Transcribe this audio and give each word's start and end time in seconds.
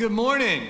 Well, 0.00 0.08
good 0.08 0.16
morning. 0.16 0.62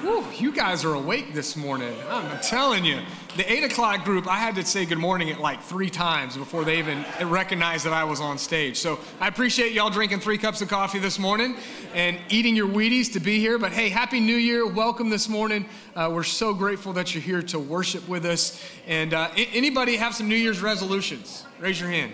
Whew, 0.00 0.24
you 0.36 0.50
guys 0.50 0.84
are 0.84 0.94
awake 0.94 1.32
this 1.32 1.54
morning. 1.54 1.94
I'm 2.08 2.40
telling 2.40 2.84
you. 2.84 2.98
The 3.36 3.50
8 3.50 3.64
o'clock 3.70 4.04
group, 4.04 4.26
I 4.26 4.36
had 4.36 4.56
to 4.56 4.64
say 4.64 4.84
good 4.84 4.98
morning 4.98 5.30
at 5.30 5.40
like 5.40 5.62
three 5.62 5.90
times 5.90 6.36
before 6.36 6.64
they 6.64 6.80
even 6.80 7.04
recognized 7.22 7.86
that 7.86 7.92
I 7.92 8.02
was 8.02 8.20
on 8.20 8.36
stage. 8.36 8.78
So 8.78 8.98
I 9.20 9.28
appreciate 9.28 9.72
y'all 9.72 9.90
drinking 9.90 10.20
three 10.20 10.38
cups 10.38 10.60
of 10.60 10.68
coffee 10.68 10.98
this 10.98 11.20
morning 11.20 11.56
and 11.94 12.18
eating 12.30 12.56
your 12.56 12.66
Wheaties 12.66 13.12
to 13.12 13.20
be 13.20 13.38
here. 13.38 13.58
But 13.58 13.70
hey, 13.70 13.90
Happy 13.90 14.18
New 14.18 14.36
Year. 14.36 14.66
Welcome 14.66 15.08
this 15.08 15.28
morning. 15.28 15.64
Uh, 15.94 16.10
we're 16.12 16.24
so 16.24 16.52
grateful 16.52 16.92
that 16.94 17.14
you're 17.14 17.22
here 17.22 17.42
to 17.42 17.60
worship 17.60 18.08
with 18.08 18.24
us. 18.24 18.60
And 18.88 19.14
uh, 19.14 19.30
anybody 19.36 19.96
have 19.96 20.16
some 20.16 20.28
New 20.28 20.36
Year's 20.36 20.62
resolutions? 20.62 21.44
Raise 21.60 21.80
your 21.80 21.90
hand. 21.90 22.12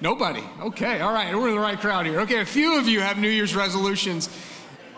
Nobody. 0.00 0.44
Okay, 0.60 1.00
all 1.00 1.12
right. 1.12 1.34
We're 1.36 1.48
in 1.48 1.56
the 1.56 1.60
right 1.60 1.78
crowd 1.78 2.06
here. 2.06 2.20
Okay, 2.20 2.40
a 2.40 2.46
few 2.46 2.78
of 2.78 2.86
you 2.86 3.00
have 3.00 3.18
New 3.18 3.28
Year's 3.28 3.56
resolutions. 3.56 4.28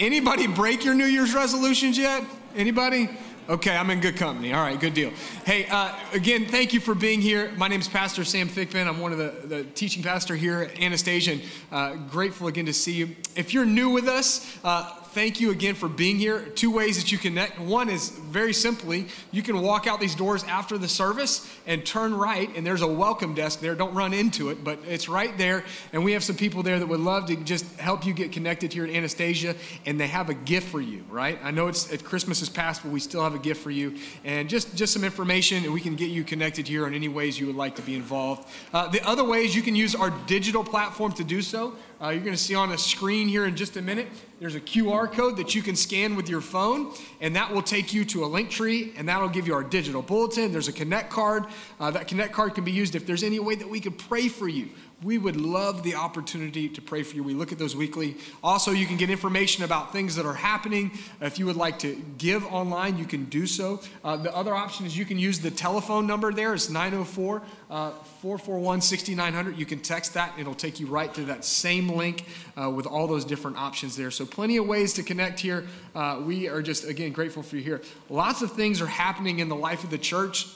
Anybody 0.01 0.47
break 0.47 0.83
your 0.83 0.95
New 0.95 1.05
Year's 1.05 1.35
resolutions 1.35 1.99
yet? 1.99 2.25
Anybody? 2.57 3.11
Okay, 3.51 3.77
I'm 3.77 3.91
in 3.91 4.01
good 4.01 4.17
company. 4.17 4.55
All 4.55 4.63
right, 4.63 4.81
good 4.81 4.95
deal. 4.95 5.11
Hey, 5.45 5.67
uh, 5.67 5.95
again, 6.15 6.47
thank 6.47 6.73
you 6.73 6.81
for 6.81 6.95
being 6.95 7.21
here. 7.21 7.53
My 7.59 7.69
name 7.69 7.81
is 7.81 7.89
Pastor 7.89 8.25
Sam 8.25 8.49
Thickman. 8.49 8.87
I'm 8.87 8.99
one 8.99 9.13
of 9.13 9.19
the, 9.19 9.47
the 9.47 9.65
teaching 9.65 10.03
pastor 10.03 10.37
here 10.37 10.63
at 10.63 10.81
Anastasia. 10.81 11.33
And, 11.33 11.43
uh, 11.71 11.97
grateful 12.09 12.49
again 12.49 12.65
to 12.65 12.73
see 12.73 12.93
you. 12.93 13.15
If 13.37 13.53
you're 13.53 13.67
new 13.67 13.91
with 13.91 14.09
us, 14.09 14.59
uh, 14.65 14.91
thank 15.13 15.41
you 15.41 15.51
again 15.51 15.75
for 15.75 15.89
being 15.89 16.17
here. 16.17 16.41
Two 16.41 16.71
ways 16.71 16.97
that 17.03 17.11
you 17.11 17.19
connect. 17.19 17.59
One 17.59 17.89
is 17.89 18.11
very 18.11 18.53
simply, 18.53 19.09
you 19.33 19.43
can 19.43 19.61
walk 19.61 19.87
out 19.87 20.01
these 20.01 20.15
doors 20.15 20.45
after 20.45 20.79
the 20.79 20.89
service 20.89 21.53
and 21.67 21.85
turn 21.85 22.15
right, 22.15 22.49
and 22.57 22.65
there's 22.65 22.83
a 22.83 22.87
welcome 22.87 23.35
desk 23.35 23.61
there. 23.61 23.75
Don't 23.75 23.95
run 23.95 24.15
into 24.15 24.51
it, 24.51 24.63
but 24.63 24.79
it's 24.87 25.09
right 25.09 25.37
there. 25.37 25.65
And 25.93 26.05
we 26.05 26.13
have 26.13 26.23
some 26.23 26.37
people 26.37 26.63
there 26.63 26.79
that 26.79 26.87
would 26.87 27.01
love 27.01 27.27
to 27.27 27.37
just 27.37 27.65
help 27.79 28.07
you 28.07 28.15
get 28.15 28.31
connected 28.31 28.73
here 28.73 28.85
at 28.85 28.91
Anastasia, 28.91 29.57
and 29.85 29.99
they 29.99 30.07
have 30.07 30.29
a 30.29 30.35
gift 30.35 30.69
for 30.69 30.81
you, 30.81 31.05
right? 31.11 31.39
I 31.43 31.51
know 31.51 31.67
it's 31.67 31.93
at 31.93 32.05
Christmas 32.05 32.41
is 32.41 32.49
past, 32.49 32.83
but 32.83 32.93
we 32.93 33.01
still 33.01 33.23
have 33.23 33.35
a 33.35 33.39
gift 33.39 33.63
for 33.63 33.71
you, 33.71 33.97
and 34.25 34.49
just 34.49 34.77
just 34.77 34.93
some 34.93 35.05
information, 35.05 35.65
and 35.65 35.73
we 35.73 35.81
can 35.81 35.97
get 35.97 36.11
you 36.11 36.23
connected 36.23 36.69
here 36.69 36.87
in 36.87 36.95
any 36.95 37.09
ways 37.09 37.39
you 37.39 37.47
would 37.47 37.57
like 37.57 37.77
to 37.77 37.83
be 37.83 37.97
involved. 37.97 38.49
Uh, 38.73 38.87
the 38.89 39.07
other 39.07 39.25
ways 39.25 39.57
you 39.57 39.63
can 39.63 39.75
use 39.75 39.95
our 39.95 40.11
digital 40.27 40.63
platform 40.63 41.13
to 41.13 41.25
do 41.25 41.43
so. 41.43 41.75
Uh, 42.03 42.09
you're 42.09 42.25
going 42.25 42.35
to 42.35 42.43
see 42.43 42.55
on 42.55 42.73
a 42.73 42.79
screen 42.79 43.29
here 43.29 43.45
in 43.45 43.55
just 43.55 43.77
a 43.77 43.83
minute. 43.83 44.09
There's 44.39 44.55
a 44.55 44.61
QR 44.61 45.13
code 45.13 45.37
that 45.37 45.55
you 45.55 45.61
can 45.61 45.77
scan 45.77 46.17
with 46.17 46.31
your 46.31 46.41
phone, 46.41 46.95
and 47.21 47.37
that 47.37 47.53
will 47.53 47.61
take 47.61 47.93
you 47.93 48.07
to 48.07 48.25
a 48.25 48.27
link 48.27 48.49
tree, 48.49 48.95
and 48.97 49.07
that'll 49.07 49.29
give 49.29 49.47
you 49.47 49.53
our 49.53 49.63
digital 49.63 50.01
bulletin. 50.01 50.51
There's 50.51 50.69
a 50.69 50.73
Connect 50.73 51.11
card. 51.11 51.45
Uh, 51.79 51.91
that 51.91 52.09
Connect 52.09 52.33
card 52.33 52.55
can 52.55 52.65
be 52.65 52.73
used 52.73 52.95
if 52.95 53.07
there's 53.07 53.23
any 53.23 53.39
way 53.39 53.55
that 53.55 53.69
we 53.69 53.81
could 53.81 53.99
pray 53.99 54.29
for 54.29 54.49
you 54.49 54.71
we 55.03 55.17
would 55.17 55.37
love 55.37 55.83
the 55.83 55.95
opportunity 55.95 56.69
to 56.69 56.83
pray 56.83 57.03
for 57.03 57.17
you. 57.17 57.23
We 57.23 57.33
look 57.33 57.53
at 57.53 57.59
those 57.59 57.75
weekly. 57.75 58.17
Also, 58.43 58.71
you 58.71 58.87
can 58.87 58.97
get 58.97 59.09
information 59.09 59.65
about 59.65 59.93
things 59.93 60.17
that 60.17 60.27
are 60.27 60.35
happening. 60.35 60.91
If 61.21 61.39
you 61.39 61.47
would 61.47 61.57
like 61.57 61.79
to 61.81 61.95
give 62.19 62.45
online, 62.47 62.99
you 62.99 63.07
can 63.07 63.25
do 63.27 63.47
so. 63.47 63.81
Uh, 64.05 64.17
the 64.17 64.35
other 64.35 64.55
option 64.55 64.85
is 64.85 64.97
you 64.97 65.07
can 65.07 65.19
use 65.19 65.39
the 65.39 65.51
telephone 65.51 66.07
number 66.07 66.33
there. 66.33 66.53
It's 66.53 66.69
904 66.69 67.43
uh, 67.71 67.91
441 68.21 68.81
6900. 68.81 69.57
You 69.57 69.67
can 69.67 69.81
text 69.81 70.15
that, 70.15 70.33
it'll 70.39 70.55
take 70.55 70.81
you 70.81 70.87
right 70.87 71.13
to 71.15 71.25
that 71.27 71.45
same 71.45 71.89
link 71.89 72.27
uh, 72.61 72.69
with 72.69 72.87
all 72.87 73.07
those 73.07 73.25
different 73.25 73.57
options 73.57 73.97
there. 73.97 74.11
So, 74.11 74.27
plenty 74.27 74.59
of 74.59 74.67
ways 74.67 74.93
to 74.95 75.03
connect 75.03 75.41
here. 75.41 75.67
Uh, 75.95 76.21
we 76.25 76.49
are 76.49 76.63
just, 76.63 76.85
again, 76.85 77.13
grateful 77.13 77.43
for 77.43 77.57
you 77.57 77.63
here. 77.63 77.81
Lots 78.09 78.43
of 78.43 78.53
things 78.53 78.81
are 78.81 78.87
happening 78.87 79.39
in 79.39 79.49
the 79.49 79.57
life 79.57 79.85
of 79.85 79.91
the 79.91 79.99
church. 79.99 80.47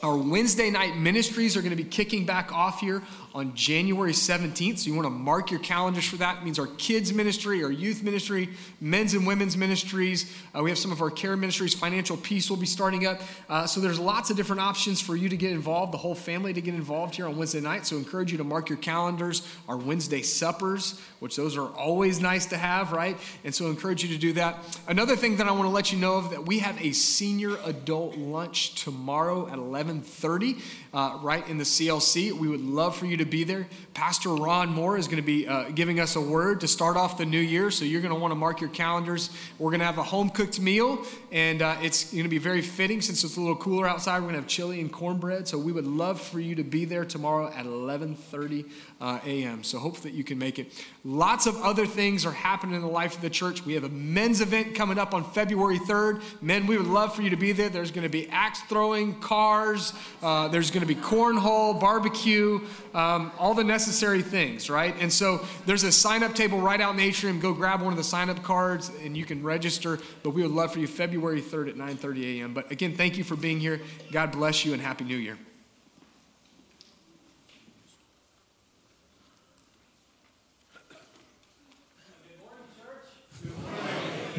Our 0.00 0.16
Wednesday 0.16 0.70
night 0.70 0.96
ministries 0.96 1.56
are 1.56 1.60
going 1.60 1.76
to 1.76 1.82
be 1.82 1.88
kicking 1.88 2.24
back 2.24 2.52
off 2.52 2.80
here 2.80 3.02
on 3.38 3.54
January 3.54 4.10
17th. 4.10 4.80
So 4.80 4.88
you 4.88 4.96
want 4.96 5.06
to 5.06 5.10
mark 5.10 5.52
your 5.52 5.60
calendars 5.60 6.08
for 6.08 6.16
that. 6.16 6.38
It 6.38 6.44
means 6.44 6.58
our 6.58 6.66
kids' 6.66 7.12
ministry, 7.12 7.62
our 7.62 7.70
youth 7.70 8.02
ministry, 8.02 8.48
men's 8.80 9.14
and 9.14 9.24
women's 9.24 9.56
ministries. 9.56 10.34
Uh, 10.56 10.62
we 10.64 10.70
have 10.70 10.78
some 10.78 10.90
of 10.90 11.00
our 11.00 11.10
care 11.10 11.36
ministries. 11.36 11.72
Financial 11.72 12.16
Peace 12.16 12.50
will 12.50 12.56
be 12.56 12.66
starting 12.66 13.06
up. 13.06 13.20
Uh, 13.48 13.64
so 13.64 13.78
there's 13.80 14.00
lots 14.00 14.30
of 14.30 14.36
different 14.36 14.60
options 14.60 15.00
for 15.00 15.14
you 15.14 15.28
to 15.28 15.36
get 15.36 15.52
involved, 15.52 15.92
the 15.92 15.98
whole 15.98 16.16
family 16.16 16.52
to 16.52 16.60
get 16.60 16.74
involved 16.74 17.14
here 17.14 17.26
on 17.26 17.36
Wednesday 17.36 17.60
night. 17.60 17.86
So 17.86 17.94
I 17.94 18.00
encourage 18.00 18.32
you 18.32 18.38
to 18.38 18.44
mark 18.44 18.68
your 18.68 18.78
calendars. 18.78 19.46
Our 19.68 19.76
Wednesday 19.76 20.22
suppers, 20.22 21.00
which 21.20 21.36
those 21.36 21.56
are 21.56 21.68
always 21.68 22.20
nice 22.20 22.46
to 22.46 22.56
have, 22.56 22.90
right? 22.90 23.16
And 23.44 23.54
so 23.54 23.68
I 23.68 23.70
encourage 23.70 24.02
you 24.02 24.08
to 24.08 24.18
do 24.18 24.32
that. 24.32 24.80
Another 24.88 25.14
thing 25.14 25.36
that 25.36 25.46
I 25.46 25.52
want 25.52 25.62
to 25.62 25.68
let 25.68 25.92
you 25.92 25.98
know 25.98 26.16
of 26.16 26.30
that 26.30 26.44
we 26.44 26.58
have 26.58 26.80
a 26.82 26.90
senior 26.90 27.56
adult 27.64 28.16
lunch 28.16 28.82
tomorrow 28.82 29.46
at 29.46 29.58
11:30 29.58 30.60
uh, 30.92 31.18
right 31.22 31.46
in 31.48 31.58
the 31.58 31.64
CLC. 31.64 32.32
We 32.32 32.48
would 32.48 32.60
love 32.60 32.96
for 32.96 33.06
you 33.06 33.16
to 33.18 33.24
be 33.24 33.44
there. 33.44 33.66
Pastor 33.94 34.30
Ron 34.30 34.68
Moore 34.70 34.96
is 34.96 35.06
going 35.06 35.22
to 35.22 35.26
be 35.26 35.46
uh, 35.46 35.70
giving 35.70 36.00
us 36.00 36.16
a 36.16 36.20
word 36.20 36.60
to 36.60 36.68
start 36.68 36.96
off 36.96 37.18
the 37.18 37.26
new 37.26 37.40
year, 37.40 37.70
so 37.70 37.84
you're 37.84 38.00
going 38.00 38.14
to 38.14 38.20
want 38.20 38.30
to 38.30 38.36
mark 38.36 38.60
your 38.60 38.70
calendars. 38.70 39.30
We're 39.58 39.70
going 39.70 39.80
to 39.80 39.86
have 39.86 39.98
a 39.98 40.02
home 40.02 40.30
cooked 40.30 40.60
meal, 40.60 41.04
and 41.30 41.60
uh, 41.60 41.76
it's 41.82 42.10
going 42.10 42.22
to 42.22 42.28
be 42.28 42.38
very 42.38 42.62
fitting 42.62 43.02
since 43.02 43.22
it's 43.22 43.36
a 43.36 43.40
little 43.40 43.56
cooler 43.56 43.86
outside. 43.86 44.18
We're 44.18 44.30
going 44.30 44.34
to 44.34 44.40
have 44.40 44.48
chili 44.48 44.80
and 44.80 44.90
cornbread, 44.90 45.46
so 45.46 45.58
we 45.58 45.72
would 45.72 45.86
love 45.86 46.20
for 46.20 46.40
you 46.40 46.54
to 46.54 46.64
be 46.64 46.84
there 46.84 47.04
tomorrow 47.04 47.52
at 47.52 47.66
11:30 47.66 48.64
uh, 49.00 49.20
a.m. 49.24 49.62
So 49.62 49.78
hope 49.78 49.98
that 49.98 50.12
you 50.12 50.24
can 50.24 50.38
make 50.38 50.58
it. 50.58 50.72
Lots 51.04 51.46
of 51.46 51.56
other 51.62 51.86
things 51.86 52.24
are 52.24 52.32
happening 52.32 52.76
in 52.76 52.80
the 52.80 52.88
life 52.88 53.16
of 53.16 53.22
the 53.22 53.30
church. 53.30 53.64
We 53.64 53.74
have 53.74 53.84
a 53.84 53.88
men's 53.90 54.40
event 54.40 54.74
coming 54.74 54.98
up 54.98 55.12
on 55.12 55.24
February 55.24 55.78
3rd. 55.78 56.22
Men, 56.40 56.66
we 56.66 56.78
would 56.78 56.86
love 56.86 57.14
for 57.14 57.22
you 57.22 57.30
to 57.30 57.36
be 57.36 57.52
there. 57.52 57.68
There's 57.68 57.90
going 57.90 58.04
to 58.04 58.08
be 58.08 58.28
axe 58.30 58.60
throwing, 58.62 59.20
cars. 59.20 59.92
Uh, 60.22 60.48
there's 60.48 60.70
going 60.70 60.86
to 60.86 60.92
be 60.92 61.00
cornhole, 61.00 61.78
barbecue, 61.78 62.60
um, 62.94 63.32
all 63.38 63.54
the 63.54 63.64
necessary 63.64 64.22
things, 64.22 64.70
right? 64.70 64.94
And 65.00 65.12
so 65.12 65.44
there's 65.66 65.84
a 65.84 65.92
sign 65.92 66.22
up 66.22 66.34
table 66.34 66.58
right 66.58 66.80
out 66.80 66.90
in 66.90 66.96
the 66.96 67.04
atrium. 67.04 67.38
Go 67.38 67.52
grab 67.52 67.82
one 67.82 67.92
of 67.92 67.98
the 67.98 68.04
sign 68.04 68.30
up 68.30 68.42
cards 68.42 68.90
and 69.04 69.16
you 69.16 69.24
can 69.24 69.42
register. 69.42 69.98
But 70.22 70.30
we 70.30 70.42
would 70.42 70.50
love 70.50 70.72
for 70.72 70.80
you 70.80 70.86
February 70.86 71.17
3rd 71.18 71.68
at 71.68 71.76
9:30 71.76 72.40
a.m. 72.40 72.54
But 72.54 72.70
again, 72.70 72.94
thank 72.94 73.18
you 73.18 73.24
for 73.24 73.36
being 73.36 73.60
here. 73.60 73.80
God 74.10 74.32
bless 74.32 74.64
you 74.64 74.72
and 74.72 74.82
Happy 74.82 75.04
New 75.04 75.16
Year. 75.16 75.38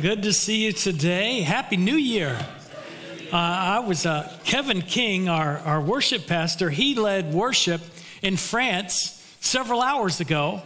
Good 0.02 0.24
to 0.24 0.32
see 0.32 0.64
you 0.64 0.72
today. 0.72 1.42
Happy 1.42 1.76
New 1.76 1.98
Year. 1.98 2.38
Uh, 3.34 3.36
I 3.36 3.80
was 3.80 4.06
uh, 4.06 4.32
Kevin 4.46 4.82
King, 4.82 5.28
our, 5.28 5.58
our 5.60 5.82
worship 5.82 6.26
pastor. 6.26 6.70
He 6.70 6.96
led 6.96 7.34
worship 7.34 7.82
in 8.22 8.38
France 8.38 9.38
several 9.42 9.82
hours 9.82 10.22
ago. 10.22 10.62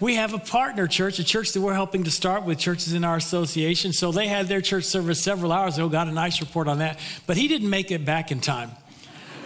We 0.00 0.16
have 0.16 0.34
a 0.34 0.38
partner 0.38 0.86
church, 0.86 1.18
a 1.18 1.24
church 1.24 1.52
that 1.52 1.60
we're 1.60 1.74
helping 1.74 2.04
to 2.04 2.10
start 2.10 2.44
with 2.44 2.58
churches 2.58 2.94
in 2.94 3.04
our 3.04 3.16
association. 3.16 3.92
So 3.92 4.10
they 4.10 4.26
had 4.26 4.48
their 4.48 4.60
church 4.60 4.84
service 4.84 5.22
several 5.22 5.52
hours 5.52 5.76
ago, 5.76 5.88
got 5.88 6.08
a 6.08 6.12
nice 6.12 6.40
report 6.40 6.66
on 6.66 6.78
that. 6.78 6.98
But 7.26 7.36
he 7.36 7.46
didn't 7.46 7.70
make 7.70 7.90
it 7.90 8.04
back 8.04 8.30
in 8.32 8.40
time. 8.40 8.70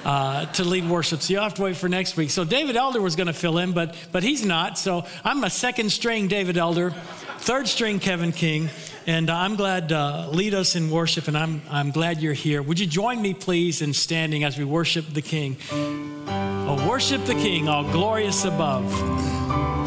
Uh, 0.05 0.47
to 0.53 0.63
lead 0.63 0.89
worship. 0.89 1.21
So 1.21 1.33
you'll 1.33 1.43
have 1.43 1.55
to 1.55 1.63
wait 1.63 1.77
for 1.77 1.89
next 1.89 2.17
week. 2.17 2.31
So 2.31 2.45
David 2.45 2.77
Elder 2.77 3.03
was 3.03 3.17
going 3.17 3.27
to 3.27 3.33
fill 3.33 3.59
in, 3.59 3.73
but 3.73 3.97
but 4.13 4.23
he's 4.23 4.45
not. 4.45 4.79
So 4.79 5.05
I'm 5.25 5.43
a 5.43 5.51
second 5.51 5.91
string 5.91 6.29
David 6.29 6.57
Elder, 6.57 6.93
third 7.39 7.67
string 7.67 7.99
Kevin 7.99 8.31
King. 8.31 8.71
And 9.09 9.29
I'm 9.29 9.57
glad 9.57 9.89
to 9.89 9.97
uh, 9.97 10.29
lead 10.31 10.55
us 10.55 10.77
in 10.77 10.91
worship, 10.91 11.29
and 11.29 11.37
I'm, 11.37 11.63
I'm 11.71 11.91
glad 11.91 12.21
you're 12.21 12.35
here. 12.35 12.63
Would 12.63 12.79
you 12.79 12.87
join 12.87 13.23
me, 13.23 13.33
please, 13.33 13.81
in 13.81 13.95
standing 13.95 14.45
as 14.45 14.59
we 14.59 14.65
worship 14.65 15.07
the 15.07 15.23
King? 15.23 15.57
Oh, 15.81 16.87
worship 16.89 17.25
the 17.25 17.35
King, 17.35 17.69
all 17.69 17.91
glorious 17.91 18.45
above. 18.45 19.78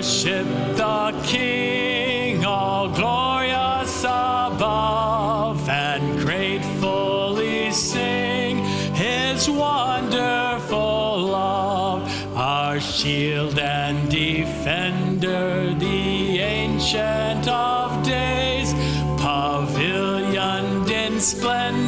Worship 0.00 0.46
the 0.78 1.22
King, 1.24 2.42
all 2.46 2.88
glorious 2.88 4.02
above, 4.02 5.68
and 5.68 6.18
gratefully 6.20 7.70
sing 7.70 8.64
his 8.94 9.50
wonderful 9.50 11.26
love, 11.26 12.08
our 12.34 12.80
shield 12.80 13.58
and 13.58 14.10
defender 14.10 15.74
the 15.74 16.38
ancient 16.38 17.46
of 17.46 18.02
days, 18.02 18.72
pavilioned 19.20 20.90
in 20.90 21.20
splendor 21.20 21.79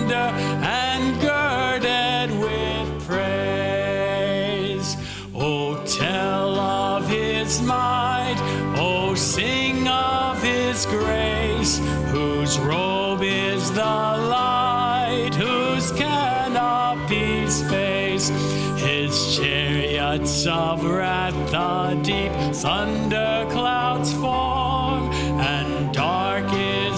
chariots 20.18 20.46
of 20.46 20.85
wrath, 20.85 21.35
the 21.51 21.94
deep 22.03 22.33
thunder 22.55 23.46
clouds 23.51 24.12
fall 24.14 25.11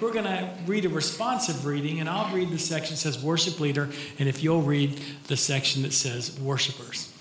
We're 0.00 0.12
going 0.12 0.24
to 0.24 0.52
read 0.66 0.84
a 0.84 0.90
responsive 0.90 1.64
reading, 1.64 2.00
and 2.00 2.08
I'll 2.08 2.34
read 2.34 2.50
the 2.50 2.58
section 2.58 2.92
that 2.94 2.98
says 2.98 3.22
worship 3.22 3.60
leader, 3.60 3.88
and 4.18 4.28
if 4.28 4.42
you'll 4.42 4.62
read 4.62 5.00
the 5.28 5.36
section 5.36 5.82
that 5.82 5.94
says 5.94 6.38
worshipers. 6.38 7.12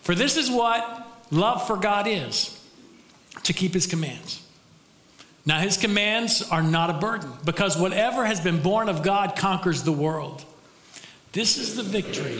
For 0.00 0.14
this 0.14 0.36
is 0.36 0.50
what 0.50 1.06
love 1.30 1.66
for 1.66 1.76
God 1.76 2.06
is 2.08 2.60
to 3.44 3.52
keep 3.52 3.72
his 3.72 3.86
commands. 3.86 4.42
Now, 5.46 5.60
his 5.60 5.76
commands 5.76 6.42
are 6.50 6.62
not 6.62 6.90
a 6.90 6.94
burden 6.94 7.30
because 7.44 7.78
whatever 7.78 8.26
has 8.26 8.40
been 8.40 8.60
born 8.60 8.88
of 8.88 9.02
God 9.02 9.36
conquers 9.36 9.84
the 9.84 9.92
world. 9.92 10.44
This 11.32 11.56
is 11.56 11.76
the 11.76 11.82
victory 11.82 12.34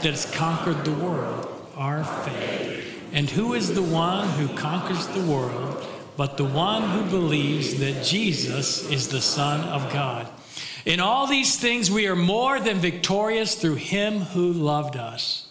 that 0.00 0.04
has 0.04 0.24
conquered 0.30 0.84
the 0.84 0.92
world, 0.92 1.68
our 1.76 2.02
faith. 2.02 2.84
And 3.12 3.28
who 3.28 3.54
is 3.54 3.74
the 3.74 3.82
one 3.82 4.28
who 4.30 4.48
conquers 4.56 5.06
the 5.08 5.20
world 5.20 5.86
but 6.18 6.36
the 6.36 6.44
one 6.44 6.82
who 6.82 7.08
believes 7.08 7.78
that 7.78 8.04
Jesus 8.04 8.90
is 8.90 9.06
the 9.06 9.20
Son 9.20 9.60
of 9.68 9.92
God? 9.92 10.26
In 10.84 10.98
all 10.98 11.28
these 11.28 11.56
things, 11.56 11.92
we 11.92 12.08
are 12.08 12.16
more 12.16 12.58
than 12.58 12.78
victorious 12.78 13.54
through 13.54 13.76
him 13.76 14.18
who 14.18 14.52
loved 14.52 14.96
us. 14.96 15.46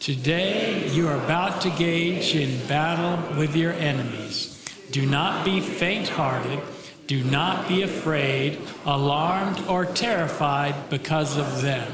Today, 0.00 0.86
you 0.90 1.08
are 1.08 1.16
about 1.16 1.62
to 1.62 1.70
gauge 1.70 2.36
in 2.36 2.66
battle 2.66 3.38
with 3.38 3.56
your 3.56 3.72
enemies. 3.72 4.62
Do 4.90 5.06
not 5.06 5.46
be 5.46 5.60
faint 5.60 6.08
hearted. 6.08 6.60
Do 7.06 7.24
not 7.24 7.66
be 7.66 7.80
afraid, 7.80 8.58
alarmed, 8.84 9.66
or 9.66 9.86
terrified 9.86 10.90
because 10.90 11.38
of 11.38 11.62
them. 11.62 11.90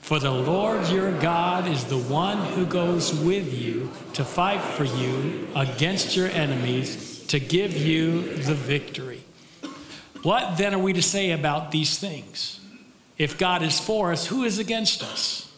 For 0.00 0.18
the 0.18 0.32
Lord 0.32 0.88
your 0.88 1.12
God 1.20 1.68
is 1.68 1.84
the 1.84 1.98
one 1.98 2.38
who 2.54 2.66
goes 2.66 3.14
with 3.14 3.54
you 3.54 3.92
to 4.14 4.24
fight 4.24 4.60
for 4.60 4.84
you 4.84 5.46
against 5.54 6.16
your 6.16 6.26
enemies 6.30 7.09
to 7.30 7.38
give 7.38 7.76
you 7.76 8.22
the 8.22 8.54
victory. 8.54 9.22
What 10.22 10.58
then 10.58 10.74
are 10.74 10.78
we 10.78 10.92
to 10.92 11.02
say 11.02 11.30
about 11.30 11.70
these 11.70 11.96
things? 11.98 12.60
If 13.18 13.38
God 13.38 13.62
is 13.62 13.78
for 13.78 14.10
us, 14.12 14.26
who 14.26 14.42
is 14.44 14.58
against 14.58 15.02
us? 15.02 15.50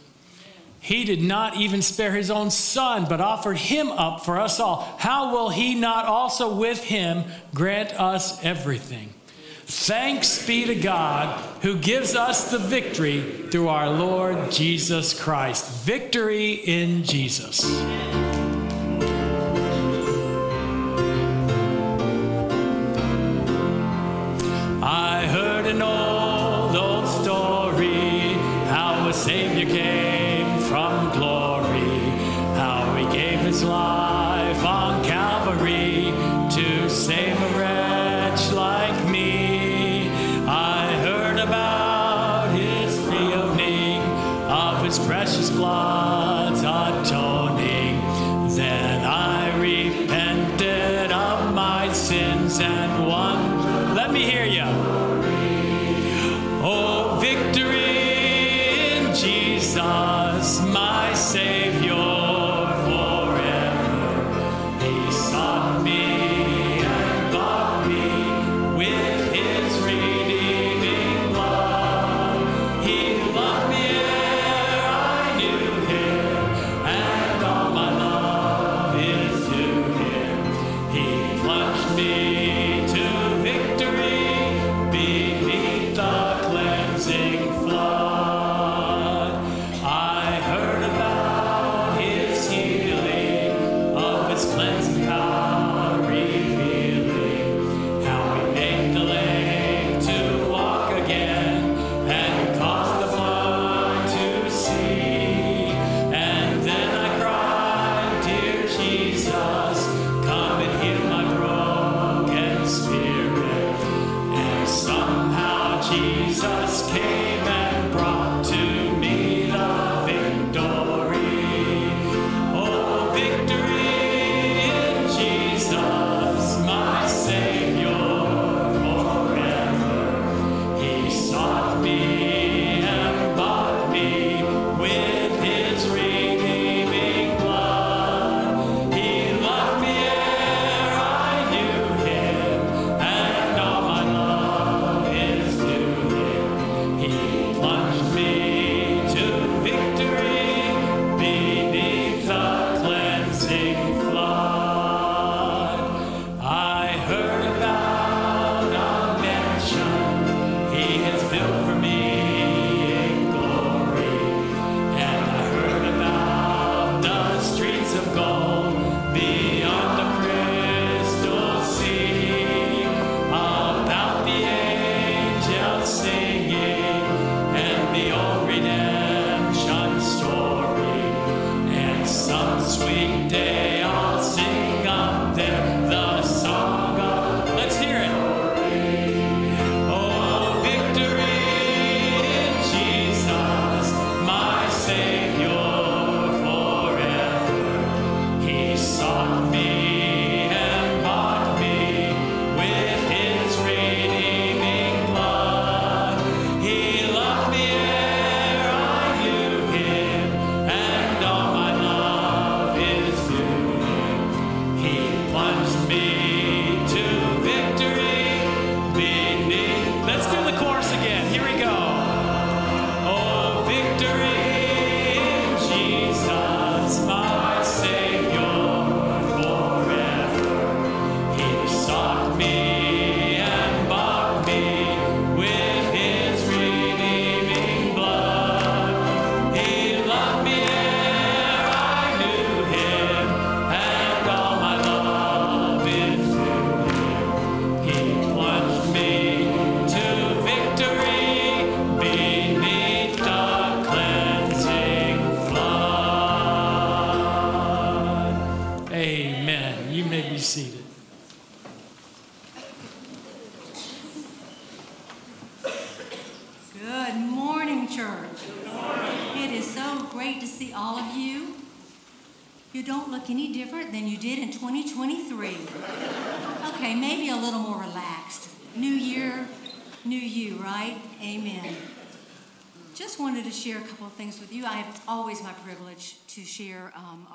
He 0.80 1.04
did 1.04 1.22
not 1.22 1.56
even 1.56 1.80
spare 1.80 2.12
his 2.12 2.30
own 2.30 2.50
son, 2.50 3.06
but 3.08 3.20
offered 3.20 3.56
him 3.56 3.88
up 3.88 4.24
for 4.24 4.38
us 4.38 4.60
all. 4.60 4.96
How 4.98 5.32
will 5.32 5.48
he 5.48 5.74
not 5.74 6.04
also 6.04 6.54
with 6.54 6.82
him 6.82 7.24
grant 7.54 7.98
us 7.98 8.44
everything? 8.44 9.14
Thanks 9.64 10.46
be 10.46 10.66
to 10.66 10.74
God 10.74 11.40
who 11.62 11.78
gives 11.78 12.14
us 12.14 12.50
the 12.50 12.58
victory 12.58 13.22
through 13.50 13.68
our 13.68 13.88
Lord 13.88 14.50
Jesus 14.50 15.18
Christ. 15.18 15.86
Victory 15.86 16.52
in 16.52 17.04
Jesus. 17.04 17.62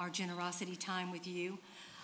Our 0.07 0.13
generosity 0.13 0.77
time 0.77 1.11
with 1.11 1.27
you. 1.27 1.57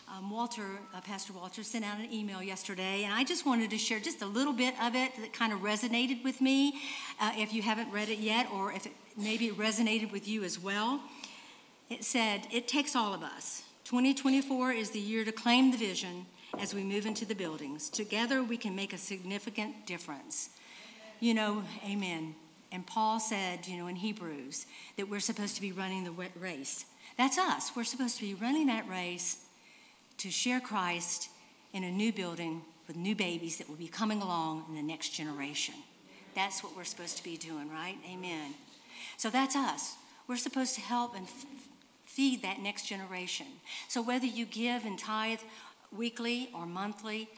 Um, 0.09 0.29
Walter, 0.29 0.71
uh, 0.93 0.99
Pastor 0.99 1.31
Walter, 1.31 1.63
sent 1.63 1.85
out 1.85 1.99
an 1.99 2.11
email 2.11 2.43
yesterday, 2.43 3.05
and 3.05 3.13
I 3.13 3.23
just 3.23 3.45
wanted 3.45 3.69
to 3.69 3.77
share 3.77 4.01
just 4.01 4.21
a 4.21 4.25
little 4.25 4.51
bit 4.51 4.73
of 4.83 4.93
it 4.93 5.15
that 5.21 5.31
kind 5.31 5.53
of 5.53 5.59
resonated 5.59 6.21
with 6.21 6.41
me. 6.41 6.81
Uh, 7.21 7.31
if 7.37 7.53
you 7.53 7.61
haven't 7.61 7.89
read 7.93 8.09
it 8.09 8.19
yet, 8.19 8.49
or 8.53 8.73
if 8.73 8.87
it, 8.87 8.91
maybe 9.15 9.45
it 9.45 9.57
resonated 9.57 10.11
with 10.11 10.27
you 10.27 10.43
as 10.43 10.59
well, 10.59 10.99
it 11.89 12.03
said, 12.03 12.45
It 12.51 12.67
takes 12.67 12.93
all 12.93 13.13
of 13.13 13.23
us. 13.23 13.63
2024 13.85 14.73
is 14.73 14.89
the 14.89 14.99
year 14.99 15.23
to 15.23 15.31
claim 15.31 15.71
the 15.71 15.77
vision 15.77 16.25
as 16.59 16.73
we 16.73 16.83
move 16.83 17.05
into 17.05 17.23
the 17.23 17.35
buildings. 17.35 17.87
Together, 17.87 18.43
we 18.43 18.57
can 18.57 18.75
make 18.75 18.91
a 18.91 18.97
significant 18.97 19.85
difference. 19.85 20.49
You 21.21 21.35
know, 21.35 21.63
amen. 21.89 22.35
And 22.69 22.85
Paul 22.85 23.21
said, 23.21 23.65
you 23.65 23.77
know, 23.77 23.87
in 23.87 23.95
Hebrews, 23.95 24.65
that 24.97 25.07
we're 25.07 25.21
supposed 25.21 25.55
to 25.55 25.61
be 25.61 25.71
running 25.71 26.03
the 26.03 26.11
race. 26.37 26.85
That's 27.17 27.37
us. 27.37 27.71
We're 27.75 27.83
supposed 27.83 28.17
to 28.17 28.23
be 28.23 28.33
running 28.33 28.67
that 28.67 28.87
race 28.87 29.45
to 30.17 30.29
share 30.31 30.59
Christ 30.59 31.29
in 31.73 31.83
a 31.83 31.91
new 31.91 32.11
building 32.11 32.61
with 32.87 32.95
new 32.95 33.15
babies 33.15 33.57
that 33.57 33.69
will 33.69 33.75
be 33.75 33.87
coming 33.87 34.21
along 34.21 34.65
in 34.69 34.75
the 34.75 34.83
next 34.83 35.09
generation. 35.09 35.75
That's 36.35 36.63
what 36.63 36.75
we're 36.75 36.83
supposed 36.83 37.17
to 37.17 37.23
be 37.23 37.37
doing, 37.37 37.69
right? 37.69 37.97
Amen. 38.11 38.55
So 39.17 39.29
that's 39.29 39.55
us. 39.55 39.95
We're 40.27 40.37
supposed 40.37 40.75
to 40.75 40.81
help 40.81 41.15
and 41.15 41.25
f- 41.25 41.45
feed 42.05 42.41
that 42.41 42.59
next 42.59 42.87
generation. 42.87 43.45
So 43.87 44.01
whether 44.01 44.25
you 44.25 44.45
give 44.45 44.85
and 44.85 44.97
tithe 44.97 45.39
weekly 45.95 46.49
or 46.53 46.65
monthly, 46.65 47.29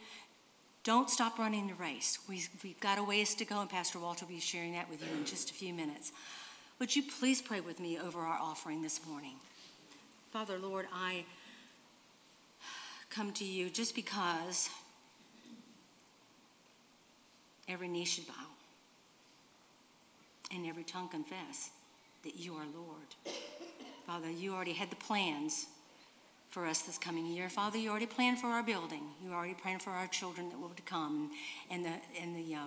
don't 0.84 1.10
stop 1.10 1.38
running 1.38 1.66
the 1.66 1.74
race. 1.74 2.18
We, 2.28 2.42
we've 2.62 2.80
got 2.80 2.98
a 2.98 3.02
ways 3.02 3.34
to 3.34 3.44
go, 3.44 3.60
and 3.60 3.68
Pastor 3.68 3.98
Walter 3.98 4.24
will 4.24 4.34
be 4.34 4.40
sharing 4.40 4.72
that 4.72 4.88
with 4.88 5.02
you 5.02 5.08
in 5.16 5.24
just 5.24 5.50
a 5.50 5.54
few 5.54 5.74
minutes. 5.74 6.12
Would 6.78 6.94
you 6.94 7.02
please 7.02 7.42
pray 7.42 7.60
with 7.60 7.80
me 7.80 7.98
over 7.98 8.20
our 8.20 8.38
offering 8.40 8.82
this 8.82 9.04
morning? 9.06 9.34
Father, 10.36 10.58
Lord, 10.58 10.86
I 10.92 11.24
come 13.08 13.32
to 13.32 13.44
you 13.46 13.70
just 13.70 13.94
because 13.94 14.68
every 17.66 17.88
knee 17.88 18.04
should 18.04 18.26
bow 18.28 18.34
and 20.54 20.66
every 20.66 20.84
tongue 20.84 21.08
confess 21.08 21.70
that 22.22 22.38
you 22.38 22.52
are 22.52 22.66
Lord. 22.74 23.34
Father, 24.06 24.30
you 24.30 24.52
already 24.52 24.74
had 24.74 24.90
the 24.90 24.96
plans 24.96 25.68
for 26.50 26.66
us 26.66 26.82
this 26.82 26.98
coming 26.98 27.24
year. 27.24 27.48
Father, 27.48 27.78
you 27.78 27.88
already 27.88 28.04
planned 28.04 28.38
for 28.38 28.48
our 28.48 28.62
building. 28.62 29.04
You 29.24 29.32
already 29.32 29.54
planned 29.54 29.80
for 29.80 29.92
our 29.92 30.06
children 30.06 30.50
that 30.50 30.60
will 30.60 30.70
come 30.84 31.30
and 31.70 31.82
the, 31.82 31.92
and 32.20 32.36
the 32.36 32.56
uh, 32.56 32.66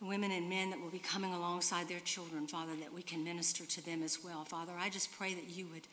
women 0.00 0.30
and 0.30 0.48
men 0.48 0.70
that 0.70 0.80
will 0.80 0.90
be 0.90 0.98
coming 0.98 1.32
alongside 1.32 1.88
their 1.88 2.00
children, 2.00 2.46
Father, 2.46 2.72
that 2.80 2.92
we 2.92 3.02
can 3.02 3.22
minister 3.22 3.66
to 3.66 3.84
them 3.84 4.02
as 4.02 4.18
well. 4.24 4.44
Father, 4.44 4.72
I 4.78 4.88
just 4.88 5.12
pray 5.12 5.34
that 5.34 5.50
you 5.50 5.66
would 5.72 5.86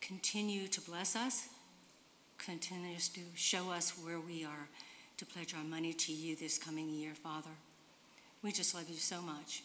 continue 0.00 0.66
to 0.68 0.80
bless 0.80 1.14
us, 1.14 1.48
continue 2.38 2.96
to 2.96 3.20
show 3.34 3.70
us 3.70 3.90
where 4.04 4.20
we 4.20 4.44
are 4.44 4.68
to 5.16 5.26
pledge 5.26 5.54
our 5.54 5.64
money 5.64 5.92
to 5.92 6.12
you 6.12 6.36
this 6.36 6.58
coming 6.58 6.90
year, 6.90 7.14
Father. 7.14 7.50
We 8.42 8.52
just 8.52 8.74
love 8.74 8.88
you 8.88 8.96
so 8.96 9.22
much. 9.22 9.62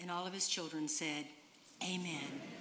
And 0.00 0.10
all 0.10 0.26
of 0.26 0.32
his 0.32 0.48
children 0.48 0.88
said, 0.88 1.24
Amen. 1.82 2.55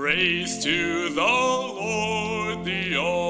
Praise 0.00 0.64
to 0.64 1.10
the 1.10 1.20
Lord, 1.20 2.64
the 2.64 2.96
Almighty, 2.96 3.29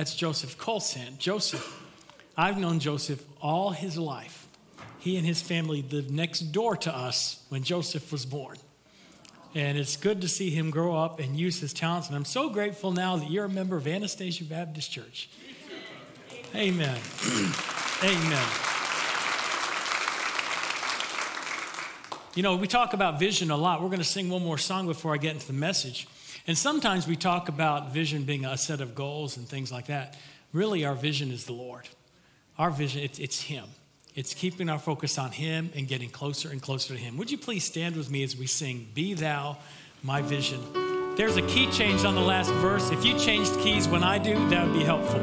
That's 0.00 0.14
Joseph 0.14 0.56
Colson. 0.56 1.18
Joseph, 1.18 1.78
I've 2.34 2.56
known 2.56 2.78
Joseph 2.78 3.22
all 3.38 3.68
his 3.68 3.98
life. 3.98 4.46
He 4.98 5.18
and 5.18 5.26
his 5.26 5.42
family 5.42 5.82
lived 5.82 6.10
next 6.10 6.40
door 6.52 6.74
to 6.78 6.96
us 6.96 7.44
when 7.50 7.64
Joseph 7.64 8.10
was 8.10 8.24
born. 8.24 8.56
And 9.54 9.76
it's 9.76 9.98
good 9.98 10.22
to 10.22 10.28
see 10.28 10.48
him 10.48 10.70
grow 10.70 10.96
up 10.96 11.20
and 11.20 11.38
use 11.38 11.60
his 11.60 11.74
talents. 11.74 12.06
And 12.08 12.16
I'm 12.16 12.24
so 12.24 12.48
grateful 12.48 12.92
now 12.92 13.18
that 13.18 13.30
you're 13.30 13.44
a 13.44 13.50
member 13.50 13.76
of 13.76 13.86
Anastasia 13.86 14.44
Baptist 14.44 14.90
Church. 14.90 15.28
Amen. 16.54 16.98
Amen. 18.02 18.46
You 22.34 22.42
know, 22.42 22.56
we 22.56 22.68
talk 22.68 22.94
about 22.94 23.18
vision 23.18 23.50
a 23.50 23.56
lot. 23.58 23.82
We're 23.82 23.88
going 23.88 23.98
to 23.98 24.04
sing 24.04 24.30
one 24.30 24.42
more 24.42 24.56
song 24.56 24.86
before 24.86 25.12
I 25.12 25.18
get 25.18 25.34
into 25.34 25.46
the 25.46 25.52
message. 25.52 26.06
And 26.46 26.56
sometimes 26.56 27.06
we 27.06 27.16
talk 27.16 27.48
about 27.48 27.92
vision 27.92 28.24
being 28.24 28.44
a 28.44 28.56
set 28.56 28.80
of 28.80 28.94
goals 28.94 29.36
and 29.36 29.46
things 29.46 29.70
like 29.70 29.86
that. 29.86 30.16
Really, 30.52 30.84
our 30.84 30.94
vision 30.94 31.30
is 31.30 31.44
the 31.44 31.52
Lord. 31.52 31.88
Our 32.58 32.70
vision, 32.70 33.02
it's, 33.02 33.18
it's 33.18 33.42
Him. 33.42 33.64
It's 34.14 34.34
keeping 34.34 34.68
our 34.68 34.78
focus 34.78 35.18
on 35.18 35.30
Him 35.30 35.70
and 35.76 35.86
getting 35.86 36.10
closer 36.10 36.50
and 36.50 36.60
closer 36.60 36.94
to 36.94 37.00
Him. 37.00 37.16
Would 37.16 37.30
you 37.30 37.38
please 37.38 37.64
stand 37.64 37.96
with 37.96 38.10
me 38.10 38.22
as 38.22 38.36
we 38.36 38.46
sing, 38.46 38.88
Be 38.94 39.14
Thou 39.14 39.56
My 40.02 40.22
Vision? 40.22 40.60
There's 41.16 41.36
a 41.36 41.42
key 41.42 41.70
change 41.70 42.04
on 42.04 42.14
the 42.14 42.20
last 42.20 42.50
verse. 42.54 42.90
If 42.90 43.04
you 43.04 43.18
changed 43.18 43.58
keys 43.60 43.86
when 43.86 44.02
I 44.02 44.18
do, 44.18 44.48
that 44.48 44.66
would 44.66 44.74
be 44.74 44.84
helpful. 44.84 45.20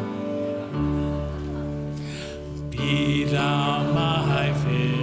Be 2.69 3.23
thou 3.23 3.91
my 3.91 4.51
vision, 4.51 4.96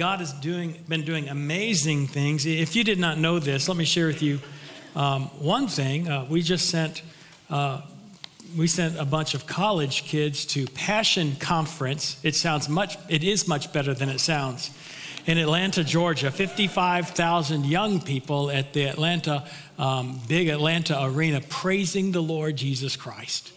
God 0.00 0.20
has 0.20 0.32
doing, 0.32 0.82
been 0.88 1.04
doing 1.04 1.28
amazing 1.28 2.06
things. 2.06 2.46
If 2.46 2.74
you 2.74 2.84
did 2.84 2.98
not 2.98 3.18
know 3.18 3.38
this, 3.38 3.68
let 3.68 3.76
me 3.76 3.84
share 3.84 4.06
with 4.06 4.22
you 4.22 4.38
um, 4.96 5.24
one 5.40 5.68
thing. 5.68 6.08
Uh, 6.08 6.24
we 6.26 6.40
just 6.40 6.70
sent 6.70 7.02
uh, 7.50 7.82
we 8.56 8.66
sent 8.66 8.98
a 8.98 9.04
bunch 9.04 9.34
of 9.34 9.46
college 9.46 10.04
kids 10.04 10.46
to 10.46 10.66
Passion 10.68 11.36
Conference. 11.36 12.18
It 12.24 12.34
sounds 12.34 12.66
much. 12.66 12.96
It 13.10 13.22
is 13.22 13.46
much 13.46 13.74
better 13.74 13.92
than 13.92 14.08
it 14.08 14.20
sounds. 14.20 14.70
In 15.26 15.36
Atlanta, 15.36 15.84
Georgia, 15.84 16.30
55,000 16.30 17.66
young 17.66 18.00
people 18.00 18.50
at 18.50 18.72
the 18.72 18.84
Atlanta, 18.84 19.46
um, 19.78 20.18
big 20.26 20.48
Atlanta 20.48 20.98
arena 21.04 21.42
praising 21.46 22.12
the 22.12 22.22
Lord 22.22 22.56
Jesus 22.56 22.96
Christ 22.96 23.52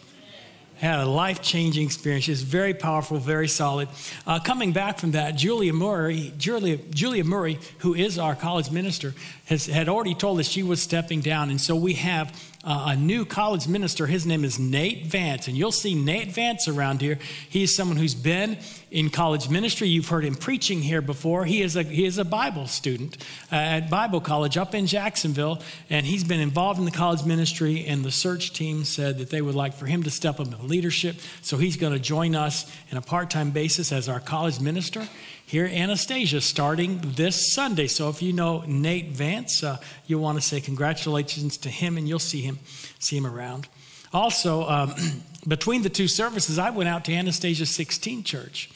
had 0.76 1.00
a 1.00 1.06
life 1.06 1.40
changing 1.42 1.84
experience. 1.84 2.28
It's 2.28 2.40
very 2.40 2.74
powerful, 2.74 3.18
very 3.18 3.48
solid. 3.48 3.88
Uh, 4.26 4.40
coming 4.40 4.72
back 4.72 4.98
from 4.98 5.12
that, 5.12 5.36
Julia 5.36 5.72
Murray, 5.72 6.32
Julia, 6.36 6.76
Julia 6.76 7.24
Murray, 7.24 7.58
who 7.78 7.94
is 7.94 8.18
our 8.18 8.34
college 8.34 8.70
minister, 8.70 9.14
has, 9.46 9.66
had 9.66 9.88
already 9.88 10.14
told 10.14 10.40
us 10.40 10.48
she 10.48 10.62
was 10.62 10.82
stepping 10.82 11.20
down. 11.20 11.50
And 11.50 11.60
so 11.60 11.76
we 11.76 11.94
have 11.94 12.32
uh, 12.64 12.86
a 12.88 12.96
new 12.96 13.24
college 13.24 13.68
minister. 13.68 14.06
His 14.06 14.24
name 14.24 14.44
is 14.44 14.58
Nate 14.58 15.06
Vance. 15.06 15.48
And 15.48 15.56
you'll 15.56 15.72
see 15.72 15.94
Nate 15.94 16.32
Vance 16.32 16.66
around 16.66 17.00
here. 17.00 17.18
He 17.48 17.62
is 17.62 17.76
someone 17.76 17.98
who's 17.98 18.14
been 18.14 18.58
in 18.90 19.10
college 19.10 19.48
ministry. 19.48 19.88
You've 19.88 20.08
heard 20.08 20.24
him 20.24 20.34
preaching 20.34 20.80
here 20.80 21.02
before. 21.02 21.44
He 21.44 21.62
is 21.62 21.76
a, 21.76 21.82
he 21.82 22.06
is 22.06 22.16
a 22.16 22.24
Bible 22.24 22.66
student 22.66 23.18
uh, 23.52 23.56
at 23.56 23.90
Bible 23.90 24.20
College 24.20 24.56
up 24.56 24.74
in 24.74 24.86
Jacksonville. 24.86 25.60
And 25.90 26.06
he's 26.06 26.24
been 26.24 26.40
involved 26.40 26.78
in 26.78 26.86
the 26.86 26.90
college 26.90 27.24
ministry. 27.24 27.84
And 27.86 28.04
the 28.04 28.10
search 28.10 28.52
team 28.52 28.84
said 28.84 29.18
that 29.18 29.30
they 29.30 29.42
would 29.42 29.54
like 29.54 29.74
for 29.74 29.86
him 29.86 30.02
to 30.04 30.10
step 30.10 30.40
up 30.40 30.46
in 30.46 30.68
leadership. 30.68 31.16
So 31.42 31.58
he's 31.58 31.76
going 31.76 31.92
to 31.92 31.98
join 31.98 32.34
us 32.34 32.70
in 32.90 32.96
a 32.96 33.02
part 33.02 33.30
time 33.30 33.50
basis 33.50 33.92
as 33.92 34.08
our 34.08 34.20
college 34.20 34.60
minister 34.60 35.06
here 35.46 35.66
Anastasia 35.66 36.40
starting 36.40 37.00
this 37.02 37.52
Sunday. 37.52 37.86
So 37.86 38.08
if 38.08 38.22
you 38.22 38.32
know 38.32 38.64
Nate 38.66 39.10
Vance, 39.10 39.62
uh, 39.62 39.78
you'll 40.06 40.22
want 40.22 40.38
to 40.38 40.42
say 40.42 40.60
congratulations 40.60 41.56
to 41.58 41.68
him 41.68 41.96
and 41.96 42.08
you'll 42.08 42.18
see 42.18 42.40
him 42.40 42.58
see 42.98 43.16
him 43.16 43.26
around. 43.26 43.68
Also, 44.12 44.68
um, 44.68 44.94
between 45.48 45.82
the 45.82 45.88
two 45.90 46.08
services, 46.08 46.58
I 46.58 46.70
went 46.70 46.88
out 46.88 47.04
to 47.06 47.12
Anastasia 47.12 47.66
16 47.66 48.22
Church 48.24 48.70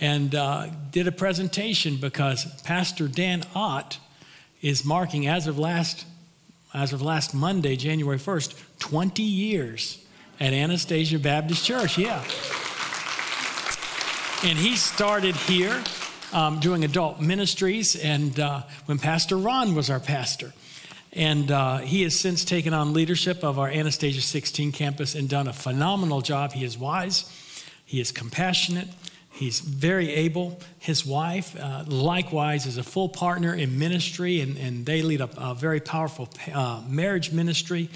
and 0.00 0.34
uh, 0.34 0.68
did 0.90 1.06
a 1.06 1.12
presentation 1.12 1.96
because 1.96 2.44
Pastor 2.62 3.08
Dan 3.08 3.44
Ott 3.54 3.98
is 4.60 4.84
marking, 4.84 5.26
as 5.26 5.46
of 5.46 5.58
last, 5.58 6.06
as 6.72 6.92
of 6.92 7.02
last 7.02 7.34
Monday, 7.34 7.76
January 7.76 8.18
1st, 8.18 8.54
20 8.78 9.22
years 9.22 10.04
at 10.38 10.52
Anastasia 10.52 11.18
Baptist 11.18 11.64
Church. 11.64 11.98
Yeah. 11.98 12.22
And 14.44 14.58
he 14.58 14.76
started 14.76 15.36
here 15.36 15.82
um, 16.32 16.60
doing 16.60 16.84
adult 16.84 17.20
ministries, 17.20 17.96
and 17.96 18.38
uh, 18.38 18.62
when 18.86 18.98
Pastor 18.98 19.36
Ron 19.36 19.74
was 19.74 19.90
our 19.90 20.00
pastor. 20.00 20.52
And 21.12 21.50
uh, 21.50 21.78
he 21.78 22.02
has 22.02 22.18
since 22.18 22.44
taken 22.44 22.72
on 22.72 22.94
leadership 22.94 23.44
of 23.44 23.58
our 23.58 23.68
Anastasia 23.68 24.22
16 24.22 24.72
campus 24.72 25.14
and 25.14 25.28
done 25.28 25.46
a 25.46 25.52
phenomenal 25.52 26.22
job. 26.22 26.52
He 26.52 26.64
is 26.64 26.78
wise, 26.78 27.30
he 27.84 28.00
is 28.00 28.12
compassionate, 28.12 28.88
he's 29.32 29.60
very 29.60 30.10
able. 30.10 30.60
His 30.78 31.04
wife, 31.04 31.56
uh, 31.58 31.84
likewise, 31.86 32.66
is 32.66 32.76
a 32.76 32.82
full 32.82 33.08
partner 33.08 33.54
in 33.54 33.78
ministry, 33.78 34.40
and, 34.40 34.56
and 34.56 34.86
they 34.86 35.02
lead 35.02 35.20
a, 35.20 35.28
a 35.36 35.54
very 35.54 35.80
powerful 35.80 36.28
uh, 36.52 36.82
marriage 36.86 37.32
ministry. 37.32 37.88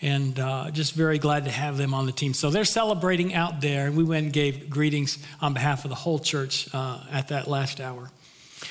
And 0.00 0.38
uh, 0.40 0.70
just 0.72 0.94
very 0.94 1.18
glad 1.18 1.44
to 1.44 1.50
have 1.50 1.76
them 1.76 1.94
on 1.94 2.06
the 2.06 2.12
team. 2.12 2.34
So 2.34 2.50
they're 2.50 2.64
celebrating 2.64 3.34
out 3.34 3.60
there, 3.60 3.86
and 3.86 3.96
we 3.96 4.02
went 4.02 4.24
and 4.24 4.32
gave 4.32 4.68
greetings 4.68 5.18
on 5.40 5.54
behalf 5.54 5.84
of 5.84 5.90
the 5.90 5.94
whole 5.94 6.18
church 6.18 6.68
uh, 6.74 7.04
at 7.10 7.28
that 7.28 7.46
last 7.46 7.80
hour. 7.80 8.10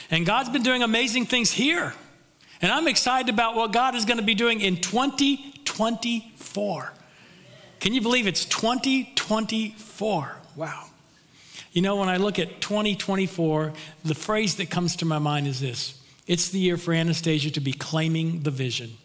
And 0.10 0.26
God's 0.26 0.50
been 0.50 0.64
doing 0.64 0.84
amazing 0.84 1.26
things 1.26 1.52
here. 1.52 1.94
And 2.62 2.72
I'm 2.72 2.88
excited 2.88 3.34
about 3.34 3.56
what 3.56 3.74
God 3.74 3.96
is 3.96 4.06
going 4.06 4.20
to 4.20 4.24
be 4.24 4.36
doing 4.36 4.62
in 4.62 4.78
2024. 4.78 6.94
Can 7.80 7.94
you 7.94 8.02
believe 8.02 8.28
it's 8.28 8.46
2024? 8.46 10.36
Wow. 10.56 10.91
You 11.72 11.82
know, 11.82 11.96
when 11.96 12.10
I 12.10 12.18
look 12.18 12.38
at 12.38 12.60
2024, 12.60 13.74
the 14.04 14.16
phrase 14.16 14.56
that 14.58 14.70
comes 14.70 14.98
to 14.98 15.06
my 15.06 15.20
mind 15.20 15.48
is 15.48 15.62
this 15.62 16.02
it's 16.28 16.50
the 16.50 16.60
year 16.60 16.78
for 16.78 16.94
Anastasia 16.94 17.52
to 17.52 17.60
be 17.60 17.74
claiming 17.74 18.42
the 18.42 18.52
vision. 18.52 18.98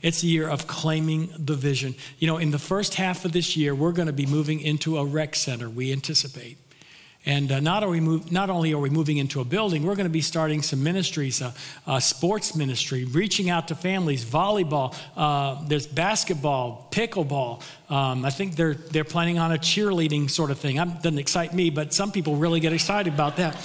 It's 0.00 0.22
a 0.22 0.26
year 0.26 0.48
of 0.48 0.66
claiming 0.66 1.30
the 1.36 1.54
vision. 1.54 1.94
You 2.18 2.28
know, 2.28 2.36
in 2.36 2.52
the 2.52 2.58
first 2.58 2.94
half 2.94 3.24
of 3.24 3.32
this 3.32 3.56
year, 3.56 3.74
we're 3.74 3.92
going 3.92 4.06
to 4.06 4.12
be 4.12 4.26
moving 4.26 4.60
into 4.60 4.96
a 4.96 5.04
rec 5.04 5.34
center, 5.34 5.68
we 5.68 5.90
anticipate. 5.90 6.56
And 7.26 7.50
uh, 7.50 7.60
not, 7.60 7.82
are 7.82 7.88
we 7.88 8.00
move, 8.00 8.30
not 8.32 8.48
only 8.48 8.72
are 8.72 8.78
we 8.78 8.90
moving 8.90 9.18
into 9.18 9.40
a 9.40 9.44
building, 9.44 9.84
we're 9.84 9.96
going 9.96 10.06
to 10.06 10.10
be 10.10 10.20
starting 10.20 10.62
some 10.62 10.82
ministries, 10.82 11.42
uh, 11.42 11.52
uh, 11.86 12.00
sports 12.00 12.54
ministry, 12.54 13.04
reaching 13.04 13.50
out 13.50 13.68
to 13.68 13.74
families, 13.74 14.24
volleyball, 14.24 14.94
uh, 15.16 15.62
there's 15.66 15.86
basketball, 15.86 16.88
pickleball. 16.90 17.62
Um, 17.90 18.24
I 18.24 18.30
think 18.30 18.56
they're, 18.56 18.74
they're 18.74 19.04
planning 19.04 19.38
on 19.38 19.52
a 19.52 19.58
cheerleading 19.58 20.30
sort 20.30 20.50
of 20.50 20.58
thing. 20.58 20.76
That 20.76 21.02
doesn't 21.02 21.18
excite 21.18 21.52
me, 21.52 21.70
but 21.70 21.92
some 21.92 22.12
people 22.12 22.36
really 22.36 22.60
get 22.60 22.72
excited 22.72 23.12
about 23.12 23.36
that. 23.36 23.56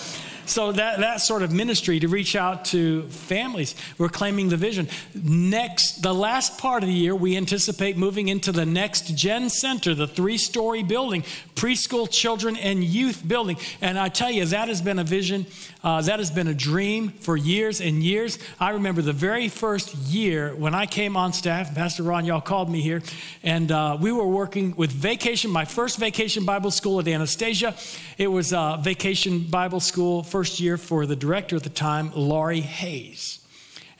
So 0.45 0.71
that, 0.73 0.99
that 0.99 1.21
sort 1.21 1.41
of 1.41 1.51
ministry 1.51 1.99
to 1.99 2.07
reach 2.07 2.35
out 2.35 2.65
to 2.65 3.03
families, 3.03 3.75
we're 3.97 4.09
claiming 4.09 4.49
the 4.49 4.57
vision. 4.57 4.89
Next, 5.15 6.01
the 6.01 6.13
last 6.13 6.57
part 6.57 6.83
of 6.83 6.89
the 6.89 6.95
year, 6.95 7.15
we 7.15 7.37
anticipate 7.37 7.97
moving 7.97 8.27
into 8.27 8.51
the 8.51 8.65
next 8.65 9.15
gen 9.15 9.49
center, 9.49 9.93
the 9.93 10.07
three-story 10.07 10.83
building, 10.83 11.23
preschool 11.55 12.09
children 12.09 12.57
and 12.57 12.83
youth 12.83 13.25
building. 13.27 13.57
And 13.81 13.97
I 13.97 14.09
tell 14.09 14.31
you, 14.31 14.45
that 14.45 14.67
has 14.67 14.81
been 14.81 14.99
a 14.99 15.03
vision, 15.03 15.45
uh, 15.83 16.01
that 16.01 16.19
has 16.19 16.31
been 16.31 16.47
a 16.47 16.53
dream 16.53 17.09
for 17.09 17.35
years 17.35 17.81
and 17.81 18.01
years. 18.01 18.39
I 18.59 18.71
remember 18.71 19.01
the 19.01 19.13
very 19.13 19.49
first 19.49 19.93
year 19.95 20.55
when 20.55 20.73
I 20.73 20.85
came 20.85 21.17
on 21.17 21.33
staff, 21.33 21.75
Pastor 21.75 22.03
Ron, 22.03 22.25
y'all 22.25 22.41
called 22.41 22.69
me 22.69 22.81
here, 22.81 23.01
and 23.43 23.71
uh, 23.71 23.97
we 23.99 24.11
were 24.11 24.27
working 24.27 24.75
with 24.77 24.91
vacation, 24.91 25.51
my 25.51 25.65
first 25.65 25.99
vacation 25.99 26.45
Bible 26.45 26.71
school 26.71 26.99
at 26.99 27.07
Anastasia. 27.07 27.75
It 28.17 28.27
was 28.27 28.53
a 28.53 28.79
vacation 28.81 29.39
Bible 29.39 29.81
school 29.81 30.23
first 30.23 30.59
year 30.59 30.77
for 30.77 31.05
the 31.05 31.15
director 31.15 31.57
at 31.57 31.63
the 31.63 31.69
time, 31.69 32.11
Laurie 32.15 32.61
Hayes. 32.61 33.42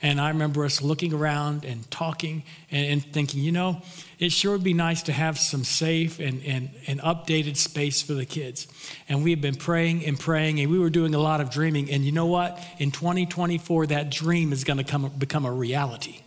And 0.04 0.20
I 0.20 0.28
remember 0.28 0.66
us 0.66 0.82
looking 0.82 1.14
around 1.14 1.64
and 1.64 1.90
talking 1.90 2.42
and, 2.70 2.86
and, 2.86 3.02
thinking, 3.02 3.40
you 3.40 3.52
know, 3.52 3.80
it 4.18 4.32
sure 4.32 4.52
would 4.52 4.62
be 4.62 4.74
nice 4.74 5.02
to 5.04 5.12
have 5.12 5.38
some 5.38 5.64
safe 5.64 6.20
and, 6.20 6.42
and, 6.44 6.68
and 6.86 7.00
updated 7.00 7.56
space 7.56 8.02
for 8.02 8.12
the 8.12 8.26
kids. 8.26 8.68
And 9.08 9.24
we 9.24 9.30
have 9.30 9.40
been 9.40 9.54
praying 9.54 10.04
and 10.04 10.20
praying, 10.20 10.60
and 10.60 10.70
we 10.70 10.78
were 10.78 10.90
doing 10.90 11.14
a 11.14 11.18
lot 11.18 11.40
of 11.40 11.48
dreaming. 11.48 11.90
And 11.90 12.04
you 12.04 12.12
know 12.12 12.26
what? 12.26 12.62
In 12.76 12.90
2024, 12.90 13.86
that 13.86 14.10
dream 14.10 14.52
is 14.52 14.62
going 14.62 14.76
to 14.76 14.84
come, 14.84 15.10
become 15.16 15.46
a 15.46 15.50
reality. 15.50 16.20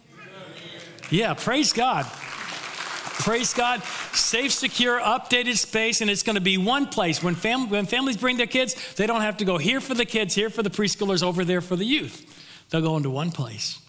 Yeah, 1.11 1.35
praise 1.35 1.71
God. 1.71 2.07
Praise 3.19 3.53
God. 3.53 3.83
Safe, 4.11 4.53
secure, 4.53 4.99
updated 4.99 5.55
space, 5.55 6.01
and 6.01 6.09
it's 6.09 6.23
going 6.23 6.33
to 6.33 6.41
be 6.41 6.57
one 6.57 6.87
place. 6.87 7.21
When, 7.21 7.35
fam- 7.35 7.69
when 7.69 7.85
families 7.85 8.17
bring 8.17 8.37
their 8.37 8.47
kids, 8.47 8.95
they 8.95 9.05
don't 9.05 9.21
have 9.21 9.37
to 9.37 9.45
go 9.45 9.59
here 9.59 9.81
for 9.81 9.93
the 9.93 10.05
kids, 10.05 10.33
here 10.33 10.49
for 10.49 10.63
the 10.63 10.71
preschoolers, 10.71 11.21
over 11.21 11.45
there 11.45 11.61
for 11.61 11.75
the 11.75 11.85
youth. 11.85 12.36
They'll 12.69 12.81
go 12.81 12.97
into 12.97 13.09
one 13.09 13.31
place. 13.31 13.79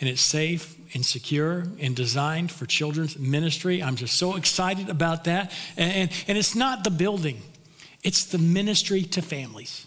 And 0.00 0.08
it's 0.08 0.22
safe 0.22 0.76
and 0.94 1.04
secure 1.04 1.64
and 1.80 1.94
designed 1.94 2.50
for 2.50 2.66
children's 2.66 3.18
ministry. 3.18 3.82
I'm 3.82 3.96
just 3.96 4.18
so 4.18 4.36
excited 4.36 4.88
about 4.88 5.24
that. 5.24 5.52
And, 5.76 5.92
and, 5.92 6.24
and 6.28 6.38
it's 6.38 6.54
not 6.54 6.84
the 6.84 6.90
building, 6.90 7.42
it's 8.02 8.26
the 8.26 8.38
ministry 8.38 9.02
to 9.02 9.22
families. 9.22 9.86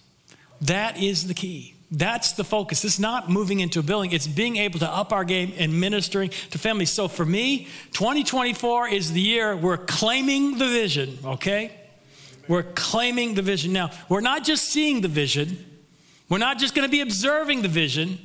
That 0.62 1.02
is 1.02 1.28
the 1.28 1.34
key. 1.34 1.76
That's 1.90 2.34
the 2.34 2.44
focus. 2.44 2.84
It's 2.84 3.00
not 3.00 3.30
moving 3.30 3.62
into 3.62 3.80
a 3.80 3.84
building, 3.84 4.12
it's 4.12 4.28
being 4.28 4.58
able 4.58 4.80
to 4.80 4.90
up 4.90 5.14
our 5.14 5.24
game 5.24 5.54
and 5.58 5.80
ministering 5.80 6.32
to 6.52 6.58
families. 6.58 6.92
So 6.92 7.08
for 7.08 7.26
me, 7.26 7.68
2024 7.94 8.90
is 8.90 9.14
the 9.14 9.22
year 9.22 9.56
we're 9.56 9.78
claiming 9.78 10.58
the 10.58 10.68
vision, 10.68 11.18
okay? 11.24 11.72
We're 12.48 12.64
claiming 12.64 13.36
the 13.36 13.42
vision. 13.42 13.72
Now, 13.72 13.92
we're 14.10 14.22
not 14.22 14.44
just 14.44 14.66
seeing 14.66 15.02
the 15.02 15.08
vision, 15.08 15.66
we're 16.30 16.40
not 16.40 16.60
just 16.60 16.76
going 16.76 16.86
to 16.86 16.92
be 16.92 17.00
observing 17.00 17.62
the 17.62 17.70
vision, 17.70 18.20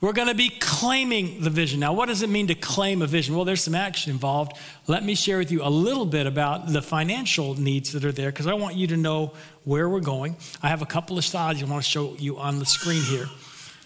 we're 0.00 0.12
going 0.12 0.28
to 0.28 0.34
be 0.34 0.50
claiming 0.60 1.40
the 1.40 1.50
vision. 1.50 1.80
Now, 1.80 1.92
what 1.92 2.06
does 2.06 2.22
it 2.22 2.30
mean 2.30 2.46
to 2.48 2.54
claim 2.54 3.02
a 3.02 3.06
vision? 3.06 3.34
Well, 3.34 3.44
there's 3.44 3.64
some 3.64 3.74
action 3.74 4.12
involved. 4.12 4.52
Let 4.86 5.04
me 5.04 5.16
share 5.16 5.38
with 5.38 5.50
you 5.50 5.62
a 5.64 5.68
little 5.68 6.06
bit 6.06 6.26
about 6.26 6.68
the 6.68 6.82
financial 6.82 7.58
needs 7.60 7.92
that 7.92 8.04
are 8.04 8.12
there 8.12 8.30
because 8.30 8.46
I 8.46 8.54
want 8.54 8.76
you 8.76 8.86
to 8.88 8.96
know 8.96 9.32
where 9.64 9.88
we're 9.88 10.00
going. 10.00 10.36
I 10.62 10.68
have 10.68 10.82
a 10.82 10.86
couple 10.86 11.18
of 11.18 11.24
slides 11.24 11.62
I 11.62 11.66
want 11.66 11.82
to 11.82 11.90
show 11.90 12.14
you 12.16 12.38
on 12.38 12.60
the 12.60 12.66
screen 12.66 13.02
here. 13.02 13.26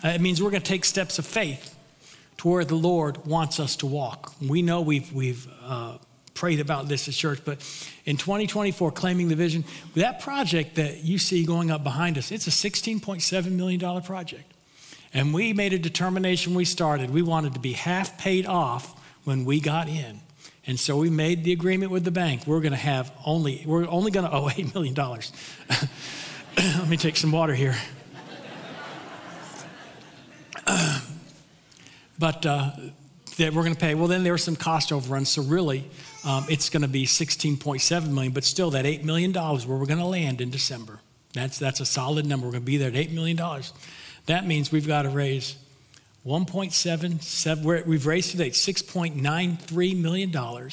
It 0.05 0.21
means 0.21 0.43
we're 0.43 0.51
going 0.51 0.63
to 0.63 0.69
take 0.69 0.85
steps 0.85 1.19
of 1.19 1.25
faith 1.25 1.75
to 2.39 2.49
where 2.49 2.65
the 2.65 2.75
Lord 2.75 3.25
wants 3.25 3.59
us 3.59 3.77
to 3.77 3.87
walk. 3.87 4.35
We 4.47 4.61
know 4.61 4.83
we've, 4.83 5.11
we've 5.15 5.49
uh, 5.63 5.97
prayed 6.35 6.61
about 6.61 6.89
this 6.89 7.09
at 7.09 7.15
church, 7.15 7.41
but 7.43 7.59
in 8.05 8.19
2024, 8.19 8.93
claiming 8.93 9.29
the 9.29 9.37
vision, 9.37 9.65
that 9.95 10.21
project 10.21 10.75
that 10.75 11.05
you 11.05 11.17
see 11.17 11.47
going 11.47 11.71
up 11.71 11.83
behind 11.83 12.19
us, 12.19 12.31
it's 12.31 12.47
a 12.47 12.51
$16.7 12.51 13.51
million 13.53 14.03
project. 14.03 14.52
And 15.15 15.35
we 15.35 15.53
made 15.53 15.73
a 15.73 15.79
determination 15.79 16.55
we 16.55 16.65
started. 16.65 17.11
We 17.11 17.23
wanted 17.23 17.55
to 17.55 17.61
be 17.61 17.73
half 17.73 18.19
paid 18.19 18.47
off 18.47 18.99
when 19.25 19.45
we 19.45 19.61
got 19.61 19.89
in. 19.89 20.21
And 20.67 20.79
so 20.79 20.97
we 20.97 21.11
made 21.11 21.45
the 21.45 21.53
agreement 21.53 21.91
with 21.91 22.05
the 22.05 22.11
bank. 22.11 22.47
We're 22.47 22.61
going 22.61 22.73
to 22.73 22.79
have 22.79 23.13
only, 23.27 23.65
we're 23.67 23.87
only 23.89 24.11
going 24.11 24.27
to 24.27 24.33
owe 24.33 24.49
$8 24.49 24.75
million. 24.75 24.95
Let 26.79 26.89
me 26.89 26.97
take 26.97 27.17
some 27.17 27.33
water 27.33 27.55
here. 27.55 27.77
but 32.19 32.47
uh, 32.47 32.71
that 33.39 33.53
we're 33.53 33.63
going 33.63 33.75
to 33.75 33.81
pay. 33.81 33.95
Well, 33.95 34.09
then 34.09 34.23
there 34.23 34.33
were 34.33 34.39
some 34.39 34.57
cost 34.57 34.93
overruns. 34.93 35.31
So 35.31 35.43
really, 35.43 35.91
um, 36.25 36.47
it's 36.49 36.71
going 36.71 36.83
to 36.83 36.89
be 36.89 37.07
16.7 37.07 38.09
million, 38.09 38.33
but 38.33 38.45
still 38.45 38.71
that 38.71 38.85
$8 38.85 39.03
million 39.03 39.33
where 39.33 39.77
we're 39.77 39.87
going 39.87 39.99
to 39.99 40.07
land 40.07 40.41
in 40.41 40.51
December. 40.51 41.01
That's, 41.33 41.59
that's 41.59 41.81
a 41.81 41.87
solid 41.87 42.27
number. 42.27 42.47
We're 42.47 42.53
going 42.53 42.63
to 42.63 42.67
be 42.67 42.77
there 42.77 42.89
at 42.89 42.95
$8 42.95 43.11
million. 43.11 43.39
That 44.27 44.47
means 44.47 44.71
we've 44.71 44.87
got 44.87 45.03
to 45.03 45.11
raise 45.11 45.57
1.77, 46.27 47.87
we've 47.87 48.07
raised 48.07 48.31
today 48.31 48.51
$6.93 48.51 50.01
million. 50.01 50.71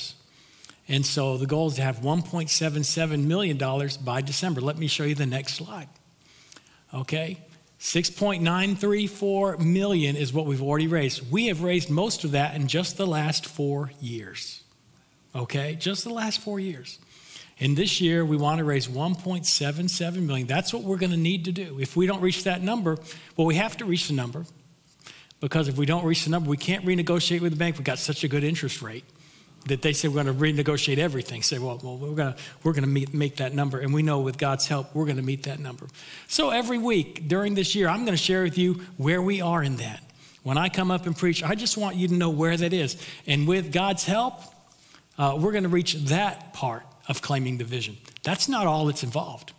And 0.88 1.06
so 1.06 1.38
the 1.38 1.48
goal 1.48 1.68
is 1.68 1.76
to 1.76 1.82
have 1.82 1.98
$1.77 1.98 3.24
million 3.26 3.58
by 4.04 4.22
December. 4.22 4.62
Let 4.62 4.78
me 4.78 4.88
show 4.88 5.04
you 5.06 5.16
the 5.16 5.26
next 5.26 5.56
slide. 5.56 5.90
Okay? 6.94 7.38
6.934 7.80 9.60
million 9.60 10.16
is 10.16 10.34
what 10.34 10.46
we've 10.46 10.62
already 10.62 10.88
raised. 10.88 11.32
We 11.32 11.48
have 11.48 11.64
raised 11.64 11.90
most 11.90 12.24
of 12.24 12.32
that 12.32 12.54
in 12.56 12.68
just 12.68 12.98
the 12.98 13.08
last 13.08 13.46
four 13.46 13.92
years. 14.00 14.62
Okay? 15.34 15.76
Just 15.76 16.04
the 16.04 16.14
last 16.14 16.42
four 16.42 16.60
years. 16.60 17.00
And 17.60 17.76
this 17.76 18.00
year, 18.00 18.24
we 18.24 18.38
want 18.38 18.60
to 18.60 18.64
raise 18.64 18.88
1.77 18.88 20.22
million. 20.22 20.48
That's 20.48 20.74
what 20.74 20.84
we're 20.84 20.98
going 20.98 21.12
to 21.12 21.18
need 21.18 21.46
to 21.46 21.52
do. 21.52 21.78
If 21.80 21.96
we 21.98 22.08
don't 22.08 22.22
reach 22.22 22.46
that 22.46 22.62
number, 22.62 22.98
well, 23.36 23.46
we 23.46 23.56
have 23.56 23.76
to 23.78 23.86
reach 23.86 24.08
the 24.08 24.14
number 24.14 24.46
because 25.42 25.68
if 25.68 25.78
we 25.78 25.86
don't 25.86 26.06
reach 26.06 26.24
the 26.24 26.30
number, 26.30 26.50
we 26.50 26.58
can't 26.58 26.86
renegotiate 26.86 27.42
with 27.42 27.52
the 27.52 27.58
bank. 27.58 27.78
We've 27.78 27.84
got 27.84 28.00
such 28.00 28.24
a 28.24 28.28
good 28.28 28.44
interest 28.44 28.82
rate 28.82 29.04
that 29.68 29.82
they 29.82 29.92
say 29.92 30.08
we're 30.08 30.24
going 30.24 30.28
to 30.28 30.34
renegotiate 30.34 30.98
everything. 30.98 31.42
Say, 31.42 31.60
well, 31.60 31.80
well 31.84 31.98
we're 31.98 32.16
going 32.16 32.34
to 32.34 32.40
we're 32.64 32.72
going 32.72 32.84
to 32.84 32.90
meet, 32.90 33.14
make 33.14 33.38
that 33.38 33.54
number, 33.54 33.80
and 33.80 33.94
we 33.94 34.04
know 34.04 34.22
with 34.22 34.38
God's 34.38 34.68
help, 34.68 34.96
we're 34.96 35.06
going 35.06 35.18
to 35.18 35.24
meet 35.24 35.44
that 35.44 35.60
number. 35.60 35.88
So 36.28 36.50
every 36.52 36.78
week 36.78 37.28
during 37.28 37.56
this 37.56 37.76
year, 37.76 37.90
I'm 37.90 38.06
going 38.06 38.18
to 38.18 38.24
share 38.24 38.44
with 38.44 38.58
you 38.58 38.82
where 38.98 39.22
we 39.22 39.42
are 39.42 39.62
in 39.62 39.78
that. 39.78 40.02
When 40.44 40.58
I 40.58 40.70
come 40.70 40.92
up 40.92 41.06
and 41.06 41.16
preach, 41.16 41.44
I 41.44 41.56
just 41.56 41.76
want 41.76 41.98
you 41.98 42.08
to 42.08 42.14
know 42.14 42.30
where 42.30 42.56
that 42.56 42.72
is, 42.72 42.96
and 43.28 43.48
with 43.48 43.74
God's 43.74 44.06
help, 44.06 44.42
uh, 45.18 45.38
we're 45.38 45.52
going 45.52 45.64
to 45.64 45.70
reach 45.70 45.96
that 46.06 46.54
part 46.54 46.84
of 47.10 47.22
claiming 47.22 47.58
the 47.58 47.66
vision. 47.66 47.98
That's 48.24 48.48
not 48.48 48.68
all 48.68 48.86
that's 48.86 49.04
involved. 49.04 49.52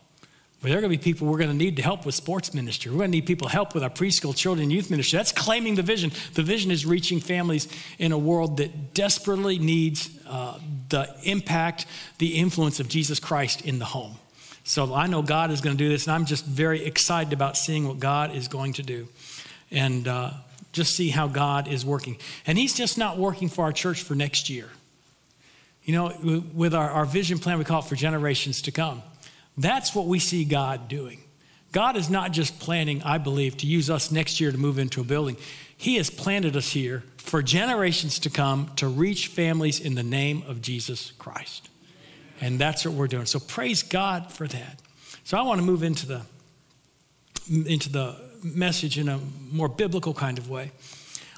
But 0.62 0.68
there 0.68 0.78
are 0.78 0.80
going 0.82 0.92
to 0.92 0.98
be 0.98 1.03
people 1.03 1.26
we're 1.26 1.38
going 1.38 1.51
to 1.51 1.57
need 1.57 1.76
to 1.76 1.82
help 1.82 2.05
with 2.05 2.14
sports 2.14 2.53
ministry. 2.53 2.90
We're 2.90 2.98
going 2.98 3.11
to 3.11 3.16
need 3.16 3.26
people 3.26 3.48
help 3.48 3.74
with 3.74 3.82
our 3.82 3.90
preschool 3.90 4.36
children 4.36 4.64
and 4.64 4.72
youth 4.72 4.90
ministry. 4.90 5.16
That's 5.16 5.32
claiming 5.32 5.74
the 5.74 5.82
vision. 5.82 6.12
The 6.34 6.42
vision 6.42 6.70
is 6.70 6.84
reaching 6.84 7.18
families 7.18 7.66
in 7.98 8.12
a 8.12 8.18
world 8.18 8.59
that 8.59 8.92
desperately 8.92 9.59
needs 9.59 10.11
uh, 10.28 10.59
the 10.90 11.14
impact, 11.24 11.86
the 12.18 12.38
influence 12.38 12.78
of 12.78 12.88
Jesus 12.88 13.18
Christ 13.18 13.62
in 13.62 13.78
the 13.78 13.86
home. 13.86 14.16
So 14.64 14.94
I 14.94 15.07
know 15.07 15.22
God 15.22 15.51
is 15.51 15.62
going 15.62 15.76
to 15.76 15.82
do 15.82 15.88
this, 15.88 16.07
and 16.07 16.14
I'm 16.14 16.26
just 16.26 16.44
very 16.44 16.84
excited 16.84 17.32
about 17.32 17.57
seeing 17.57 17.88
what 17.88 17.98
God 17.98 18.36
is 18.36 18.46
going 18.46 18.74
to 18.74 18.82
do. 18.82 19.09
And 19.70 20.07
uh, 20.07 20.32
just 20.72 20.94
see 20.94 21.09
how 21.09 21.26
God 21.26 21.68
is 21.68 21.86
working. 21.86 22.18
And 22.46 22.59
He's 22.59 22.74
just 22.74 22.98
not 22.98 23.16
working 23.16 23.48
for 23.48 23.64
our 23.64 23.72
church 23.72 24.03
for 24.03 24.14
next 24.14 24.51
year. 24.51 24.68
You 25.85 25.95
know, 25.95 26.43
with 26.55 26.74
our, 26.74 26.91
our 26.91 27.05
vision 27.05 27.39
plan, 27.39 27.59
we 27.59 27.64
call 27.64 27.81
it 27.81 27.87
for 27.87 27.97
generations 27.97 28.62
to 28.62 28.72
come. 28.72 29.03
That's 29.57 29.95
what 29.95 30.07
we 30.07 30.18
see 30.18 30.45
God 30.45 30.89
doing. 30.89 31.20
God 31.72 31.97
is 31.97 32.11
not 32.11 32.33
just 32.33 32.59
planning, 32.59 33.03
I 33.03 33.18
believe, 33.18 33.57
to 33.59 33.66
use 33.66 33.91
us 33.91 34.11
next 34.11 34.41
year 34.41 34.51
to 34.51 34.59
move 34.59 34.78
into 34.78 35.01
a 35.01 35.05
building. 35.05 35.37
He 35.76 35.97
has 35.97 36.11
planted 36.11 36.57
us 36.57 36.72
here 36.72 37.05
for 37.16 37.43
generations 37.43 38.18
to 38.20 38.31
come 38.31 38.70
to 38.76 38.89
reach 38.89 39.28
families 39.28 39.81
in 39.81 39.95
the 39.95 40.03
name 40.03 40.43
of 40.47 40.61
Jesus 40.61 41.12
Christ. 41.12 41.68
And 42.41 42.59
that's 42.59 42.85
what 42.85 42.95
we're 42.95 43.07
doing. 43.07 43.26
So 43.26 43.39
praise 43.39 43.83
God 43.83 44.33
for 44.33 44.49
that. 44.49 44.81
So 45.24 45.39
I 45.39 45.43
want 45.43 45.61
to 45.61 45.64
move 45.64 45.83
into 45.83 46.07
the 46.07 46.22
into 47.51 47.91
the 47.91 48.16
message 48.43 48.99
in 48.99 49.09
a 49.09 49.18
more 49.51 49.68
biblical 49.68 50.14
kind 50.14 50.39
of 50.39 50.49
way. 50.49 50.70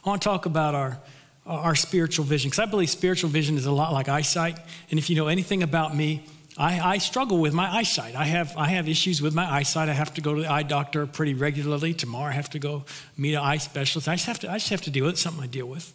I 0.04 0.08
want 0.08 0.20
to 0.22 0.28
talk 0.28 0.46
about 0.46 0.74
our 0.74 0.98
Uh, 1.44 1.54
our 1.54 1.74
spiritual 1.74 2.24
vision 2.24 2.50
because 2.50 2.60
I 2.60 2.66
believe 2.66 2.88
spiritual 2.88 3.28
vision 3.28 3.56
is 3.56 3.66
a 3.66 3.72
lot 3.72 3.92
like 3.92 4.08
eyesight. 4.08 4.60
And 4.90 4.98
if 4.98 5.10
you 5.10 5.16
know 5.16 5.26
anything 5.26 5.64
about 5.64 5.96
me, 5.96 6.24
I, 6.56 6.80
I, 6.80 6.98
struggle 6.98 7.38
with 7.38 7.52
my 7.52 7.68
eyesight. 7.68 8.14
I 8.14 8.26
have, 8.26 8.54
I 8.56 8.68
have 8.68 8.88
issues 8.88 9.20
with 9.20 9.34
my 9.34 9.50
eyesight. 9.50 9.88
I 9.88 9.94
have 9.94 10.14
to 10.14 10.20
go 10.20 10.34
to 10.34 10.42
the 10.42 10.52
eye 10.52 10.62
doctor 10.62 11.06
pretty 11.06 11.34
regularly. 11.34 11.94
Tomorrow 11.94 12.28
I 12.28 12.32
have 12.32 12.50
to 12.50 12.60
go 12.60 12.84
meet 13.16 13.34
an 13.34 13.40
eye 13.40 13.56
specialist. 13.56 14.06
I 14.06 14.14
just 14.14 14.26
have 14.26 14.38
to, 14.40 14.50
I 14.50 14.54
just 14.54 14.68
have 14.68 14.82
to 14.82 14.90
deal 14.90 15.06
with 15.06 15.14
it, 15.14 15.18
something 15.18 15.42
I 15.42 15.46
deal 15.46 15.66
with. 15.66 15.92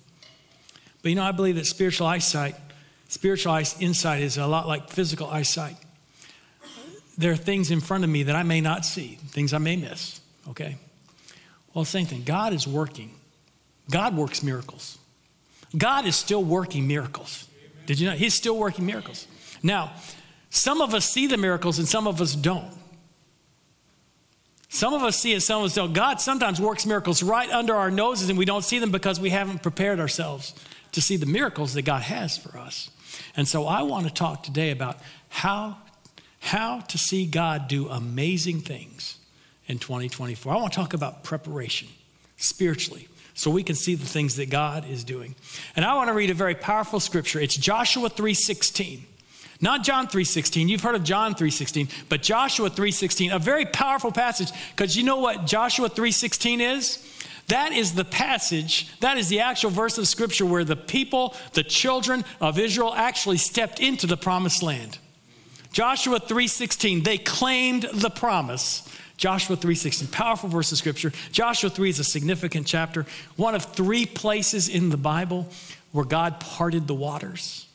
But 1.02 1.10
you 1.10 1.16
know, 1.16 1.24
I 1.24 1.32
believe 1.32 1.56
that 1.56 1.66
spiritual 1.66 2.08
eyesight, 2.08 2.56
spiritual 3.08 3.56
insight 3.80 4.22
is 4.22 4.38
a 4.38 4.48
lot 4.48 4.68
like 4.68 4.90
physical 4.90 5.28
eyesight. 5.28 5.78
There 7.18 7.32
are 7.32 7.38
things 7.38 7.72
in 7.72 7.80
front 7.80 8.04
of 8.04 8.10
me 8.10 8.24
that 8.24 8.36
I 8.36 8.44
may 8.44 8.60
not 8.60 8.84
see, 8.84 9.20
things 9.28 9.54
I 9.54 9.60
may 9.60 9.76
miss, 9.76 10.20
okay? 10.50 10.76
Well, 11.74 11.86
same 11.86 12.06
thing. 12.06 12.24
God 12.24 12.52
is 12.52 12.68
working. 12.68 13.12
God 13.90 14.18
works 14.18 14.44
miracles. 14.44 14.97
God 15.78 16.06
is 16.06 16.16
still 16.16 16.44
working 16.44 16.88
miracles. 16.88 17.48
Did 17.86 18.00
you 18.00 18.10
know? 18.10 18.16
He's 18.16 18.34
still 18.34 18.58
working 18.58 18.86
miracles. 18.86 19.28
Now, 19.64 19.94
some 20.50 20.82
of 20.82 20.94
us 20.94 21.10
see 21.10 21.28
the 21.28 21.38
miracles 21.38 21.80
and 21.80 21.88
some 21.88 22.08
of 22.08 22.22
us 22.22 22.34
don't. 22.36 22.72
Some 24.70 24.94
of 24.94 25.02
us 25.02 25.18
see 25.18 25.34
it, 25.34 25.42
some 25.42 25.62
of 25.62 25.66
us 25.66 25.76
don't. 25.76 25.94
God 25.94 26.20
sometimes 26.20 26.60
works 26.60 26.86
miracles 26.86 27.24
right 27.24 27.50
under 27.50 27.76
our 27.76 27.90
noses 27.90 28.30
and 28.30 28.38
we 28.38 28.46
don't 28.46 28.64
see 28.64 28.80
them 28.80 28.92
because 28.92 29.20
we 29.20 29.30
haven't 29.30 29.64
prepared 29.64 30.00
ourselves 30.00 30.54
to 30.92 31.02
see 31.02 31.16
the 31.16 31.26
miracles 31.26 31.74
that 31.74 31.84
God 31.84 32.02
has 32.04 32.38
for 32.38 32.58
us. 32.58 32.92
And 33.36 33.48
so 33.48 33.66
I 33.66 33.84
want 33.84 34.08
to 34.08 34.14
talk 34.14 34.44
today 34.44 34.72
about 34.72 35.00
how, 35.30 35.78
how 36.40 36.82
to 36.82 36.98
see 36.98 37.26
God 37.26 37.68
do 37.68 37.88
amazing 37.88 38.62
things 38.62 39.18
in 39.68 39.80
2024. 39.80 40.52
I 40.52 40.56
want 40.58 40.74
to 40.74 40.80
talk 40.80 40.94
about 40.94 41.24
preparation 41.24 41.88
spiritually 42.36 43.08
so 43.38 43.52
we 43.52 43.62
can 43.62 43.76
see 43.76 43.94
the 43.94 44.06
things 44.06 44.36
that 44.38 44.50
God 44.50 44.84
is 44.90 45.04
doing. 45.04 45.36
And 45.76 45.86
I 45.86 45.94
want 45.94 46.08
to 46.10 46.14
read 46.14 46.32
a 46.32 46.34
very 46.34 46.56
powerful 46.56 47.00
scripture. 47.00 47.40
It's 47.40 47.56
Joshua 47.56 48.10
3:16. 48.10 49.06
Not 49.62 49.84
John 49.84 50.08
3:16. 50.08 50.68
You've 50.68 50.82
heard 50.82 50.96
of 50.96 51.04
John 51.04 51.36
3:16, 51.36 51.88
but 52.10 52.24
Joshua 52.24 52.72
3:16, 52.72 53.32
a 53.32 53.38
very 53.38 53.66
powerful 53.68 54.12
passage 54.12 54.50
because 54.76 54.98
you 54.98 55.04
know 55.04 55.18
what 55.18 55.46
Joshua 55.46 55.88
3:16 55.88 56.60
is? 56.60 56.98
That 57.48 57.74
is 57.74 57.94
the 57.94 58.04
passage, 58.04 58.88
that 59.02 59.20
is 59.20 59.30
the 59.30 59.40
actual 59.40 59.70
verse 59.70 60.00
of 60.00 60.08
scripture 60.08 60.46
where 60.46 60.66
the 60.66 60.76
people, 60.76 61.36
the 61.54 61.64
children 61.64 62.26
of 62.42 62.58
Israel 62.58 62.94
actually 62.96 63.38
stepped 63.38 63.80
into 63.80 64.08
the 64.08 64.18
promised 64.18 64.64
land. 64.64 64.98
Joshua 65.72 66.20
3:16, 66.20 67.04
they 67.04 67.20
claimed 67.20 67.88
the 67.94 68.10
promise. 68.10 68.82
Joshua 69.18 69.58
3:16, 69.58 70.08
powerful 70.08 70.48
verse 70.48 70.72
of 70.72 70.78
scripture. 70.78 71.12
Joshua 71.32 71.70
3 71.70 71.90
is 71.90 72.00
a 72.00 72.04
significant 72.04 72.68
chapter, 72.68 73.06
one 73.36 73.56
of 73.56 73.66
three 73.74 74.06
places 74.06 74.70
in 74.70 74.90
the 74.90 74.98
Bible 74.98 75.50
where 75.92 76.06
God 76.06 76.40
parted 76.40 76.88
the 76.88 76.94
waters. 76.94 77.66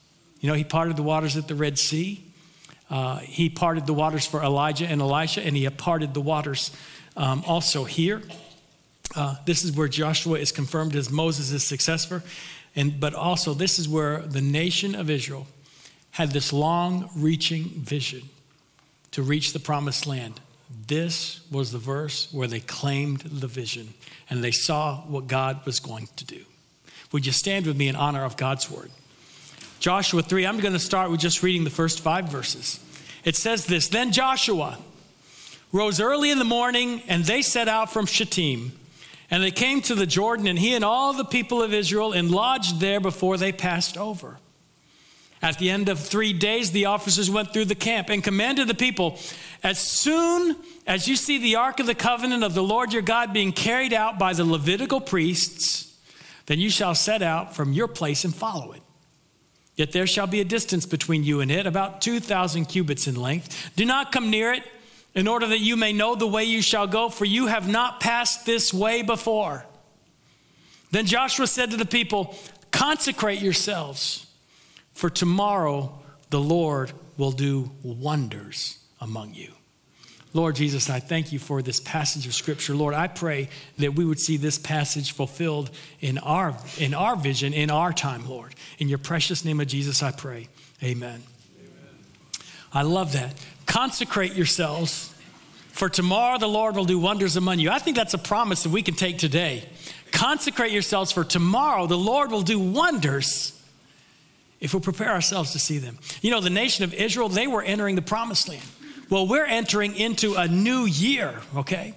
You 0.41 0.49
know, 0.49 0.55
he 0.55 0.65
parted 0.65 0.97
the 0.97 1.03
waters 1.03 1.37
at 1.37 1.49
the 1.49 1.55
Red 1.55 1.79
Sea. 1.79 2.25
Uh, 2.91 3.19
he 3.19 3.49
parted 3.49 3.87
the 3.87 3.95
waters 3.95 4.27
for 4.27 4.43
Elijah 4.43 4.87
and 4.87 5.01
Elisha, 5.01 5.45
and 5.45 5.57
he 5.57 5.69
parted 5.71 6.15
the 6.15 6.21
waters 6.21 6.71
um, 7.17 7.43
also 7.47 7.85
here. 7.85 8.23
Uh, 9.17 9.37
this 9.45 9.65
is 9.65 9.73
where 9.73 9.89
Joshua 9.89 10.39
is 10.39 10.53
confirmed 10.53 10.95
as 10.95 11.11
Moses' 11.11 11.65
successor. 11.65 12.23
And, 12.75 12.99
but 13.01 13.15
also, 13.15 13.55
this 13.55 13.79
is 13.79 13.89
where 13.89 14.21
the 14.21 14.41
nation 14.41 14.95
of 14.95 15.11
Israel 15.11 15.47
had 16.13 16.31
this 16.33 16.53
long 16.53 17.11
reaching 17.17 17.65
vision 17.65 18.23
to 19.13 19.23
reach 19.23 19.53
the 19.53 19.59
promised 19.59 20.07
land. 20.07 20.41
This 20.87 21.41
was 21.51 21.73
the 21.73 21.79
verse 21.79 22.33
where 22.33 22.49
they 22.49 22.61
claimed 22.61 23.21
the 23.21 23.47
vision 23.47 23.95
and 24.31 24.43
they 24.43 24.51
saw 24.51 24.99
what 25.03 25.27
God 25.27 25.65
was 25.67 25.81
going 25.81 26.09
to 26.17 26.25
do. 26.25 26.45
Would 27.13 27.27
you 27.27 27.33
stand 27.33 27.67
with 27.67 27.77
me 27.77 27.89
in 27.89 27.97
honor 27.97 28.25
of 28.25 28.37
God's 28.37 28.71
word? 28.71 28.91
Joshua 29.79 30.23
3, 30.23 30.47
I'm 30.47 30.61
going 30.61 30.73
to 30.73 30.79
start 30.79 31.11
with 31.11 31.21
just 31.21 31.43
reading 31.43 31.65
the 31.65 31.71
first 31.71 32.01
five 32.01 32.29
verses. 32.29 32.81
It 33.25 33.37
says 33.37 33.67
this 33.67 33.89
Then 33.89 34.13
Joshua 34.13 34.79
rose 35.73 36.01
early 36.01 36.31
in 36.31 36.39
the 36.39 36.45
morning, 36.45 37.03
and 37.09 37.25
they 37.25 37.43
set 37.43 37.69
out 37.69 37.93
from 37.93 38.07
Shittim. 38.07 38.73
And 39.31 39.43
they 39.43 39.51
came 39.51 39.81
to 39.83 39.95
the 39.95 40.07
Jordan, 40.07 40.47
and 40.47 40.59
he 40.59 40.75
and 40.75 40.85
all 40.85 41.15
the 41.15 41.25
people 41.25 41.63
of 41.63 41.73
Israel 41.73 42.13
and 42.13 42.31
lodged 42.31 42.81
there 42.81 43.01
before 43.01 43.39
they 43.39 43.51
passed 43.51 43.97
over. 43.97 44.39
At 45.43 45.59
the 45.59 45.71
end 45.71 45.89
of 45.89 45.99
three 45.99 46.33
days, 46.33 46.71
the 46.71 46.87
officers 46.87 47.29
went 47.29 47.53
through 47.53 47.65
the 47.65 47.75
camp 47.75 48.09
and 48.11 48.23
commanded 48.23 48.69
the 48.69 48.75
people 48.75 49.19
As 49.63 49.79
soon 49.81 50.57
as 50.87 51.09
you 51.09 51.17
see 51.17 51.39
the 51.39 51.57
ark 51.57 51.81
of 51.81 51.87
the 51.87 51.95
covenant 51.95 52.45
of 52.45 52.55
the 52.55 52.63
Lord 52.63 52.93
your 52.93 53.03
God 53.03 53.33
being 53.33 53.53
carried 53.53 53.93
out 53.93 54.19
by 54.19 54.33
the 54.33 54.45
Levitical 54.45 55.01
priests, 55.01 55.97
then 56.47 56.59
you 56.59 56.71
shall 56.71 56.95
set 56.95 57.23
out 57.23 57.55
from 57.55 57.73
your 57.73 57.89
place 57.89 58.25
and 58.25 58.35
follow 58.35 58.73
it. 58.73 58.83
Yet 59.77 59.93
there 59.93 60.07
shall 60.07 60.27
be 60.27 60.41
a 60.41 60.45
distance 60.45 60.85
between 60.85 61.25
you 61.25 61.41
and 61.41 61.51
it, 61.51 61.67
about 61.67 62.01
2,000 62.03 62.67
cubits 62.67 63.07
in 63.07 63.15
length. 63.15 63.71
Do 63.75 63.85
not 63.85 64.13
come 64.13 64.31
near 64.31 64.53
it, 64.53 64.65
in 65.15 65.29
order 65.29 65.47
that 65.47 65.61
you 65.61 65.77
may 65.77 65.93
know 65.93 66.15
the 66.15 66.27
way 66.27 66.45
you 66.45 66.63
shall 66.63 66.87
go, 66.87 67.09
for 67.09 67.25
you 67.25 67.47
have 67.47 67.69
not 67.69 68.01
passed 68.01 68.45
this 68.47 68.73
way 68.73 69.03
before. 69.03 69.65
Then 70.91 71.07
Joshua 71.07 71.47
said 71.47 71.71
to 71.71 71.77
the 71.77 71.87
people, 71.87 72.35
Consecrate 72.71 73.41
yourselves, 73.41 74.27
for 74.95 75.11
tomorrow 75.11 75.99
the 76.31 76.41
Lord 76.41 76.93
will 77.17 77.33
do 77.33 77.71
wonders 77.83 78.79
among 79.01 79.35
you. 79.35 79.53
Lord 80.35 80.57
Jesus, 80.57 80.89
I 80.89 80.99
thank 80.99 81.31
you 81.31 81.39
for 81.39 81.61
this 81.61 81.79
passage 81.79 82.27
of 82.27 82.35
scripture. 82.35 82.75
Lord, 82.75 82.95
I 82.95 83.07
pray 83.07 83.51
that 83.79 83.95
we 83.95 84.05
would 84.05 84.19
see 84.19 84.39
this 84.39 84.59
passage 84.59 85.13
fulfilled 85.13 85.71
in 86.01 86.17
our, 86.19 86.57
in 86.79 86.95
our 86.95 87.17
vision, 87.17 87.53
in 87.53 87.71
our 87.71 87.93
time, 87.93 88.27
Lord. 88.27 88.55
In 88.79 88.89
your 88.89 88.99
precious 88.99 89.45
name 89.45 89.61
of 89.61 89.67
Jesus, 89.67 90.03
I 90.03 90.11
pray. 90.11 90.49
Amen. 90.83 91.23
Amen. 91.59 92.01
I 92.73 92.83
love 92.83 93.13
that. 93.13 93.35
Consecrate 93.67 94.33
yourselves, 94.33 95.15
for 95.73 95.91
tomorrow 95.91 96.39
the 96.39 96.49
Lord 96.49 96.77
will 96.77 96.87
do 96.87 96.99
wonders 96.99 97.37
among 97.37 97.59
you. 97.59 97.71
I 97.71 97.79
think 97.79 97.97
that's 97.97 98.15
a 98.15 98.19
promise 98.19 98.63
that 98.63 98.71
we 98.71 98.83
can 98.83 98.95
take 98.95 99.19
today. 99.19 99.69
Consecrate 100.13 100.73
yourselves, 100.73 101.13
for 101.13 101.25
tomorrow 101.25 101.87
the 101.87 101.99
Lord 101.99 102.31
will 102.31 102.43
do 102.43 102.59
wonders 102.59 103.62
if 104.63 104.73
we 104.73 104.81
prepare 104.81 105.11
ourselves 105.11 105.51
to 105.53 105.59
see 105.59 105.79
them. 105.79 105.99
You 106.23 106.31
know, 106.31 106.41
the 106.41 106.49
nation 106.49 106.85
of 106.85 106.95
Israel, 106.95 107.29
they 107.29 107.49
were 107.49 107.63
entering 107.63 107.97
the 107.97 108.03
promised 108.03 108.49
land. 108.49 108.63
Well, 109.11 109.27
we're 109.27 109.45
entering 109.45 109.97
into 109.97 110.37
a 110.37 110.47
new 110.47 110.85
year, 110.85 111.41
okay? 111.57 111.95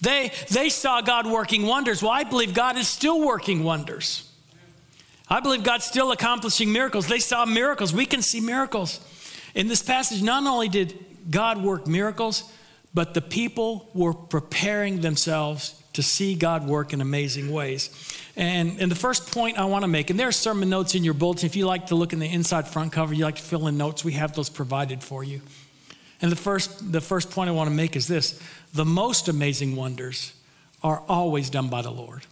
They, 0.00 0.32
they 0.50 0.70
saw 0.70 1.02
God 1.02 1.26
working 1.26 1.66
wonders. 1.66 2.02
Well, 2.02 2.10
I 2.10 2.24
believe 2.24 2.54
God 2.54 2.78
is 2.78 2.88
still 2.88 3.24
working 3.24 3.62
wonders. 3.62 4.28
I 5.28 5.40
believe 5.40 5.62
God's 5.62 5.84
still 5.84 6.12
accomplishing 6.12 6.72
miracles. 6.72 7.08
They 7.08 7.18
saw 7.18 7.44
miracles. 7.44 7.92
We 7.92 8.06
can 8.06 8.22
see 8.22 8.40
miracles. 8.40 8.98
In 9.54 9.68
this 9.68 9.82
passage, 9.82 10.22
not 10.22 10.44
only 10.46 10.70
did 10.70 10.98
God 11.30 11.62
work 11.62 11.86
miracles, 11.86 12.50
but 12.94 13.12
the 13.12 13.20
people 13.20 13.90
were 13.92 14.14
preparing 14.14 15.02
themselves 15.02 15.82
to 15.92 16.02
see 16.02 16.34
God 16.34 16.66
work 16.66 16.94
in 16.94 17.02
amazing 17.02 17.52
ways. 17.52 17.90
And, 18.36 18.80
and 18.80 18.90
the 18.90 18.96
first 18.96 19.32
point 19.32 19.58
I 19.58 19.64
want 19.64 19.82
to 19.82 19.88
make, 19.88 20.10
and 20.10 20.20
there 20.20 20.28
are 20.28 20.32
sermon 20.32 20.68
notes 20.68 20.94
in 20.94 21.02
your 21.02 21.14
bulletin. 21.14 21.46
If 21.46 21.56
you 21.56 21.66
like 21.66 21.86
to 21.86 21.94
look 21.94 22.12
in 22.12 22.18
the 22.18 22.30
inside 22.30 22.68
front 22.68 22.92
cover, 22.92 23.14
you 23.14 23.24
like 23.24 23.36
to 23.36 23.42
fill 23.42 23.66
in 23.66 23.78
notes, 23.78 24.04
we 24.04 24.12
have 24.12 24.34
those 24.34 24.50
provided 24.50 25.02
for 25.02 25.24
you. 25.24 25.40
And 26.20 26.30
the 26.30 26.36
first, 26.36 26.92
the 26.92 27.00
first 27.00 27.30
point 27.30 27.48
I 27.48 27.52
want 27.52 27.70
to 27.70 27.74
make 27.74 27.96
is 27.96 28.06
this 28.06 28.40
the 28.74 28.84
most 28.84 29.28
amazing 29.28 29.74
wonders 29.74 30.34
are 30.82 31.02
always 31.08 31.48
done 31.48 31.68
by 31.68 31.82
the 31.82 31.90
Lord. 31.90 32.26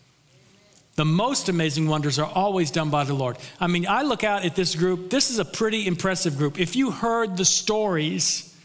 The 0.96 1.04
most 1.04 1.48
amazing 1.48 1.88
wonders 1.88 2.18
are 2.18 2.30
always 2.32 2.70
done 2.70 2.90
by 2.90 3.04
the 3.04 3.14
Lord. 3.14 3.36
I 3.58 3.66
mean, 3.66 3.86
I 3.86 4.02
look 4.02 4.22
out 4.22 4.44
at 4.44 4.54
this 4.54 4.76
group, 4.76 5.10
this 5.10 5.30
is 5.30 5.38
a 5.38 5.44
pretty 5.44 5.86
impressive 5.86 6.36
group. 6.36 6.60
If 6.60 6.76
you 6.76 6.92
heard 6.92 7.36
the 7.36 7.44
stories, 7.44 8.56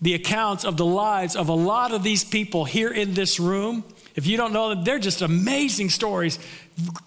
the 0.00 0.14
accounts 0.14 0.64
of 0.64 0.76
the 0.76 0.84
lives 0.84 1.36
of 1.36 1.48
a 1.48 1.54
lot 1.54 1.92
of 1.92 2.02
these 2.02 2.24
people 2.24 2.64
here 2.64 2.92
in 2.92 3.14
this 3.14 3.38
room, 3.38 3.84
if 4.16 4.26
you 4.26 4.36
don't 4.36 4.52
know 4.52 4.70
them, 4.70 4.84
they're 4.84 4.98
just 4.98 5.22
amazing 5.22 5.90
stories. 5.90 6.38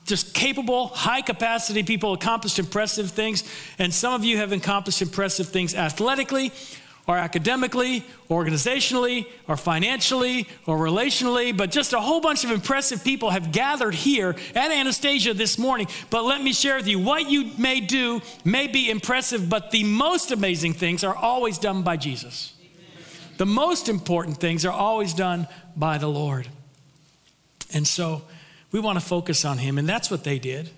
Just 0.06 0.34
capable, 0.34 0.88
high 0.88 1.22
capacity 1.22 1.84
people 1.84 2.14
accomplished 2.14 2.60
impressive 2.60 3.12
things. 3.12 3.44
And 3.80 3.94
some 3.94 4.14
of 4.14 4.24
you 4.24 4.38
have 4.38 4.52
accomplished 4.52 5.02
impressive 5.02 5.48
things 5.48 5.74
athletically, 5.74 6.52
or 7.08 7.18
academically, 7.18 8.04
organizationally, 8.30 9.28
or 9.48 9.56
financially, 9.56 10.48
or 10.66 10.78
relationally, 10.78 11.56
but 11.56 11.70
just 11.70 11.94
a 11.94 12.00
whole 12.00 12.20
bunch 12.20 12.44
of 12.44 12.50
impressive 12.50 13.04
people 13.04 13.30
have 13.30 13.52
gathered 13.52 13.94
here 13.94 14.36
at 14.56 14.72
Anastasia 14.72 15.34
this 15.34 15.60
morning. 15.60 15.88
But 16.10 16.24
let 16.26 16.42
me 16.42 16.52
share 16.52 16.78
with 16.78 16.88
you 16.88 16.98
what 16.98 17.30
you 17.30 17.52
may 17.60 17.80
do 17.80 18.22
may 18.44 18.68
be 18.68 18.90
impressive, 18.90 19.50
but 19.50 19.70
the 19.70 19.84
most 19.84 20.32
amazing 20.32 20.74
things 20.74 21.04
are 21.04 21.16
always 21.16 21.60
done 21.60 21.84
by 21.84 21.98
Jesus. 21.98 22.54
The 23.38 23.46
most 23.46 23.88
important 23.88 24.38
things 24.38 24.66
are 24.66 24.72
always 24.72 25.14
done 25.14 25.48
by 25.76 26.00
the 26.00 26.08
Lord. 26.08 26.48
And 27.72 27.86
so 27.86 28.24
we 28.76 28.82
want 28.82 29.00
to 29.00 29.06
focus 29.06 29.46
on 29.46 29.58
him, 29.58 29.78
and 29.78 29.88
that's 29.88 30.12
what 30.12 30.26
they 30.26 30.38
did. 30.38 30.70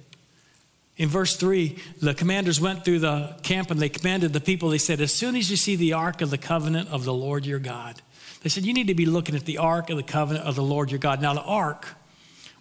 In 0.97 1.09
verse 1.09 1.35
3, 1.35 1.75
the 1.99 2.13
commanders 2.13 2.61
went 2.61 2.85
through 2.85 2.99
the 2.99 3.35
camp 3.41 3.71
and 3.71 3.79
they 3.79 3.89
commanded 3.89 4.33
the 4.33 4.39
people. 4.39 4.69
They 4.69 4.77
said, 4.77 5.01
As 5.01 5.11
soon 5.11 5.35
as 5.35 5.49
you 5.49 5.57
see 5.57 5.75
the 5.75 5.93
ark 5.93 6.21
of 6.21 6.29
the 6.29 6.37
covenant 6.37 6.89
of 6.89 7.05
the 7.05 7.13
Lord 7.13 7.43
your 7.43 7.57
God, 7.57 7.99
they 8.43 8.49
said, 8.49 8.65
You 8.65 8.73
need 8.75 8.85
to 8.85 8.93
be 8.93 9.07
looking 9.07 9.35
at 9.35 9.45
the 9.45 9.57
ark 9.57 9.89
of 9.89 9.97
the 9.97 10.03
covenant 10.03 10.45
of 10.45 10.53
the 10.53 10.61
Lord 10.61 10.91
your 10.91 10.99
God. 10.99 11.23
Now, 11.23 11.33
the 11.33 11.41
ark 11.41 11.87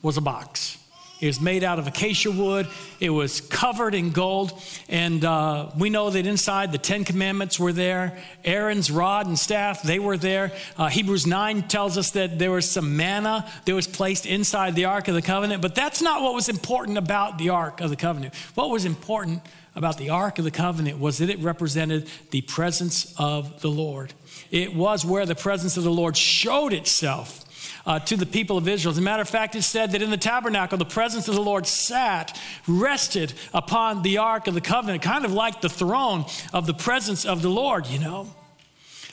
was 0.00 0.16
a 0.16 0.22
box. 0.22 0.78
It 1.20 1.26
was 1.26 1.40
made 1.40 1.64
out 1.64 1.78
of 1.78 1.86
acacia 1.86 2.30
wood. 2.30 2.68
It 3.00 3.10
was 3.10 3.40
covered 3.40 3.94
in 3.94 4.10
gold. 4.10 4.52
And 4.88 5.24
uh, 5.24 5.70
we 5.78 5.88
know 5.88 6.10
that 6.10 6.26
inside 6.26 6.72
the 6.72 6.78
Ten 6.78 7.04
Commandments 7.04 7.58
were 7.58 7.72
there. 7.72 8.18
Aaron's 8.44 8.90
rod 8.90 9.26
and 9.26 9.38
staff, 9.38 9.82
they 9.82 9.98
were 9.98 10.18
there. 10.18 10.52
Uh, 10.76 10.88
Hebrews 10.88 11.26
9 11.26 11.68
tells 11.68 11.96
us 11.96 12.10
that 12.12 12.38
there 12.38 12.50
was 12.50 12.70
some 12.70 12.96
manna 12.96 13.50
that 13.64 13.74
was 13.74 13.86
placed 13.86 14.26
inside 14.26 14.74
the 14.74 14.84
Ark 14.84 15.08
of 15.08 15.14
the 15.14 15.22
Covenant. 15.22 15.62
But 15.62 15.74
that's 15.74 16.02
not 16.02 16.22
what 16.22 16.34
was 16.34 16.48
important 16.50 16.98
about 16.98 17.38
the 17.38 17.48
Ark 17.48 17.80
of 17.80 17.88
the 17.88 17.96
Covenant. 17.96 18.34
What 18.54 18.68
was 18.68 18.84
important 18.84 19.42
about 19.74 19.96
the 19.98 20.10
Ark 20.10 20.38
of 20.38 20.44
the 20.44 20.50
Covenant 20.50 20.98
was 20.98 21.18
that 21.18 21.30
it 21.30 21.38
represented 21.38 22.08
the 22.30 22.42
presence 22.42 23.14
of 23.18 23.60
the 23.60 23.70
Lord. 23.70 24.12
It 24.50 24.74
was 24.74 25.04
where 25.04 25.24
the 25.26 25.34
presence 25.34 25.76
of 25.76 25.84
the 25.84 25.90
Lord 25.90 26.16
showed 26.16 26.72
itself 26.72 27.45
uh, 27.86 28.00
to 28.00 28.16
the 28.16 28.26
people 28.26 28.58
of 28.58 28.66
Israel. 28.66 28.90
As 28.90 28.98
a 28.98 29.02
matter 29.02 29.22
of 29.22 29.28
fact, 29.28 29.54
it 29.54 29.62
said 29.62 29.92
that 29.92 30.02
in 30.02 30.10
the 30.10 30.16
tabernacle, 30.16 30.76
the 30.76 30.84
presence 30.84 31.28
of 31.28 31.34
the 31.34 31.42
Lord 31.42 31.66
sat, 31.66 32.38
rested 32.66 33.32
upon 33.54 34.02
the 34.02 34.18
ark 34.18 34.48
of 34.48 34.54
the 34.54 34.60
covenant, 34.60 35.02
kind 35.02 35.24
of 35.24 35.32
like 35.32 35.60
the 35.60 35.68
throne 35.68 36.26
of 36.52 36.66
the 36.66 36.74
presence 36.74 37.24
of 37.24 37.42
the 37.42 37.48
Lord, 37.48 37.86
you 37.86 37.98
know. 37.98 38.34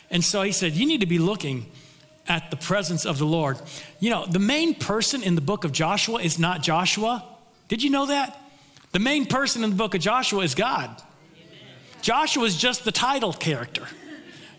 And 0.09 0.23
so 0.23 0.41
he 0.41 0.51
said, 0.51 0.73
You 0.73 0.85
need 0.85 1.01
to 1.01 1.07
be 1.07 1.19
looking 1.19 1.67
at 2.27 2.49
the 2.49 2.57
presence 2.57 3.05
of 3.05 3.17
the 3.17 3.25
Lord. 3.25 3.59
You 3.99 4.09
know, 4.09 4.25
the 4.25 4.39
main 4.39 4.75
person 4.75 5.23
in 5.23 5.35
the 5.35 5.41
book 5.41 5.63
of 5.63 5.71
Joshua 5.71 6.19
is 6.19 6.39
not 6.39 6.61
Joshua. 6.61 7.23
Did 7.67 7.83
you 7.83 7.89
know 7.89 8.07
that? 8.07 8.39
The 8.91 8.99
main 8.99 9.25
person 9.25 9.63
in 9.63 9.71
the 9.71 9.75
book 9.75 9.95
of 9.95 10.01
Joshua 10.01 10.43
is 10.43 10.55
God. 10.55 10.89
Joshua 12.01 12.43
is 12.43 12.57
just 12.57 12.85
the 12.85 12.91
title 12.91 13.33
character. 13.33 13.87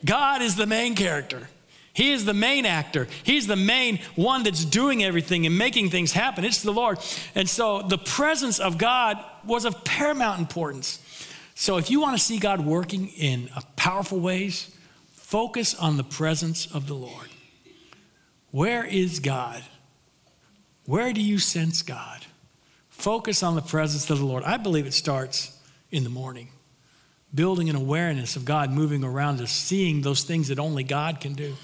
God 0.05 0.43
is 0.43 0.57
the 0.57 0.67
main 0.67 0.95
character. 0.95 1.49
He 1.95 2.13
is 2.13 2.25
the 2.25 2.35
main 2.35 2.67
actor. 2.67 3.07
He's 3.23 3.47
the 3.47 3.57
main 3.57 4.01
one 4.17 4.43
that's 4.43 4.65
doing 4.65 5.05
everything 5.05 5.47
and 5.47 5.57
making 5.57 5.91
things 5.91 6.13
happen. 6.13 6.45
It's 6.45 6.61
the 6.61 6.73
Lord. 6.73 6.99
And 7.37 7.49
so 7.49 7.83
the 7.83 7.99
presence 7.99 8.59
of 8.59 8.79
God 8.79 9.25
was 9.45 9.65
of 9.65 9.85
paramount 9.85 10.41
importance. 10.41 10.99
So 11.55 11.77
if 11.77 11.91
you 11.91 12.01
want 12.01 12.19
to 12.19 12.23
see 12.23 12.39
God 12.39 12.61
working 12.67 13.07
in 13.09 13.49
powerful 13.77 14.19
ways, 14.19 14.77
focus 15.13 15.73
on 15.73 15.97
the 15.97 16.05
presence 16.05 16.67
of 16.67 16.89
the 16.89 16.95
Lord. 16.95 17.29
Where 18.51 18.85
is 18.85 19.21
God? 19.21 19.63
Where 20.87 21.13
do 21.13 21.21
you 21.21 21.39
sense 21.39 21.83
God? 21.83 22.27
Focus 22.91 23.45
on 23.45 23.55
the 23.55 23.63
presence 23.63 24.11
of 24.11 24.19
the 24.19 24.25
Lord. 24.25 24.43
I 24.43 24.57
believe 24.57 24.87
it 24.87 24.95
starts 24.95 25.57
in 25.93 26.03
the 26.03 26.11
morning, 26.11 26.49
building 27.33 27.71
an 27.71 27.77
awareness 27.77 28.35
of 28.35 28.45
God 28.45 28.73
moving 28.73 29.05
around 29.05 29.41
us, 29.41 29.53
seeing 29.53 30.03
those 30.03 30.25
things 30.25 30.49
that 30.49 30.59
only 30.59 30.83
God 30.83 31.21
can 31.21 31.35
do. 31.35 31.55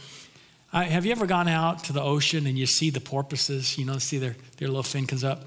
Uh, 0.73 0.83
have 0.83 1.05
you 1.05 1.11
ever 1.11 1.27
gone 1.27 1.49
out 1.49 1.83
to 1.85 1.93
the 1.93 2.03
ocean 2.03 2.47
and 2.47 2.57
you 2.57 2.67
see 2.67 2.91
the 2.91 3.01
porpoises? 3.01 3.77
You 3.77 3.85
know, 3.85 3.99
see 3.99 4.19
their, 4.19 4.37
their 4.59 4.69
little 4.69 4.85
fin 4.85 5.07
comes 5.07 5.25
up. 5.25 5.45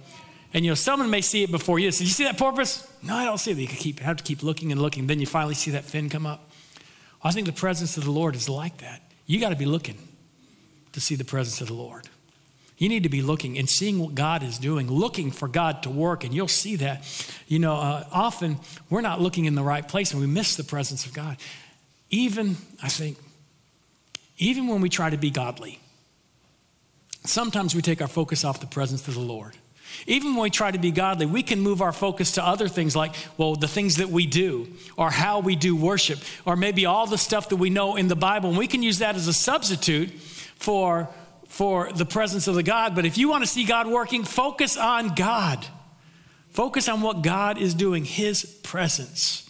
And 0.54 0.66
you 0.66 0.72
know, 0.72 0.76
someone 0.76 1.10
may 1.10 1.22
see 1.22 1.44
it 1.44 1.52
before 1.52 1.80
you. 1.80 1.92
Say, 1.92 2.04
you 2.04 2.12
see 2.12 2.26
that 2.26 2.38
porpoise? 2.38 2.88
No, 3.02 3.16
I 3.16 3.26
don't 3.26 3.40
see 3.40 3.52
it. 3.52 3.58
You 3.58 3.68
keep, 3.68 4.00
have 4.00 4.18
to 4.18 4.24
keep 4.24 4.44
looking 4.44 4.72
and 4.72 4.82
looking. 4.82 5.08
Then 5.08 5.20
you 5.20 5.26
finally 5.26 5.56
see 5.56 5.72
that 5.72 5.86
fin 5.86 6.10
come 6.10 6.26
up. 6.26 6.52
I 7.24 7.32
think 7.32 7.48
the 7.48 7.54
presence 7.54 7.98
of 7.98 8.04
the 8.04 8.12
Lord 8.12 8.36
is 8.36 8.50
like 8.50 8.80
that. 8.80 9.02
You 9.26 9.40
got 9.40 9.50
to 9.50 9.56
be 9.56 9.66
looking 9.66 9.98
to 10.92 11.00
see 11.00 11.16
the 11.16 11.24
presence 11.24 11.62
of 11.62 11.68
the 11.68 11.74
Lord. 11.74 12.10
You 12.78 12.90
need 12.90 13.04
to 13.04 13.10
be 13.10 13.22
looking 13.22 13.58
and 13.58 13.70
seeing 13.70 14.00
what 14.00 14.14
God 14.14 14.44
is 14.44 14.58
doing, 14.58 14.92
looking 14.92 15.32
for 15.32 15.48
God 15.48 15.84
to 15.84 15.90
work, 15.90 16.26
and 16.26 16.34
you'll 16.34 16.48
see 16.50 16.76
that. 16.78 17.06
You 17.48 17.60
know, 17.60 17.76
uh, 17.76 18.06
often 18.12 18.58
we're 18.90 19.02
not 19.02 19.22
looking 19.22 19.46
in 19.46 19.56
the 19.56 19.64
right 19.64 19.88
place 19.88 20.12
and 20.12 20.20
we 20.20 20.28
miss 20.28 20.58
the 20.58 20.64
presence 20.66 21.06
of 21.06 21.14
God. 21.14 21.38
Even, 22.10 22.58
I 22.82 22.90
think, 22.90 23.18
even 24.38 24.68
when 24.68 24.82
we 24.82 24.90
try 24.90 25.10
to 25.10 25.18
be 25.18 25.30
godly, 25.30 25.80
sometimes 27.26 27.76
we 27.76 27.82
take 27.82 28.02
our 28.02 28.08
focus 28.08 28.44
off 28.44 28.60
the 28.60 28.68
presence 28.68 29.08
of 29.08 29.14
the 29.14 29.20
Lord. 29.20 29.56
Even 30.08 30.34
when 30.34 30.44
we 30.44 30.50
try 30.50 30.72
to 30.72 30.80
be 30.80 30.92
godly, 30.92 31.26
we 31.26 31.44
can 31.44 31.60
move 31.60 31.82
our 31.82 31.92
focus 31.92 32.34
to 32.34 32.46
other 32.46 32.68
things 32.68 32.96
like, 32.96 33.14
well, 33.38 33.56
the 33.56 33.68
things 33.68 33.98
that 33.98 34.10
we 34.10 34.26
do, 34.26 34.68
or 34.98 35.12
how 35.12 35.40
we 35.40 35.56
do 35.56 35.76
worship, 35.76 36.20
or 36.46 36.56
maybe 36.56 36.86
all 36.86 37.06
the 37.06 37.18
stuff 37.18 37.50
that 37.50 37.58
we 37.58 37.70
know 37.70 37.96
in 37.96 38.08
the 38.08 38.16
Bible. 38.16 38.50
And 38.50 38.58
we 38.58 38.68
can 38.68 38.84
use 38.84 39.00
that 39.00 39.16
as 39.16 39.28
a 39.28 39.34
substitute 39.34 40.12
for, 40.56 41.10
for 41.48 41.92
the 41.94 42.06
presence 42.06 42.48
of 42.48 42.56
the 42.56 42.64
God. 42.64 42.96
But 42.96 43.06
if 43.06 43.18
you 43.18 43.30
want 43.30 43.44
to 43.44 43.50
see 43.50 43.66
God 43.66 43.88
working, 43.88 44.24
focus 44.24 44.78
on 44.78 45.14
God. 45.16 45.66
Focus 46.50 46.88
on 46.88 47.02
what 47.02 47.22
God 47.22 47.58
is 47.58 47.74
doing, 47.74 48.06
His 48.06 48.46
presence. 48.64 49.50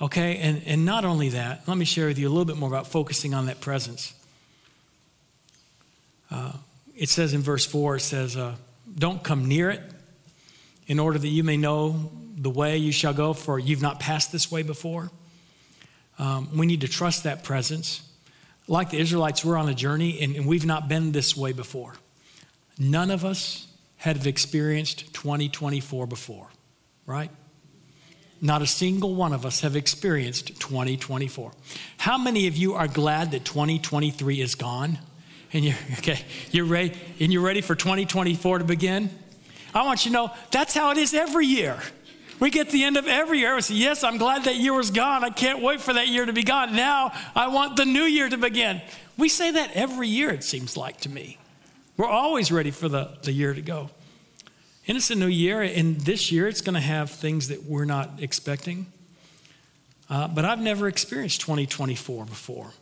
Okay? 0.00 0.36
And, 0.38 0.62
and 0.66 0.84
not 0.84 1.04
only 1.04 1.30
that, 1.30 1.66
let 1.66 1.76
me 1.76 1.84
share 1.84 2.06
with 2.06 2.18
you 2.18 2.28
a 2.28 2.30
little 2.30 2.44
bit 2.44 2.56
more 2.56 2.68
about 2.68 2.86
focusing 2.86 3.34
on 3.34 3.46
that 3.46 3.60
presence. 3.60 4.14
Uh, 6.32 6.52
it 6.96 7.10
says 7.10 7.34
in 7.34 7.42
verse 7.42 7.66
4, 7.66 7.96
it 7.96 8.00
says, 8.00 8.36
uh, 8.36 8.54
Don't 8.94 9.22
come 9.22 9.46
near 9.46 9.70
it 9.70 9.82
in 10.86 10.98
order 10.98 11.18
that 11.18 11.28
you 11.28 11.44
may 11.44 11.56
know 11.56 12.10
the 12.36 12.50
way 12.50 12.78
you 12.78 12.90
shall 12.90 13.12
go, 13.12 13.34
for 13.34 13.58
you've 13.58 13.82
not 13.82 14.00
passed 14.00 14.32
this 14.32 14.50
way 14.50 14.62
before. 14.62 15.10
Um, 16.18 16.48
we 16.56 16.66
need 16.66 16.80
to 16.80 16.88
trust 16.88 17.24
that 17.24 17.44
presence. 17.44 18.08
Like 18.66 18.90
the 18.90 18.98
Israelites, 18.98 19.44
we're 19.44 19.58
on 19.58 19.68
a 19.68 19.74
journey 19.74 20.20
and, 20.22 20.36
and 20.36 20.46
we've 20.46 20.64
not 20.64 20.88
been 20.88 21.12
this 21.12 21.36
way 21.36 21.52
before. 21.52 21.94
None 22.78 23.10
of 23.10 23.24
us 23.24 23.66
have 23.98 24.26
experienced 24.26 25.12
2024 25.12 26.06
before, 26.06 26.48
right? 27.06 27.30
Not 28.40 28.62
a 28.62 28.66
single 28.66 29.14
one 29.14 29.32
of 29.32 29.44
us 29.44 29.60
have 29.60 29.76
experienced 29.76 30.58
2024. 30.60 31.52
How 31.98 32.18
many 32.18 32.46
of 32.46 32.56
you 32.56 32.74
are 32.74 32.88
glad 32.88 33.32
that 33.32 33.44
2023 33.44 34.40
is 34.40 34.54
gone? 34.54 34.98
And 35.52 35.64
you're 35.64 35.74
okay, 35.98 36.20
you're 36.50 36.64
ready, 36.64 36.92
and 37.20 37.32
you're 37.32 37.42
ready 37.42 37.60
for 37.60 37.74
2024 37.74 38.58
to 38.58 38.64
begin. 38.64 39.10
I 39.74 39.84
want 39.84 40.04
you 40.04 40.10
to 40.10 40.14
know 40.14 40.30
that's 40.50 40.74
how 40.74 40.90
it 40.90 40.98
is 40.98 41.14
every 41.14 41.46
year. 41.46 41.78
We 42.40 42.50
get 42.50 42.70
the 42.70 42.82
end 42.82 42.96
of 42.96 43.06
every 43.06 43.38
year. 43.38 43.54
We 43.54 43.62
say, 43.62 43.74
Yes, 43.74 44.02
I'm 44.02 44.18
glad 44.18 44.44
that 44.44 44.56
year 44.56 44.74
was 44.74 44.90
gone. 44.90 45.22
I 45.22 45.30
can't 45.30 45.62
wait 45.62 45.80
for 45.80 45.92
that 45.92 46.08
year 46.08 46.26
to 46.26 46.32
be 46.32 46.42
gone. 46.42 46.74
Now 46.74 47.12
I 47.34 47.48
want 47.48 47.76
the 47.76 47.84
new 47.84 48.02
year 48.02 48.28
to 48.28 48.36
begin. 48.36 48.82
We 49.16 49.28
say 49.28 49.50
that 49.52 49.70
every 49.74 50.08
year, 50.08 50.30
it 50.30 50.42
seems 50.42 50.76
like 50.76 51.00
to 51.02 51.08
me. 51.08 51.38
We're 51.96 52.08
always 52.08 52.50
ready 52.50 52.70
for 52.70 52.88
the, 52.88 53.16
the 53.22 53.32
year 53.32 53.54
to 53.54 53.62
go. 53.62 53.90
And 54.88 54.96
it's 54.96 55.10
a 55.10 55.14
new 55.14 55.28
year, 55.28 55.62
and 55.62 56.00
this 56.00 56.32
year 56.32 56.48
it's 56.48 56.60
going 56.60 56.74
to 56.74 56.80
have 56.80 57.10
things 57.10 57.48
that 57.48 57.64
we're 57.64 57.84
not 57.84 58.10
expecting. 58.18 58.86
Uh, 60.10 60.26
but 60.26 60.44
I've 60.44 60.60
never 60.60 60.88
experienced 60.88 61.40
2024 61.42 62.24
before. 62.24 62.72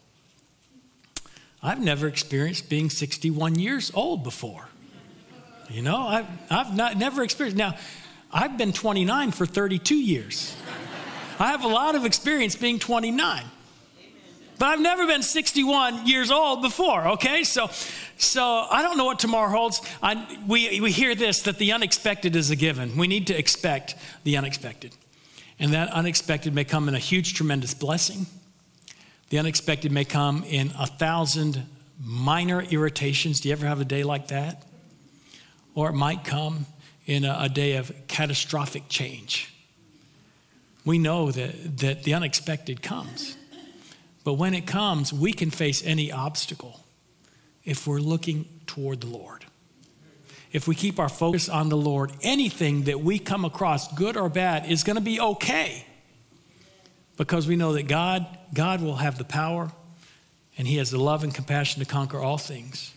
I've 1.62 1.80
never 1.80 2.06
experienced 2.06 2.68
being 2.68 2.88
61 2.88 3.58
years 3.58 3.90
old 3.94 4.24
before. 4.24 4.68
You 5.68 5.82
know, 5.82 5.98
I've, 5.98 6.26
I've 6.50 6.74
not, 6.74 6.96
never 6.96 7.22
experienced. 7.22 7.56
Now, 7.56 7.76
I've 8.32 8.56
been 8.56 8.72
29 8.72 9.32
for 9.32 9.46
32 9.46 9.94
years. 9.94 10.56
I 11.38 11.48
have 11.48 11.64
a 11.64 11.68
lot 11.68 11.94
of 11.94 12.04
experience 12.04 12.56
being 12.56 12.78
29. 12.78 13.44
But 14.58 14.66
I've 14.66 14.80
never 14.80 15.06
been 15.06 15.22
61 15.22 16.06
years 16.06 16.30
old 16.30 16.60
before, 16.60 17.08
okay? 17.08 17.44
So, 17.44 17.70
so 18.18 18.44
I 18.70 18.82
don't 18.82 18.98
know 18.98 19.06
what 19.06 19.18
tomorrow 19.18 19.50
holds. 19.50 19.80
I, 20.02 20.38
we, 20.46 20.80
we 20.80 20.92
hear 20.92 21.14
this 21.14 21.42
that 21.42 21.58
the 21.58 21.72
unexpected 21.72 22.36
is 22.36 22.50
a 22.50 22.56
given. 22.56 22.96
We 22.98 23.06
need 23.06 23.28
to 23.28 23.38
expect 23.38 23.94
the 24.24 24.36
unexpected. 24.36 24.92
And 25.58 25.72
that 25.72 25.90
unexpected 25.92 26.54
may 26.54 26.64
come 26.64 26.88
in 26.88 26.94
a 26.94 26.98
huge, 26.98 27.34
tremendous 27.34 27.74
blessing 27.74 28.26
the 29.30 29.38
unexpected 29.38 29.90
may 29.90 30.04
come 30.04 30.44
in 30.44 30.72
a 30.78 30.86
thousand 30.86 31.66
minor 32.02 32.62
irritations. 32.62 33.40
Do 33.40 33.48
you 33.48 33.52
ever 33.52 33.66
have 33.66 33.80
a 33.80 33.84
day 33.84 34.02
like 34.02 34.28
that? 34.28 34.64
Or 35.74 35.88
it 35.88 35.94
might 35.94 36.24
come 36.24 36.66
in 37.06 37.24
a, 37.24 37.36
a 37.42 37.48
day 37.48 37.76
of 37.76 37.92
catastrophic 38.08 38.88
change. 38.88 39.54
We 40.84 40.98
know 40.98 41.30
that, 41.30 41.78
that 41.78 42.02
the 42.02 42.14
unexpected 42.14 42.82
comes. 42.82 43.36
But 44.24 44.34
when 44.34 44.54
it 44.54 44.66
comes, 44.66 45.12
we 45.12 45.32
can 45.32 45.50
face 45.50 45.84
any 45.84 46.10
obstacle 46.10 46.80
if 47.64 47.86
we're 47.86 48.00
looking 48.00 48.46
toward 48.66 49.00
the 49.00 49.06
Lord. 49.06 49.44
If 50.52 50.66
we 50.66 50.74
keep 50.74 50.98
our 50.98 51.08
focus 51.08 51.48
on 51.48 51.68
the 51.68 51.76
Lord, 51.76 52.12
anything 52.22 52.84
that 52.84 53.00
we 53.00 53.18
come 53.18 53.44
across, 53.44 53.92
good 53.94 54.16
or 54.16 54.28
bad, 54.28 54.66
is 54.68 54.82
going 54.82 54.96
to 54.96 55.02
be 55.02 55.20
okay. 55.20 55.86
Because 57.20 57.46
we 57.46 57.54
know 57.54 57.74
that 57.74 57.86
God, 57.86 58.26
God 58.54 58.80
will 58.80 58.96
have 58.96 59.18
the 59.18 59.26
power 59.26 59.70
and 60.56 60.66
He 60.66 60.78
has 60.78 60.90
the 60.90 60.98
love 60.98 61.22
and 61.22 61.34
compassion 61.34 61.84
to 61.84 61.86
conquer 61.86 62.18
all 62.18 62.38
things. 62.38 62.94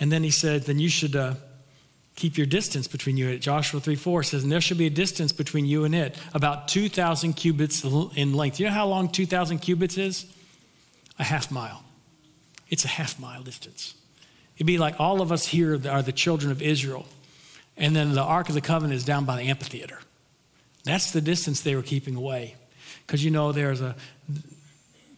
And 0.00 0.10
then 0.10 0.24
He 0.24 0.32
said, 0.32 0.64
then 0.64 0.80
you 0.80 0.88
should 0.88 1.14
uh, 1.14 1.34
keep 2.16 2.36
your 2.36 2.46
distance 2.48 2.88
between 2.88 3.16
you 3.16 3.26
and 3.26 3.36
it. 3.36 3.38
Joshua 3.38 3.78
3 3.78 3.94
4 3.94 4.24
says, 4.24 4.42
and 4.42 4.50
there 4.50 4.60
should 4.60 4.78
be 4.78 4.86
a 4.86 4.90
distance 4.90 5.30
between 5.30 5.64
you 5.64 5.84
and 5.84 5.94
it, 5.94 6.16
about 6.34 6.66
2,000 6.66 7.34
cubits 7.34 7.84
in 7.84 8.34
length. 8.34 8.58
You 8.58 8.66
know 8.66 8.72
how 8.72 8.88
long 8.88 9.10
2,000 9.10 9.60
cubits 9.60 9.96
is? 9.96 10.26
A 11.20 11.24
half 11.24 11.52
mile. 11.52 11.84
It's 12.68 12.84
a 12.84 12.88
half 12.88 13.20
mile 13.20 13.44
distance. 13.44 13.94
It'd 14.56 14.66
be 14.66 14.76
like 14.76 14.98
all 14.98 15.22
of 15.22 15.30
us 15.30 15.46
here 15.46 15.74
are 15.88 16.02
the 16.02 16.10
children 16.10 16.50
of 16.50 16.60
Israel, 16.60 17.06
and 17.76 17.94
then 17.94 18.14
the 18.14 18.24
Ark 18.24 18.48
of 18.48 18.56
the 18.56 18.60
Covenant 18.60 18.96
is 18.96 19.04
down 19.04 19.24
by 19.24 19.36
the 19.36 19.48
amphitheater. 19.50 20.00
That's 20.82 21.12
the 21.12 21.20
distance 21.20 21.60
they 21.60 21.76
were 21.76 21.82
keeping 21.82 22.16
away. 22.16 22.56
Because 23.08 23.24
you 23.24 23.30
know, 23.30 23.52
there's 23.52 23.80
a, 23.80 23.96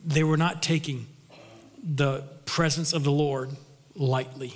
they 0.07 0.23
were 0.23 0.37
not 0.37 0.63
taking 0.63 1.09
the 1.83 2.23
presence 2.47 2.93
of 2.93 3.03
the 3.03 3.11
Lord 3.11 3.51
lightly. 3.97 4.55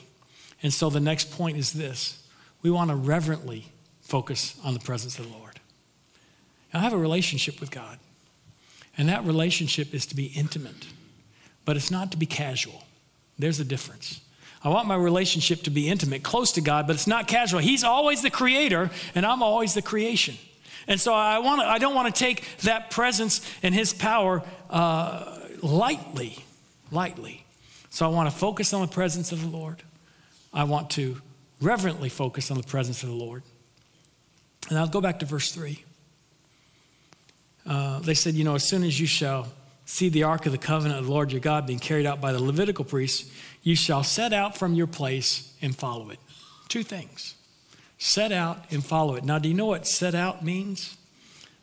And 0.62 0.72
so 0.72 0.89
the 0.89 1.01
next 1.01 1.32
point 1.32 1.59
is 1.59 1.72
this 1.72 2.26
we 2.62 2.70
want 2.70 2.91
to 2.91 2.97
reverently 2.97 3.66
focus 4.03 4.59
on 4.64 4.72
the 4.72 4.80
presence 4.80 5.18
of 5.18 5.30
the 5.30 5.37
Lord. 5.37 5.59
I 6.72 6.78
have 6.78 6.93
a 6.93 6.99
relationship 6.99 7.61
with 7.61 7.70
God, 7.70 7.99
and 8.97 9.09
that 9.09 9.24
relationship 9.24 9.95
is 9.95 10.07
to 10.07 10.16
be 10.16 10.26
intimate, 10.26 10.87
but 11.64 11.76
it's 11.76 11.91
not 11.91 12.11
to 12.12 12.16
be 12.16 12.26
casual. 12.26 12.85
There's 13.39 13.61
a 13.61 13.64
difference. 13.64 14.20
I 14.62 14.68
want 14.68 14.87
my 14.89 14.97
relationship 14.97 15.62
to 15.62 15.70
be 15.70 15.89
intimate, 15.89 16.22
close 16.22 16.53
to 16.53 16.61
God, 16.61 16.87
but 16.87 16.95
it's 16.95 17.07
not 17.07 17.28
casual. 17.28 17.61
He's 17.61 17.85
always 17.85 18.22
the 18.22 18.30
creator, 18.30 18.91
and 19.14 19.26
I'm 19.26 19.43
always 19.43 19.74
the 19.74 19.82
creation. 19.82 20.37
And 20.87 21.01
so 21.01 21.14
I, 21.14 21.39
want 21.39 21.61
I 21.62 21.78
don't 21.78 21.95
want 21.95 22.14
to 22.14 22.18
take 22.18 22.45
that 22.59 22.91
presence 22.91 23.49
and 23.62 23.74
his 23.74 23.93
power 23.93 24.43
uh, 24.70 25.39
lightly, 25.62 26.45
lightly. 26.91 27.45
So 27.91 28.05
I 28.05 28.09
want 28.09 28.30
to 28.30 28.37
focus 28.37 28.72
on 28.72 28.82
the 28.82 28.93
presence 28.93 29.32
of 29.32 29.41
the 29.41 29.49
Lord. 29.49 29.82
I 30.53 30.64
want 30.64 30.91
to 30.91 31.20
reverently 31.61 32.09
focus 32.09 32.51
on 32.51 32.57
the 32.57 32.64
presence 32.64 33.03
of 33.03 33.09
the 33.09 33.14
Lord. 33.14 33.43
And 34.68 34.78
I'll 34.78 34.89
go 34.89 35.01
back 35.01 35.20
to 35.20 35.26
verse 35.26 35.53
3. 35.53 35.85
Uh, 37.66 37.99
they 38.01 38.14
said, 38.14 38.35
You 38.35 38.45
know, 38.45 38.55
as 38.55 38.68
soon 38.68 38.85
as 38.85 39.01
you 39.01 39.07
shall 39.07 39.49
see 39.87 40.09
the 40.09 40.22
ark 40.22 40.47
of 40.47 40.53
the 40.53 40.59
covenant 40.59 41.01
of 41.01 41.07
the 41.07 41.12
Lord 41.12 41.32
your 41.32 41.41
God 41.41 41.66
being 41.66 41.78
carried 41.78 42.07
out 42.07 42.20
by 42.20 42.32
the 42.32 42.43
Levitical 42.43 42.85
priests, 42.85 43.30
you 43.62 43.76
shall 43.76 44.03
set 44.03 44.32
out 44.32 44.57
from 44.57 44.74
your 44.74 44.87
place 44.87 45.55
and 45.61 45.74
follow 45.74 46.11
it. 46.11 46.18
Two 46.68 46.82
things 46.82 47.35
set 48.05 48.33
out 48.33 48.59
and 48.71 48.85
follow 48.85 49.15
it. 49.15 49.25
Now, 49.25 49.39
do 49.39 49.49
you 49.49 49.55
know 49.55 49.65
what 49.65 49.87
set 49.87 50.15
out 50.15 50.45
means? 50.45 50.99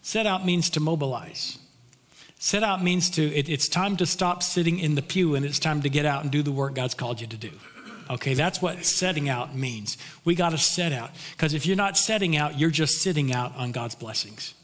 Set 0.01 0.25
out 0.25 0.43
means 0.43 0.71
to 0.71 0.79
mobilize. 0.79 1.59
Set 2.39 2.63
out 2.63 2.83
means 2.83 3.11
to, 3.11 3.21
it, 3.21 3.47
it's 3.47 3.69
time 3.69 3.95
to 3.97 4.07
stop 4.07 4.41
sitting 4.41 4.79
in 4.79 4.95
the 4.95 5.03
pew 5.03 5.35
and 5.35 5.45
it's 5.45 5.59
time 5.59 5.83
to 5.83 5.89
get 5.89 6.03
out 6.03 6.23
and 6.23 6.31
do 6.31 6.41
the 6.41 6.51
work 6.51 6.73
God's 6.73 6.95
called 6.95 7.21
you 7.21 7.27
to 7.27 7.37
do. 7.37 7.51
Okay, 8.09 8.33
that's 8.33 8.59
what 8.59 8.83
setting 8.83 9.29
out 9.29 9.55
means. 9.55 9.99
We 10.25 10.33
got 10.33 10.49
to 10.49 10.57
set 10.57 10.91
out. 10.91 11.11
Because 11.33 11.53
if 11.53 11.67
you're 11.67 11.77
not 11.77 11.95
setting 11.95 12.35
out, 12.35 12.57
you're 12.57 12.71
just 12.71 13.01
sitting 13.01 13.31
out 13.31 13.55
on 13.55 13.71
God's 13.71 13.93
blessings. 13.93 14.55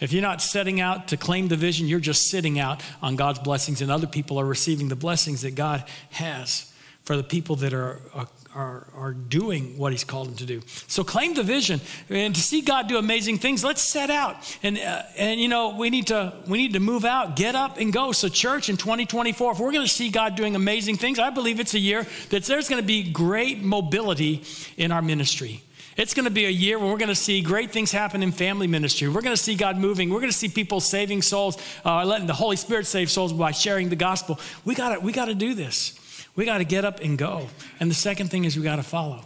If 0.00 0.12
you're 0.12 0.22
not 0.22 0.42
setting 0.42 0.82
out 0.82 1.08
to 1.08 1.16
claim 1.16 1.48
the 1.48 1.56
vision, 1.56 1.88
you're 1.88 1.98
just 1.98 2.28
sitting 2.28 2.58
out 2.58 2.82
on 3.00 3.16
God's 3.16 3.38
blessings, 3.38 3.80
and 3.80 3.90
other 3.90 4.06
people 4.06 4.38
are 4.38 4.46
receiving 4.46 4.88
the 4.88 4.96
blessings 4.96 5.42
that 5.42 5.54
God 5.54 5.84
has 6.10 6.72
for 7.04 7.16
the 7.16 7.22
people 7.22 7.56
that 7.56 7.72
are, 7.72 8.00
are, 8.14 8.28
are, 8.54 8.88
are 8.94 9.12
doing 9.12 9.78
what 9.78 9.92
He's 9.92 10.04
called 10.04 10.28
them 10.28 10.36
to 10.36 10.46
do. 10.46 10.62
So 10.86 11.04
claim 11.04 11.34
the 11.34 11.42
vision, 11.42 11.80
and 12.08 12.34
to 12.34 12.40
see 12.40 12.60
God 12.60 12.88
do 12.88 12.96
amazing 12.98 13.38
things, 13.38 13.62
let's 13.62 13.82
set 13.82 14.10
out. 14.10 14.36
And, 14.62 14.78
uh, 14.78 15.02
and 15.16 15.40
you 15.40 15.48
know, 15.48 15.76
we 15.76 15.90
need, 15.90 16.08
to, 16.08 16.34
we 16.46 16.58
need 16.58 16.72
to 16.72 16.80
move 16.80 17.04
out, 17.04 17.36
get 17.36 17.54
up, 17.54 17.78
and 17.78 17.92
go. 17.92 18.12
So, 18.12 18.28
church, 18.28 18.68
in 18.68 18.76
2024, 18.76 19.52
if 19.52 19.58
we're 19.58 19.72
going 19.72 19.86
to 19.86 19.92
see 19.92 20.10
God 20.10 20.34
doing 20.34 20.56
amazing 20.56 20.96
things, 20.96 21.18
I 21.18 21.30
believe 21.30 21.60
it's 21.60 21.74
a 21.74 21.78
year 21.78 22.06
that 22.30 22.44
there's 22.44 22.68
going 22.68 22.82
to 22.82 22.86
be 22.86 23.10
great 23.10 23.62
mobility 23.62 24.42
in 24.76 24.92
our 24.92 25.02
ministry. 25.02 25.62
It's 25.96 26.14
going 26.14 26.24
to 26.24 26.30
be 26.30 26.46
a 26.46 26.50
year 26.50 26.78
where 26.78 26.88
we're 26.88 26.96
going 26.96 27.08
to 27.08 27.14
see 27.14 27.42
great 27.42 27.72
things 27.72 27.92
happen 27.92 28.22
in 28.22 28.32
family 28.32 28.66
ministry. 28.66 29.08
We're 29.08 29.20
going 29.20 29.36
to 29.36 29.42
see 29.42 29.54
God 29.54 29.76
moving. 29.76 30.08
We're 30.08 30.20
going 30.20 30.32
to 30.32 30.36
see 30.36 30.48
people 30.48 30.80
saving 30.80 31.20
souls, 31.20 31.58
uh, 31.84 32.06
letting 32.06 32.26
the 32.26 32.32
Holy 32.32 32.56
Spirit 32.56 32.86
save 32.86 33.10
souls 33.10 33.34
by 33.34 33.50
sharing 33.50 33.90
the 33.90 33.96
gospel. 33.96 34.40
We 34.64 34.74
got 34.74 34.94
to 34.94 35.00
we 35.00 35.12
got 35.12 35.26
to 35.26 35.34
do 35.34 35.52
this. 35.52 35.99
We 36.40 36.46
got 36.46 36.56
to 36.56 36.64
get 36.64 36.86
up 36.86 37.00
and 37.00 37.18
go. 37.18 37.48
And 37.80 37.90
the 37.90 37.94
second 37.94 38.30
thing 38.30 38.46
is 38.46 38.56
we 38.56 38.62
got 38.62 38.76
to 38.76 38.82
follow. 38.82 39.22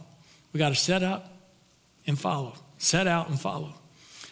We 0.53 0.59
got 0.59 0.71
to 0.71 0.75
set 0.75 1.05
up 1.05 1.33
and 2.09 2.19
follow. 2.19 2.55
Set 2.79 3.07
out 3.07 3.29
and 3.29 3.41
follow. 3.41 3.73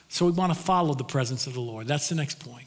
So 0.09 0.27
we 0.27 0.33
want 0.33 0.53
to 0.53 0.59
follow 0.59 0.93
the 0.95 1.05
presence 1.05 1.47
of 1.47 1.55
the 1.55 1.61
Lord. 1.61 1.87
That's 1.87 2.09
the 2.09 2.17
next 2.17 2.41
point. 2.41 2.67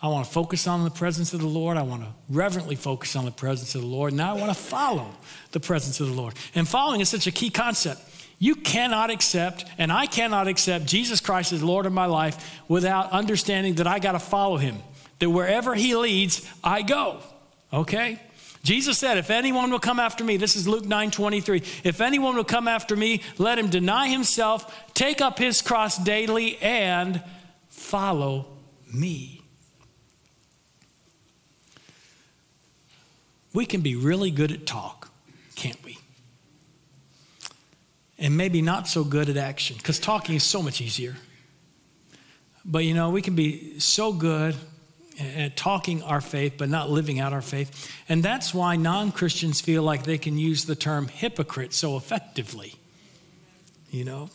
I 0.00 0.06
want 0.06 0.24
to 0.24 0.30
focus 0.30 0.68
on 0.68 0.84
the 0.84 0.92
presence 0.92 1.34
of 1.34 1.40
the 1.40 1.48
Lord. 1.48 1.76
I 1.76 1.82
want 1.82 2.02
to 2.02 2.10
reverently 2.28 2.76
focus 2.76 3.16
on 3.16 3.24
the 3.24 3.32
presence 3.32 3.74
of 3.74 3.80
the 3.80 3.88
Lord. 3.88 4.12
Now 4.12 4.36
I 4.36 4.38
want 4.38 4.56
to 4.56 4.62
follow 4.62 5.08
the 5.50 5.58
presence 5.58 5.98
of 5.98 6.06
the 6.06 6.14
Lord. 6.14 6.34
And 6.54 6.68
following 6.68 7.00
is 7.00 7.08
such 7.08 7.26
a 7.26 7.32
key 7.32 7.50
concept. 7.50 8.00
You 8.38 8.54
cannot 8.54 9.10
accept, 9.10 9.64
and 9.78 9.90
I 9.90 10.06
cannot 10.06 10.46
accept 10.46 10.86
Jesus 10.86 11.18
Christ 11.18 11.50
as 11.52 11.60
Lord 11.60 11.86
of 11.86 11.92
my 11.92 12.06
life 12.06 12.60
without 12.68 13.10
understanding 13.10 13.74
that 13.74 13.88
I 13.88 13.98
got 13.98 14.12
to 14.12 14.20
follow 14.20 14.58
him. 14.58 14.78
That 15.18 15.30
wherever 15.30 15.74
he 15.74 15.96
leads, 15.96 16.48
I 16.62 16.82
go. 16.82 17.18
Okay? 17.72 18.20
Jesus 18.66 18.98
said, 18.98 19.16
If 19.16 19.30
anyone 19.30 19.70
will 19.70 19.78
come 19.78 20.00
after 20.00 20.24
me, 20.24 20.36
this 20.36 20.56
is 20.56 20.66
Luke 20.66 20.84
9 20.84 21.10
23. 21.10 21.62
If 21.84 22.00
anyone 22.00 22.34
will 22.34 22.44
come 22.44 22.66
after 22.66 22.96
me, 22.96 23.22
let 23.38 23.58
him 23.58 23.70
deny 23.70 24.08
himself, 24.08 24.92
take 24.92 25.20
up 25.20 25.38
his 25.38 25.62
cross 25.62 25.96
daily, 25.96 26.58
and 26.58 27.22
follow 27.68 28.46
me. 28.92 29.40
We 33.54 33.66
can 33.66 33.80
be 33.80 33.94
really 33.94 34.30
good 34.30 34.50
at 34.50 34.66
talk, 34.66 35.10
can't 35.54 35.82
we? 35.84 35.98
and 38.18 38.36
maybe 38.36 38.62
not 38.62 38.88
so 38.88 39.04
good 39.04 39.28
at 39.28 39.36
action 39.36 39.76
because 39.76 39.98
talking 39.98 40.34
is 40.36 40.42
so 40.42 40.62
much 40.62 40.80
easier. 40.80 41.16
But 42.64 42.84
you 42.84 42.94
know, 42.94 43.10
we 43.10 43.22
can 43.22 43.34
be 43.34 43.78
so 43.78 44.12
good 44.12 44.56
Uh, 45.18 45.48
talking 45.56 46.02
our 46.02 46.20
faith 46.20 46.56
but 46.58 46.68
not 46.68 46.90
living 46.90 47.18
out 47.18 47.32
our 47.32 47.40
faith. 47.40 47.90
And 48.06 48.22
that's 48.22 48.52
why 48.52 48.76
non 48.76 49.12
Christians 49.12 49.62
feel 49.62 49.82
like 49.82 50.02
they 50.02 50.18
can 50.18 50.38
use 50.38 50.66
the 50.66 50.76
term 50.76 51.08
hypocrite 51.08 51.72
so 51.72 51.96
effectively. 51.96 52.74
You 53.90 54.04
know? 54.04 54.30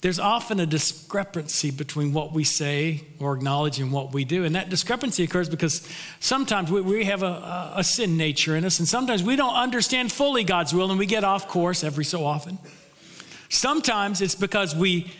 There's 0.00 0.20
often 0.20 0.60
a 0.60 0.66
discrepancy 0.66 1.72
between 1.72 2.12
what 2.12 2.32
we 2.32 2.44
say 2.44 3.02
or 3.18 3.34
acknowledge 3.34 3.80
and 3.80 3.90
what 3.90 4.12
we 4.12 4.24
do. 4.24 4.44
And 4.44 4.54
that 4.54 4.68
discrepancy 4.68 5.24
occurs 5.24 5.48
because 5.48 5.86
sometimes 6.20 6.70
we, 6.70 6.80
we 6.80 7.04
have 7.04 7.24
a, 7.24 7.72
a 7.74 7.82
sin 7.82 8.16
nature 8.16 8.54
in 8.54 8.64
us, 8.64 8.78
and 8.78 8.86
sometimes 8.86 9.24
we 9.24 9.34
don't 9.34 9.54
understand 9.54 10.12
fully 10.12 10.44
God's 10.44 10.72
will 10.72 10.90
and 10.90 11.00
we 11.00 11.06
get 11.06 11.24
off 11.24 11.48
course 11.48 11.82
every 11.82 12.04
so 12.04 12.24
often. 12.24 12.58
Sometimes 13.48 14.20
it's 14.20 14.36
because 14.36 14.74
we, 14.74 15.12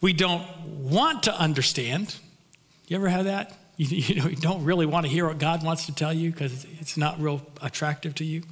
we 0.00 0.14
don't 0.14 0.46
want 0.64 1.24
to 1.24 1.38
understand. 1.38 2.16
You 2.86 2.96
ever 2.96 3.08
have 3.08 3.26
that? 3.26 3.58
You, 3.80 3.86
you, 3.86 4.14
know, 4.16 4.26
you 4.26 4.34
don't 4.34 4.64
really 4.64 4.86
want 4.86 5.06
to 5.06 5.12
hear 5.12 5.28
what 5.28 5.38
God 5.38 5.62
wants 5.62 5.86
to 5.86 5.94
tell 5.94 6.12
you 6.12 6.32
because 6.32 6.66
it's 6.80 6.96
not 6.96 7.20
real 7.20 7.40
attractive 7.62 8.12
to 8.16 8.24
you. 8.24 8.42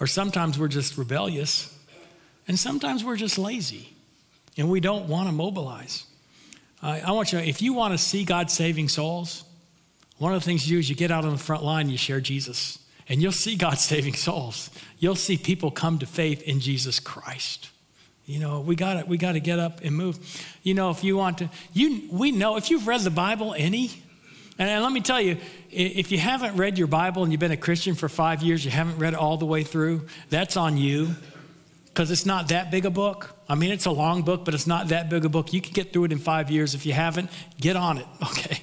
Or 0.00 0.06
sometimes 0.06 0.58
we're 0.58 0.68
just 0.68 0.96
rebellious, 0.96 1.78
and 2.48 2.58
sometimes 2.58 3.04
we're 3.04 3.16
just 3.16 3.36
lazy 3.36 3.90
and 4.56 4.70
we 4.70 4.80
don't 4.80 5.08
want 5.08 5.28
to 5.28 5.32
mobilize. 5.32 6.04
I, 6.82 7.00
I 7.00 7.12
want 7.12 7.32
you 7.32 7.38
to, 7.38 7.46
if 7.46 7.62
you 7.62 7.72
want 7.72 7.94
to 7.94 7.98
see 7.98 8.24
God 8.24 8.50
saving 8.50 8.88
souls, 8.88 9.44
one 10.18 10.34
of 10.34 10.40
the 10.40 10.44
things 10.44 10.68
you 10.68 10.76
do 10.76 10.80
is 10.80 10.90
you 10.90 10.96
get 10.96 11.10
out 11.10 11.24
on 11.24 11.32
the 11.32 11.38
front 11.38 11.62
line 11.62 11.82
and 11.82 11.90
you 11.90 11.98
share 11.98 12.20
Jesus, 12.20 12.78
and 13.08 13.22
you'll 13.22 13.32
see 13.32 13.56
God 13.56 13.78
saving 13.78 14.14
souls. 14.14 14.70
You'll 14.98 15.16
see 15.16 15.36
people 15.36 15.70
come 15.70 15.98
to 15.98 16.06
faith 16.06 16.42
in 16.42 16.60
Jesus 16.60 17.00
Christ. 17.00 17.70
You 18.26 18.38
know, 18.38 18.60
we 18.60 18.76
got 18.76 19.08
we 19.08 19.16
got 19.16 19.32
to 19.32 19.40
get 19.40 19.58
up 19.58 19.80
and 19.82 19.96
move. 19.96 20.18
You 20.62 20.74
know, 20.74 20.90
if 20.90 21.02
you 21.02 21.16
want 21.16 21.38
to, 21.38 21.50
you 21.72 22.08
we 22.12 22.30
know 22.30 22.56
if 22.56 22.70
you've 22.70 22.86
read 22.86 23.00
the 23.00 23.10
Bible 23.10 23.54
any, 23.56 23.90
and 24.60 24.82
let 24.82 24.92
me 24.92 25.00
tell 25.00 25.20
you, 25.20 25.38
if 25.70 26.12
you 26.12 26.18
haven't 26.18 26.56
read 26.56 26.76
your 26.76 26.86
Bible 26.86 27.22
and 27.22 27.32
you've 27.32 27.40
been 27.40 27.50
a 27.50 27.56
Christian 27.56 27.94
for 27.94 28.08
five 28.08 28.42
years, 28.42 28.64
you 28.64 28.70
haven't 28.70 28.98
read 28.98 29.14
it 29.14 29.18
all 29.18 29.38
the 29.38 29.46
way 29.46 29.62
through, 29.62 30.06
that's 30.28 30.56
on 30.56 30.76
you 30.76 31.14
because 31.86 32.10
it's 32.10 32.26
not 32.26 32.48
that 32.48 32.70
big 32.70 32.84
a 32.84 32.90
book. 32.90 33.34
I 33.48 33.54
mean, 33.54 33.70
it's 33.70 33.86
a 33.86 33.90
long 33.90 34.22
book, 34.22 34.44
but 34.44 34.54
it's 34.54 34.66
not 34.66 34.88
that 34.88 35.08
big 35.08 35.24
a 35.24 35.28
book. 35.28 35.52
You 35.52 35.60
can 35.60 35.72
get 35.72 35.92
through 35.92 36.04
it 36.04 36.12
in 36.12 36.18
five 36.18 36.50
years. 36.50 36.74
If 36.74 36.86
you 36.86 36.92
haven't, 36.92 37.30
get 37.60 37.76
on 37.76 37.98
it. 37.98 38.06
Okay, 38.22 38.62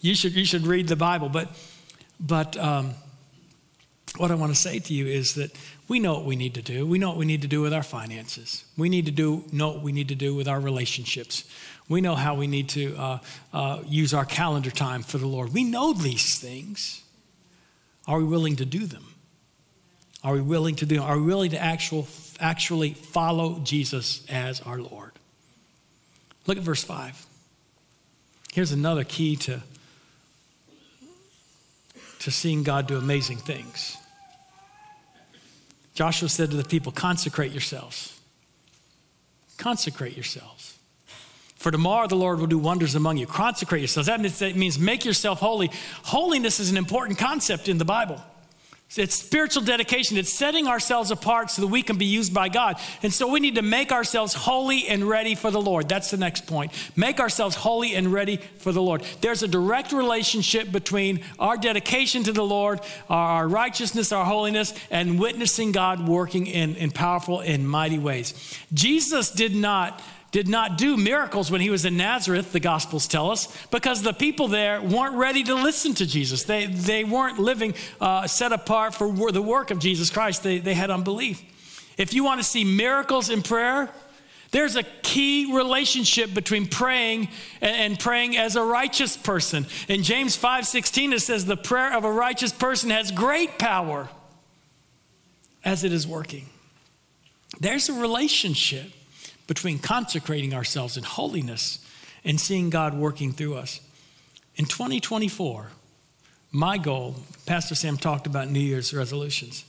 you 0.00 0.14
should 0.14 0.34
you 0.34 0.44
should 0.44 0.66
read 0.66 0.88
the 0.88 0.96
Bible. 0.96 1.28
But 1.28 1.48
but 2.20 2.56
um, 2.56 2.94
what 4.16 4.30
I 4.30 4.34
want 4.34 4.52
to 4.52 4.60
say 4.60 4.78
to 4.78 4.94
you 4.94 5.06
is 5.06 5.34
that 5.34 5.50
we 5.88 5.98
know 5.98 6.14
what 6.14 6.24
we 6.24 6.36
need 6.36 6.54
to 6.54 6.62
do. 6.62 6.86
We 6.86 6.98
know 6.98 7.08
what 7.08 7.16
we 7.16 7.26
need 7.26 7.42
to 7.42 7.48
do 7.48 7.62
with 7.62 7.72
our 7.72 7.82
finances. 7.82 8.64
We 8.76 8.88
need 8.88 9.06
to 9.06 9.12
do 9.12 9.44
know 9.52 9.68
what 9.68 9.82
we 9.82 9.92
need 9.92 10.08
to 10.08 10.14
do 10.14 10.34
with 10.34 10.48
our 10.48 10.60
relationships. 10.60 11.44
We 11.88 12.00
know 12.00 12.14
how 12.14 12.34
we 12.34 12.46
need 12.46 12.68
to 12.70 12.94
uh, 12.96 13.18
uh, 13.52 13.82
use 13.86 14.12
our 14.12 14.24
calendar 14.24 14.70
time 14.70 15.02
for 15.02 15.18
the 15.18 15.26
Lord. 15.26 15.54
We 15.54 15.64
know 15.64 15.92
these 15.92 16.38
things. 16.38 17.02
Are 18.06 18.18
we 18.18 18.24
willing 18.24 18.56
to 18.56 18.64
do 18.64 18.86
them? 18.86 19.14
Are 20.22 20.34
we 20.34 20.42
willing 20.42 20.76
to 20.76 20.86
do? 20.86 20.96
them? 20.96 21.04
Are 21.04 21.18
we 21.18 21.24
willing 21.24 21.50
to 21.52 21.58
actual, 21.58 22.06
actually 22.40 22.92
follow 22.94 23.60
Jesus 23.60 24.24
as 24.28 24.60
our 24.62 24.78
Lord? 24.78 25.12
Look 26.46 26.58
at 26.58 26.62
verse 26.62 26.84
five. 26.84 27.24
Here's 28.52 28.72
another 28.72 29.04
key 29.04 29.36
to 29.36 29.62
to 32.20 32.30
seeing 32.30 32.62
God 32.62 32.86
do 32.86 32.96
amazing 32.96 33.38
things. 33.38 33.96
Joshua 35.94 36.28
said 36.28 36.50
to 36.50 36.56
the 36.56 36.64
people, 36.64 36.92
Consecrate 36.92 37.52
yourselves. 37.52 38.18
Consecrate 39.56 40.16
yourselves. 40.16 40.77
For 41.58 41.72
tomorrow 41.72 42.06
the 42.06 42.16
Lord 42.16 42.38
will 42.38 42.46
do 42.46 42.56
wonders 42.56 42.94
among 42.94 43.16
you. 43.16 43.26
Consecrate 43.26 43.80
yourselves. 43.80 44.06
That 44.06 44.20
means, 44.56 44.78
make 44.78 45.04
yourself 45.04 45.40
holy. 45.40 45.70
Holiness 46.04 46.60
is 46.60 46.70
an 46.70 46.76
important 46.76 47.18
concept 47.18 47.68
in 47.68 47.78
the 47.78 47.84
Bible. 47.84 48.22
It's 48.96 49.16
spiritual 49.16 49.64
dedication. 49.64 50.16
It's 50.16 50.32
setting 50.32 50.66
ourselves 50.66 51.10
apart 51.10 51.50
so 51.50 51.60
that 51.60 51.68
we 51.68 51.82
can 51.82 51.98
be 51.98 52.06
used 52.06 52.32
by 52.32 52.48
God. 52.48 52.80
And 53.02 53.12
so 53.12 53.28
we 53.28 53.38
need 53.38 53.56
to 53.56 53.62
make 53.62 53.92
ourselves 53.92 54.32
holy 54.32 54.88
and 54.88 55.04
ready 55.04 55.34
for 55.34 55.50
the 55.50 55.60
Lord. 55.60 55.88
That's 55.88 56.10
the 56.10 56.16
next 56.16 56.46
point. 56.46 56.72
Make 56.96 57.20
ourselves 57.20 57.54
holy 57.54 57.94
and 57.94 58.10
ready 58.10 58.38
for 58.58 58.72
the 58.72 58.80
Lord. 58.80 59.02
There's 59.20 59.42
a 59.42 59.48
direct 59.48 59.92
relationship 59.92 60.72
between 60.72 61.20
our 61.38 61.58
dedication 61.58 62.22
to 62.22 62.32
the 62.32 62.44
Lord, 62.44 62.80
our 63.10 63.46
righteousness, 63.46 64.10
our 64.10 64.24
holiness, 64.24 64.72
and 64.90 65.18
witnessing 65.18 65.72
God 65.72 66.08
working 66.08 66.46
in, 66.46 66.76
in 66.76 66.90
powerful 66.90 67.40
and 67.40 67.68
mighty 67.68 67.98
ways. 67.98 68.56
Jesus 68.72 69.30
did 69.30 69.54
not 69.54 70.00
did 70.30 70.48
not 70.48 70.76
do 70.76 70.96
miracles 70.96 71.50
when 71.50 71.60
he 71.60 71.70
was 71.70 71.84
in 71.84 71.96
Nazareth, 71.96 72.52
the 72.52 72.60
Gospels 72.60 73.06
tell 73.06 73.30
us, 73.30 73.48
because 73.70 74.02
the 74.02 74.12
people 74.12 74.48
there 74.48 74.82
weren't 74.82 75.16
ready 75.16 75.42
to 75.44 75.54
listen 75.54 75.94
to 75.94 76.06
Jesus. 76.06 76.44
They, 76.44 76.66
they 76.66 77.04
weren't 77.04 77.38
living 77.38 77.74
uh, 78.00 78.26
set 78.26 78.52
apart 78.52 78.94
for 78.94 79.32
the 79.32 79.42
work 79.42 79.70
of 79.70 79.78
Jesus 79.78 80.10
Christ, 80.10 80.42
they, 80.42 80.58
they 80.58 80.74
had 80.74 80.90
unbelief. 80.90 81.42
If 81.96 82.12
you 82.12 82.24
want 82.24 82.40
to 82.40 82.44
see 82.44 82.62
miracles 82.62 83.30
in 83.30 83.42
prayer, 83.42 83.90
there's 84.50 84.76
a 84.76 84.82
key 84.82 85.54
relationship 85.54 86.32
between 86.32 86.66
praying 86.66 87.28
and, 87.60 87.76
and 87.76 87.98
praying 87.98 88.36
as 88.36 88.56
a 88.56 88.62
righteous 88.62 89.16
person. 89.16 89.66
In 89.88 90.02
James 90.02 90.36
5:16 90.36 91.12
it 91.12 91.20
says 91.20 91.44
the 91.44 91.56
prayer 91.56 91.94
of 91.94 92.04
a 92.04 92.12
righteous 92.12 92.52
person 92.52 92.90
has 92.90 93.10
great 93.10 93.58
power 93.58 94.08
as 95.64 95.84
it 95.84 95.92
is 95.92 96.06
working. 96.06 96.48
There's 97.60 97.88
a 97.88 97.94
relationship 97.94 98.92
between 99.48 99.80
consecrating 99.80 100.54
ourselves 100.54 100.96
in 100.96 101.02
holiness 101.02 101.84
and 102.24 102.40
seeing 102.40 102.70
God 102.70 102.94
working 102.94 103.32
through 103.32 103.56
us. 103.56 103.80
In 104.54 104.66
2024, 104.66 105.70
my 106.52 106.78
goal, 106.78 107.16
Pastor 107.46 107.74
Sam 107.74 107.96
talked 107.96 108.26
about 108.26 108.48
New 108.48 108.60
Year's 108.60 108.94
resolutions. 108.94 109.64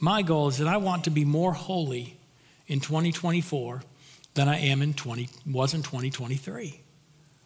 My 0.00 0.22
goal 0.22 0.48
is 0.48 0.58
that 0.58 0.68
I 0.68 0.78
want 0.78 1.04
to 1.04 1.10
be 1.10 1.24
more 1.24 1.52
holy 1.52 2.16
in 2.68 2.80
2024 2.80 3.82
than 4.34 4.48
I 4.48 4.58
am 4.58 4.82
in 4.82 4.94
20 4.94 5.28
was 5.46 5.74
in 5.74 5.82
2023. 5.82 6.80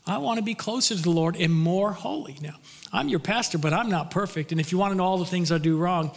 I 0.07 0.18
want 0.18 0.39
to 0.39 0.45
be 0.45 0.55
closer 0.55 0.95
to 0.95 1.03
the 1.03 1.11
Lord 1.11 1.37
and 1.37 1.55
more 1.55 1.93
holy. 1.93 2.37
Now, 2.43 2.57
I'm 2.93 3.09
your 3.09 3.20
pastor, 3.20 3.57
but 3.57 3.73
I'm 3.73 3.89
not 3.89 4.11
perfect. 4.11 4.53
And 4.53 4.61
if 4.61 4.73
you 4.73 4.79
want 4.79 4.93
to 4.93 4.97
know 4.97 5.05
all 5.05 5.18
the 5.18 5.25
things 5.25 5.51
I 5.51 5.59
do 5.59 5.79
wrong, 5.79 6.11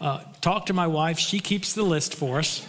uh, 0.00 0.20
talk 0.40 0.66
to 0.66 0.72
my 0.72 0.86
wife. 0.86 1.18
She 1.18 1.38
keeps 1.38 1.74
the 1.74 1.82
list 1.82 2.14
for 2.14 2.38
us. 2.38 2.66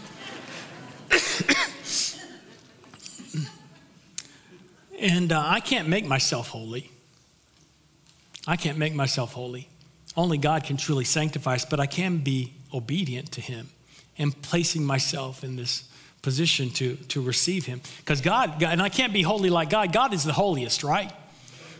And 5.00 5.32
uh, 5.32 5.44
I 5.46 5.60
can't 5.60 5.88
make 5.88 6.06
myself 6.06 6.50
holy. 6.50 6.92
I 8.48 8.56
can't 8.56 8.78
make 8.78 8.96
myself 8.96 9.34
holy. 9.34 9.68
Only 10.16 10.38
God 10.38 10.64
can 10.64 10.78
truly 10.78 11.04
sanctify 11.04 11.56
us, 11.56 11.66
but 11.66 11.80
I 11.80 11.86
can 11.86 12.20
be 12.20 12.54
obedient 12.74 13.32
to 13.34 13.42
Him 13.42 13.70
and 14.18 14.40
placing 14.42 14.84
myself 14.84 15.44
in 15.44 15.56
this 15.58 15.88
position 16.24 16.72
to, 16.72 16.96
to 16.96 17.22
receive 17.22 17.66
Him. 17.66 17.82
Because 17.98 18.22
God, 18.22 18.60
God, 18.60 18.72
and 18.74 18.82
I 18.82 18.90
can't 18.90 19.14
be 19.14 19.22
holy 19.22 19.50
like 19.50 19.70
God, 19.70 19.94
God 19.94 20.14
is 20.14 20.24
the 20.24 20.34
holiest, 20.34 20.84
right? 20.84 21.12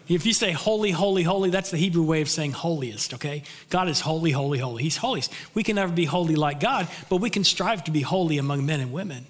If 0.08 0.26
you 0.26 0.34
say 0.34 0.52
holy, 0.52 0.92
holy, 0.92 1.24
holy, 1.24 1.50
that's 1.50 1.72
the 1.72 1.78
Hebrew 1.78 2.04
way 2.04 2.22
of 2.22 2.30
saying 2.30 2.54
holiest, 2.54 3.16
okay? 3.16 3.44
God 3.70 3.90
is 3.90 4.00
holy, 4.00 4.32
holy, 4.32 4.60
holy. 4.60 4.84
He's 4.84 4.98
holiest. 4.98 5.34
We 5.54 5.64
can 5.64 5.76
never 5.76 5.92
be 5.92 6.06
holy 6.06 6.36
like 6.36 6.60
God, 6.60 6.88
but 7.10 7.18
we 7.18 7.30
can 7.30 7.44
strive 7.44 7.84
to 7.86 7.92
be 7.92 8.02
holy 8.02 8.38
among 8.38 8.66
men 8.66 8.80
and 8.80 8.94
women. 8.94 9.26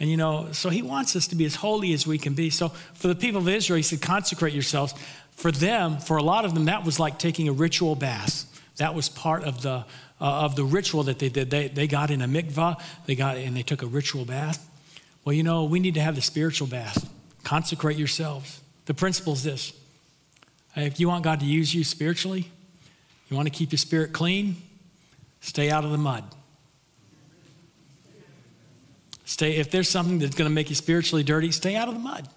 And 0.00 0.10
you 0.10 0.16
know, 0.16 0.48
so 0.52 0.68
he 0.70 0.82
wants 0.82 1.16
us 1.16 1.26
to 1.28 1.36
be 1.36 1.44
as 1.44 1.56
holy 1.56 1.92
as 1.92 2.06
we 2.06 2.18
can 2.18 2.34
be. 2.34 2.50
So 2.50 2.68
for 2.94 3.08
the 3.08 3.14
people 3.14 3.40
of 3.40 3.48
Israel, 3.48 3.78
he 3.78 3.82
said, 3.82 4.00
consecrate 4.00 4.52
yourselves. 4.52 4.94
For 5.32 5.50
them, 5.50 5.98
for 5.98 6.16
a 6.16 6.22
lot 6.22 6.44
of 6.44 6.54
them, 6.54 6.66
that 6.66 6.84
was 6.84 7.00
like 7.00 7.18
taking 7.18 7.48
a 7.48 7.52
ritual 7.52 7.94
bath. 7.94 8.44
That 8.76 8.94
was 8.94 9.08
part 9.08 9.44
of 9.44 9.62
the, 9.62 9.70
uh, 9.70 9.84
of 10.20 10.56
the 10.56 10.64
ritual 10.64 11.04
that 11.04 11.18
they 11.18 11.28
did. 11.28 11.50
They, 11.50 11.68
they 11.68 11.86
got 11.86 12.10
in 12.10 12.22
a 12.22 12.28
mikvah, 12.28 12.80
they 13.06 13.14
got 13.14 13.36
and 13.36 13.56
they 13.56 13.62
took 13.62 13.82
a 13.82 13.86
ritual 13.86 14.24
bath. 14.24 14.68
Well, 15.24 15.34
you 15.34 15.42
know, 15.42 15.64
we 15.64 15.80
need 15.80 15.94
to 15.94 16.00
have 16.00 16.14
the 16.14 16.22
spiritual 16.22 16.68
bath. 16.68 17.12
Consecrate 17.44 17.96
yourselves. 17.96 18.60
The 18.86 18.94
principle 18.94 19.32
is 19.32 19.42
this 19.42 19.72
if 20.76 21.00
you 21.00 21.08
want 21.08 21.24
God 21.24 21.40
to 21.40 21.46
use 21.46 21.74
you 21.74 21.82
spiritually, 21.82 22.50
you 23.28 23.36
want 23.36 23.46
to 23.46 23.52
keep 23.52 23.72
your 23.72 23.78
spirit 23.78 24.12
clean, 24.12 24.56
stay 25.40 25.70
out 25.70 25.84
of 25.84 25.90
the 25.90 25.98
mud. 25.98 26.24
Stay, 29.38 29.54
if 29.54 29.70
there's 29.70 29.88
something 29.88 30.18
that's 30.18 30.34
going 30.34 30.50
to 30.50 30.52
make 30.52 30.68
you 30.68 30.74
spiritually 30.74 31.22
dirty, 31.22 31.52
stay 31.52 31.76
out 31.76 31.86
of 31.86 31.94
the 31.94 32.00
mud. 32.00 32.28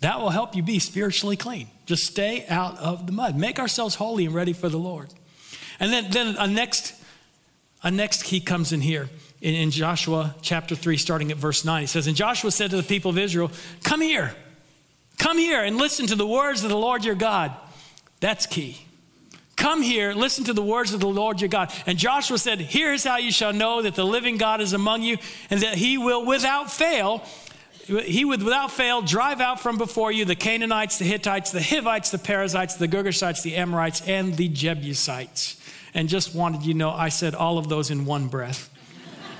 That 0.00 0.18
will 0.18 0.30
help 0.30 0.56
you 0.56 0.62
be 0.64 0.80
spiritually 0.80 1.36
clean. 1.36 1.68
Just 1.86 2.04
stay 2.04 2.44
out 2.48 2.76
of 2.78 3.06
the 3.06 3.12
mud. 3.12 3.36
Make 3.36 3.60
ourselves 3.60 3.94
holy 3.94 4.26
and 4.26 4.34
ready 4.34 4.52
for 4.52 4.68
the 4.68 4.76
Lord. 4.76 5.14
And 5.78 5.92
then, 5.92 6.10
then 6.10 6.34
a 6.36 6.48
next 6.48 7.00
a 7.84 7.92
next 7.92 8.24
key 8.24 8.40
comes 8.40 8.72
in 8.72 8.80
here 8.80 9.08
in, 9.40 9.54
in 9.54 9.70
Joshua 9.70 10.34
chapter 10.42 10.74
3, 10.74 10.96
starting 10.96 11.30
at 11.30 11.36
verse 11.36 11.64
9. 11.64 11.82
He 11.82 11.86
says, 11.86 12.08
And 12.08 12.16
Joshua 12.16 12.50
said 12.50 12.70
to 12.70 12.76
the 12.76 12.82
people 12.82 13.12
of 13.12 13.18
Israel, 13.18 13.52
Come 13.84 14.00
here, 14.00 14.34
come 15.18 15.38
here 15.38 15.62
and 15.62 15.76
listen 15.76 16.08
to 16.08 16.16
the 16.16 16.26
words 16.26 16.64
of 16.64 16.70
the 16.70 16.76
Lord 16.76 17.04
your 17.04 17.14
God. 17.14 17.54
That's 18.18 18.46
key. 18.46 18.84
Come 19.56 19.80
here, 19.80 20.12
listen 20.12 20.44
to 20.44 20.52
the 20.52 20.62
words 20.62 20.92
of 20.92 21.00
the 21.00 21.08
Lord 21.08 21.40
your 21.40 21.48
God. 21.48 21.72
And 21.86 21.96
Joshua 21.96 22.36
said, 22.36 22.60
Here's 22.60 23.04
how 23.04 23.16
you 23.16 23.32
shall 23.32 23.54
know 23.54 23.82
that 23.82 23.94
the 23.94 24.04
living 24.04 24.36
God 24.36 24.60
is 24.60 24.74
among 24.74 25.02
you, 25.02 25.16
and 25.48 25.60
that 25.62 25.74
he 25.76 25.96
will 25.96 26.26
without 26.26 26.70
fail, 26.70 27.24
he 27.86 28.24
would 28.24 28.42
without 28.42 28.70
fail 28.70 29.00
drive 29.00 29.40
out 29.40 29.60
from 29.60 29.78
before 29.78 30.12
you 30.12 30.26
the 30.26 30.36
Canaanites, 30.36 30.98
the 30.98 31.04
Hittites, 31.04 31.52
the 31.52 31.62
Hivites, 31.62 32.10
the 32.10 32.18
Perizzites, 32.18 32.74
the 32.76 32.86
Girgashites, 32.86 33.42
the 33.42 33.56
Amorites, 33.56 34.06
and 34.06 34.36
the 34.36 34.48
Jebusites. 34.48 35.58
And 35.94 36.08
just 36.08 36.34
wanted 36.34 36.62
you 36.64 36.74
to 36.74 36.78
know, 36.78 36.90
I 36.90 37.08
said 37.08 37.34
all 37.34 37.56
of 37.56 37.70
those 37.70 37.90
in 37.90 38.04
one 38.04 38.28
breath. 38.28 38.70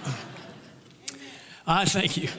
I 1.66 1.84
thank 1.84 2.16
you. 2.16 2.30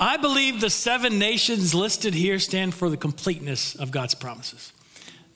I 0.00 0.16
believe 0.16 0.60
the 0.60 0.70
seven 0.70 1.18
nations 1.18 1.74
listed 1.74 2.14
here 2.14 2.38
stand 2.38 2.74
for 2.74 2.88
the 2.88 2.96
completeness 2.96 3.74
of 3.74 3.90
God's 3.90 4.14
promises. 4.14 4.72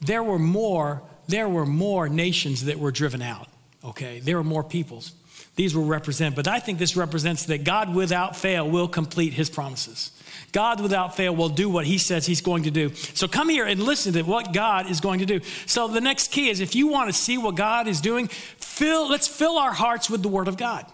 There 0.01 0.22
were 0.22 0.38
more 0.38 1.03
there 1.31 1.49
were 1.49 1.66
more 1.66 2.09
nations 2.09 2.64
that 2.64 2.78
were 2.78 2.91
driven 2.91 3.22
out, 3.22 3.49
okay? 3.85 4.20
There 4.20 4.37
were 4.37 4.45
more 4.45 4.64
peoples. 4.64 5.12
These 5.57 5.74
will 5.74 5.85
represent, 5.85 6.37
but 6.37 6.49
I 6.49 6.61
think 6.61 6.78
this 6.78 6.97
represents 6.97 7.47
that 7.47 7.64
God 7.64 7.95
without 7.95 8.37
fail 8.37 8.68
will 8.68 8.89
complete 8.89 9.33
his 9.33 9.51
promises. 9.51 10.11
God 10.53 10.81
without 10.81 11.16
fail 11.16 11.35
will 11.35 11.49
do 11.49 11.68
what 11.68 11.87
he 11.87 11.99
says 11.99 12.26
he's 12.26 12.41
going 12.41 12.64
to 12.64 12.70
do. 12.70 12.95
So 12.95 13.28
come 13.28 13.49
here 13.49 13.66
and 13.66 13.83
listen 13.83 14.12
to 14.14 14.22
what 14.22 14.53
God 14.53 14.91
is 14.91 15.01
going 15.01 15.20
to 15.20 15.26
do. 15.26 15.41
So 15.66 15.89
the 15.89 16.01
next 16.01 16.33
key 16.33 16.49
is 16.49 16.61
if 16.61 16.74
you 16.74 16.89
want 16.89 17.09
to 17.09 17.12
see 17.12 17.39
what 17.39 17.57
God 17.57 17.89
is 17.89 18.01
doing, 18.01 18.28
fill, 18.28 19.09
let's 19.09 19.28
fill 19.28 19.59
our 19.59 19.72
hearts 19.72 20.09
with 20.09 20.22
the 20.22 20.28
word 20.28 20.49
of 20.49 20.57
God. 20.57 20.87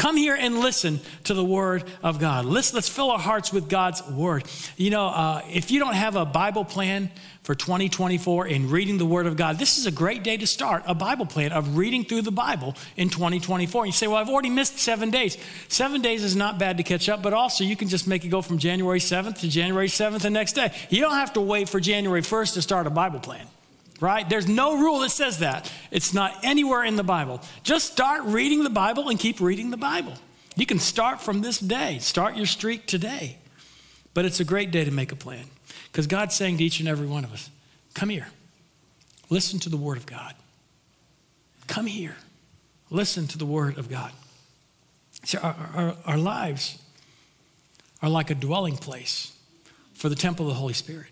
Come 0.00 0.16
here 0.16 0.34
and 0.34 0.60
listen 0.60 0.98
to 1.24 1.34
the 1.34 1.44
word 1.44 1.84
of 2.02 2.18
God. 2.18 2.46
Let's, 2.46 2.72
let's 2.72 2.88
fill 2.88 3.10
our 3.10 3.18
hearts 3.18 3.52
with 3.52 3.68
God's 3.68 4.02
word. 4.08 4.44
You 4.78 4.88
know, 4.88 5.08
uh, 5.08 5.42
if 5.52 5.70
you 5.70 5.78
don't 5.78 5.92
have 5.92 6.16
a 6.16 6.24
Bible 6.24 6.64
plan 6.64 7.10
for 7.42 7.54
2024 7.54 8.46
in 8.46 8.70
reading 8.70 8.96
the 8.96 9.04
Word 9.04 9.26
of 9.26 9.36
God, 9.36 9.58
this 9.58 9.76
is 9.76 9.84
a 9.84 9.90
great 9.90 10.22
day 10.22 10.38
to 10.38 10.46
start 10.46 10.84
a 10.86 10.94
Bible 10.94 11.26
plan 11.26 11.52
of 11.52 11.76
reading 11.76 12.02
through 12.02 12.22
the 12.22 12.32
Bible 12.32 12.76
in 12.96 13.10
2024. 13.10 13.84
You 13.84 13.92
say, 13.92 14.06
Well, 14.06 14.16
I've 14.16 14.30
already 14.30 14.48
missed 14.48 14.78
seven 14.78 15.10
days. 15.10 15.36
Seven 15.68 16.00
days 16.00 16.24
is 16.24 16.34
not 16.34 16.58
bad 16.58 16.78
to 16.78 16.82
catch 16.82 17.10
up, 17.10 17.20
but 17.20 17.34
also 17.34 17.62
you 17.62 17.76
can 17.76 17.88
just 17.88 18.08
make 18.08 18.24
it 18.24 18.28
go 18.28 18.40
from 18.40 18.56
January 18.56 19.00
7th 19.00 19.40
to 19.40 19.50
January 19.50 19.88
7th 19.88 20.22
the 20.22 20.30
next 20.30 20.54
day. 20.54 20.72
You 20.88 21.02
don't 21.02 21.12
have 21.12 21.34
to 21.34 21.42
wait 21.42 21.68
for 21.68 21.78
January 21.78 22.22
1st 22.22 22.54
to 22.54 22.62
start 22.62 22.86
a 22.86 22.90
Bible 22.90 23.20
plan 23.20 23.46
right? 24.00 24.28
There's 24.28 24.48
no 24.48 24.78
rule 24.78 25.00
that 25.00 25.10
says 25.10 25.38
that. 25.38 25.70
It's 25.90 26.12
not 26.12 26.34
anywhere 26.42 26.84
in 26.84 26.96
the 26.96 27.04
Bible. 27.04 27.40
Just 27.62 27.92
start 27.92 28.24
reading 28.24 28.64
the 28.64 28.70
Bible 28.70 29.08
and 29.08 29.18
keep 29.18 29.40
reading 29.40 29.70
the 29.70 29.76
Bible. 29.76 30.14
You 30.56 30.66
can 30.66 30.78
start 30.78 31.20
from 31.20 31.42
this 31.42 31.58
day, 31.58 31.98
start 32.00 32.36
your 32.36 32.46
streak 32.46 32.86
today. 32.86 33.38
But 34.12 34.24
it's 34.24 34.40
a 34.40 34.44
great 34.44 34.70
day 34.70 34.84
to 34.84 34.90
make 34.90 35.12
a 35.12 35.16
plan. 35.16 35.44
Because 35.90 36.06
God's 36.06 36.34
saying 36.34 36.58
to 36.58 36.64
each 36.64 36.80
and 36.80 36.88
every 36.88 37.06
one 37.06 37.24
of 37.24 37.32
us, 37.32 37.50
come 37.94 38.08
here. 38.08 38.28
Listen 39.28 39.60
to 39.60 39.68
the 39.68 39.76
word 39.76 39.96
of 39.96 40.06
God. 40.06 40.34
Come 41.68 41.86
here. 41.86 42.16
Listen 42.90 43.28
to 43.28 43.38
the 43.38 43.46
word 43.46 43.78
of 43.78 43.88
God. 43.88 44.10
See, 45.24 45.38
our, 45.38 45.54
our, 45.74 45.96
our 46.04 46.18
lives 46.18 46.82
are 48.02 48.08
like 48.08 48.30
a 48.30 48.34
dwelling 48.34 48.76
place 48.76 49.36
for 49.94 50.08
the 50.08 50.16
temple 50.16 50.46
of 50.46 50.54
the 50.54 50.58
Holy 50.58 50.72
Spirit. 50.72 51.10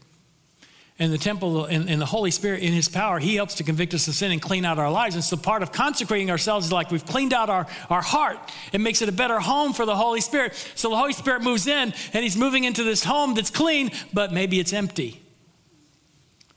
And 1.01 1.13
the 1.13 1.19
temple 1.19 1.67
and, 1.67 2.01
the 2.01 2.07
Holy 2.07 2.33
Spirit, 2.33 2.61
in 2.61 2.73
His 2.73 2.89
power, 2.89 3.21
He 3.21 3.37
helps 3.37 3.55
to 3.57 3.65
convict 3.65 3.95
us 3.95 4.09
of 4.09 4.15
sin 4.15 4.33
and 4.33 4.43
clean 4.43 4.65
out 4.65 4.81
our 4.81 4.91
lives. 4.91 5.15
And 5.15 5.23
so, 5.23 5.37
part 5.37 5.63
of 5.63 5.71
consecrating 5.71 6.29
ourselves 6.29 6.67
is 6.67 6.73
like 6.73 6.91
we've 6.91 7.07
cleaned 7.07 7.33
out 7.33 7.49
our, 7.49 7.69
our 7.89 8.03
heart. 8.03 8.39
It 8.73 8.81
makes 8.81 9.01
it 9.01 9.09
a 9.09 9.13
better 9.13 9.39
home 9.39 9.73
for 9.73 9.87
the 9.87 9.95
Holy 9.95 10.21
Spirit. 10.21 10.55
So, 10.75 10.91
the 10.91 10.97
Holy 10.97 11.13
Spirit 11.13 11.43
moves 11.43 11.69
in 11.69 11.95
and 12.13 12.25
He's 12.25 12.37
moving 12.37 12.65
into 12.65 12.83
this 12.83 13.05
home 13.05 13.35
that's 13.35 13.51
clean, 13.51 13.93
but 14.13 14.33
maybe 14.33 14.59
it's 14.59 14.73
empty. 14.73 15.23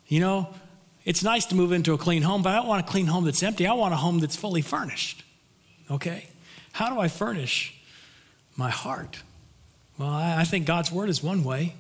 You 0.08 0.22
know, 0.22 0.50
it's 1.06 1.24
nice 1.24 1.46
to 1.48 1.56
move 1.56 1.72
into 1.72 1.94
a 1.94 1.98
clean 1.98 2.24
home, 2.24 2.42
but 2.42 2.50
I 2.50 2.56
don't 2.56 2.68
want 2.68 2.86
a 2.86 2.90
clean 2.90 3.06
home 3.06 3.26
that's 3.26 3.44
empty. 3.44 3.68
I 3.68 3.74
want 3.74 3.94
a 3.94 3.98
home 3.98 4.20
that's 4.20 4.36
fully 4.36 4.64
furnished. 4.64 5.24
Okay? 5.92 6.28
How 6.72 6.92
do 6.92 7.00
I 7.00 7.10
furnish 7.10 7.80
my 8.58 8.72
heart? 8.72 9.22
Well, 10.00 10.10
I, 10.10 10.42
I 10.42 10.44
think 10.46 10.66
God's 10.66 10.92
Word 10.92 11.10
is 11.10 11.22
one 11.22 11.44
way. 11.44 11.76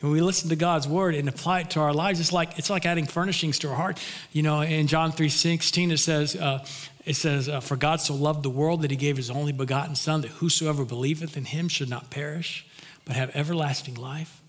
When 0.00 0.12
we 0.12 0.22
listen 0.22 0.48
to 0.48 0.56
God's 0.56 0.88
word 0.88 1.14
and 1.14 1.28
apply 1.28 1.60
it 1.60 1.70
to 1.70 1.80
our 1.80 1.92
lives, 1.92 2.20
it's 2.20 2.32
like 2.32 2.58
it's 2.58 2.70
like 2.70 2.86
adding 2.86 3.06
furnishings 3.06 3.58
to 3.58 3.68
our 3.68 3.76
heart. 3.76 4.00
You 4.32 4.42
know, 4.42 4.62
in 4.62 4.86
John 4.86 5.12
three 5.12 5.28
sixteen, 5.28 5.90
it 5.90 5.98
says, 5.98 6.34
uh, 6.34 6.64
"It 7.04 7.16
says, 7.16 7.50
uh, 7.50 7.60
for 7.60 7.76
God 7.76 8.00
so 8.00 8.14
loved 8.14 8.42
the 8.42 8.50
world 8.50 8.80
that 8.80 8.90
He 8.90 8.96
gave 8.96 9.18
His 9.18 9.28
only 9.28 9.52
begotten 9.52 9.94
Son, 9.94 10.22
that 10.22 10.30
whosoever 10.32 10.86
believeth 10.86 11.36
in 11.36 11.44
Him 11.44 11.68
should 11.68 11.90
not 11.90 12.10
perish, 12.10 12.66
but 13.04 13.14
have 13.14 13.30
everlasting 13.36 13.94
life." 13.94 14.40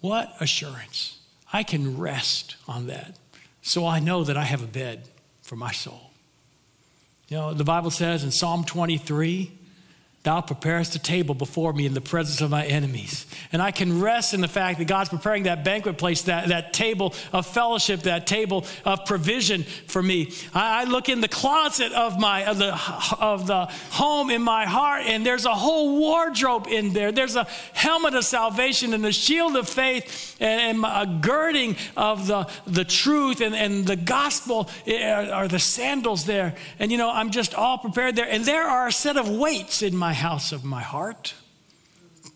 What 0.00 0.34
assurance! 0.40 1.18
I 1.52 1.62
can 1.62 1.96
rest 1.96 2.56
on 2.66 2.88
that, 2.88 3.16
so 3.62 3.86
I 3.86 4.00
know 4.00 4.24
that 4.24 4.36
I 4.36 4.44
have 4.44 4.64
a 4.64 4.66
bed 4.66 5.04
for 5.42 5.54
my 5.54 5.70
soul. 5.70 6.10
You 7.28 7.36
know, 7.36 7.54
the 7.54 7.62
Bible 7.62 7.92
says 7.92 8.24
in 8.24 8.32
Psalm 8.32 8.64
twenty 8.64 8.98
three 8.98 9.52
Thou 10.22 10.42
preparest 10.42 10.94
a 10.94 10.98
table 10.98 11.34
before 11.34 11.72
me 11.72 11.86
in 11.86 11.94
the 11.94 12.00
presence 12.02 12.42
of 12.42 12.50
my 12.50 12.66
enemies. 12.66 13.24
And 13.52 13.62
I 13.62 13.70
can 13.70 14.02
rest 14.02 14.34
in 14.34 14.42
the 14.42 14.48
fact 14.48 14.78
that 14.78 14.84
God's 14.84 15.08
preparing 15.08 15.44
that 15.44 15.64
banquet 15.64 15.96
place, 15.96 16.24
that, 16.24 16.48
that 16.48 16.74
table 16.74 17.14
of 17.32 17.46
fellowship, 17.46 18.02
that 18.02 18.26
table 18.26 18.66
of 18.84 19.06
provision 19.06 19.62
for 19.62 20.02
me. 20.02 20.30
I, 20.52 20.82
I 20.82 20.84
look 20.84 21.08
in 21.08 21.22
the 21.22 21.28
closet 21.28 21.92
of, 21.92 22.20
my, 22.20 22.44
of, 22.44 22.58
the, 22.58 22.78
of 23.18 23.46
the 23.46 23.64
home 23.92 24.28
in 24.28 24.42
my 24.42 24.66
heart, 24.66 25.04
and 25.06 25.24
there's 25.24 25.46
a 25.46 25.54
whole 25.54 25.98
wardrobe 25.98 26.66
in 26.68 26.92
there. 26.92 27.12
There's 27.12 27.36
a 27.36 27.46
helmet 27.72 28.14
of 28.14 28.26
salvation 28.26 28.92
and 28.92 29.06
a 29.06 29.12
shield 29.12 29.56
of 29.56 29.70
faith 29.70 30.36
and, 30.38 30.84
and 30.84 30.84
a 30.84 31.18
girding 31.20 31.76
of 31.96 32.26
the, 32.26 32.46
the 32.66 32.84
truth 32.84 33.40
and, 33.40 33.54
and 33.54 33.86
the 33.86 33.96
gospel 33.96 34.68
eh, 34.86 35.30
are 35.30 35.48
the 35.48 35.58
sandals 35.58 36.26
there. 36.26 36.56
And 36.78 36.92
you 36.92 36.98
know, 36.98 37.10
I'm 37.10 37.30
just 37.30 37.54
all 37.54 37.78
prepared 37.78 38.16
there. 38.16 38.28
And 38.28 38.44
there 38.44 38.68
are 38.68 38.88
a 38.88 38.92
set 38.92 39.16
of 39.16 39.26
weights 39.26 39.80
in 39.80 39.96
my 39.96 40.09
my 40.10 40.14
house 40.14 40.50
of 40.50 40.64
my 40.64 40.82
heart. 40.82 41.34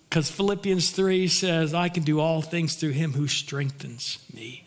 Because 0.08 0.30
Philippians 0.30 0.90
3 0.90 1.26
says, 1.26 1.74
I 1.74 1.88
can 1.88 2.04
do 2.04 2.20
all 2.20 2.40
things 2.40 2.76
through 2.76 2.92
him 2.92 3.14
who 3.14 3.26
strengthens 3.26 4.18
me. 4.32 4.64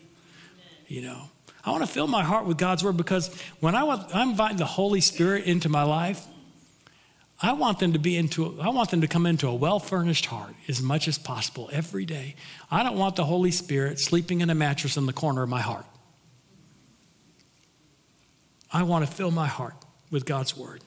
You 0.88 1.00
know, 1.00 1.30
I 1.64 1.70
want 1.70 1.82
to 1.86 1.90
fill 1.90 2.06
my 2.06 2.22
heart 2.22 2.44
with 2.44 2.58
God's 2.58 2.84
word 2.84 2.98
because 2.98 3.34
when 3.60 3.74
I 3.74 3.84
want, 3.84 4.14
I'm 4.14 4.30
inviting 4.30 4.58
the 4.58 4.66
Holy 4.66 5.00
Spirit 5.00 5.46
into 5.46 5.70
my 5.70 5.84
life, 5.84 6.26
I 7.40 7.54
want 7.54 7.78
them 7.78 7.94
to 7.94 7.98
be 7.98 8.14
into, 8.14 8.60
I 8.60 8.68
want 8.68 8.90
them 8.90 9.00
to 9.00 9.08
come 9.08 9.24
into 9.24 9.48
a 9.48 9.54
well 9.54 9.80
furnished 9.80 10.26
heart 10.26 10.54
as 10.68 10.82
much 10.82 11.08
as 11.08 11.16
possible 11.16 11.70
every 11.72 12.04
day. 12.04 12.34
I 12.70 12.82
don't 12.82 12.98
want 12.98 13.16
the 13.16 13.24
Holy 13.24 13.52
Spirit 13.52 14.00
sleeping 14.00 14.42
in 14.42 14.50
a 14.50 14.54
mattress 14.54 14.98
in 14.98 15.06
the 15.06 15.14
corner 15.14 15.42
of 15.42 15.48
my 15.48 15.62
heart. 15.62 15.86
I 18.70 18.82
want 18.82 19.06
to 19.06 19.10
fill 19.10 19.30
my 19.30 19.46
heart 19.46 19.76
with 20.10 20.26
God's 20.26 20.54
word 20.54 20.82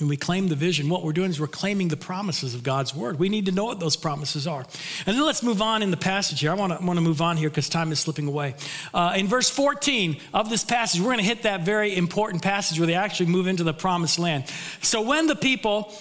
and 0.00 0.08
we 0.08 0.16
claim 0.16 0.48
the 0.48 0.54
vision, 0.54 0.88
what 0.88 1.02
we're 1.02 1.12
doing 1.12 1.30
is 1.30 1.40
we're 1.40 1.48
claiming 1.48 1.88
the 1.88 1.96
promises 1.96 2.54
of 2.54 2.62
God's 2.62 2.94
word. 2.94 3.18
We 3.18 3.28
need 3.28 3.46
to 3.46 3.52
know 3.52 3.64
what 3.64 3.80
those 3.80 3.96
promises 3.96 4.46
are. 4.46 4.64
And 5.06 5.16
then 5.16 5.24
let's 5.24 5.42
move 5.42 5.60
on 5.60 5.82
in 5.82 5.90
the 5.90 5.96
passage 5.96 6.40
here. 6.40 6.52
I 6.52 6.54
want 6.54 6.78
to, 6.78 6.84
want 6.84 6.98
to 6.98 7.00
move 7.00 7.20
on 7.20 7.36
here 7.36 7.48
because 7.48 7.68
time 7.68 7.90
is 7.90 7.98
slipping 7.98 8.28
away. 8.28 8.54
Uh, 8.94 9.14
in 9.16 9.26
verse 9.26 9.50
14 9.50 10.16
of 10.32 10.50
this 10.50 10.64
passage, 10.64 11.00
we're 11.00 11.08
going 11.08 11.18
to 11.18 11.24
hit 11.24 11.42
that 11.42 11.62
very 11.62 11.96
important 11.96 12.42
passage 12.42 12.78
where 12.78 12.86
they 12.86 12.94
actually 12.94 13.26
move 13.26 13.46
into 13.46 13.64
the 13.64 13.74
promised 13.74 14.18
land. 14.18 14.44
So 14.82 15.02
when 15.02 15.26
the 15.26 15.36
people 15.36 15.92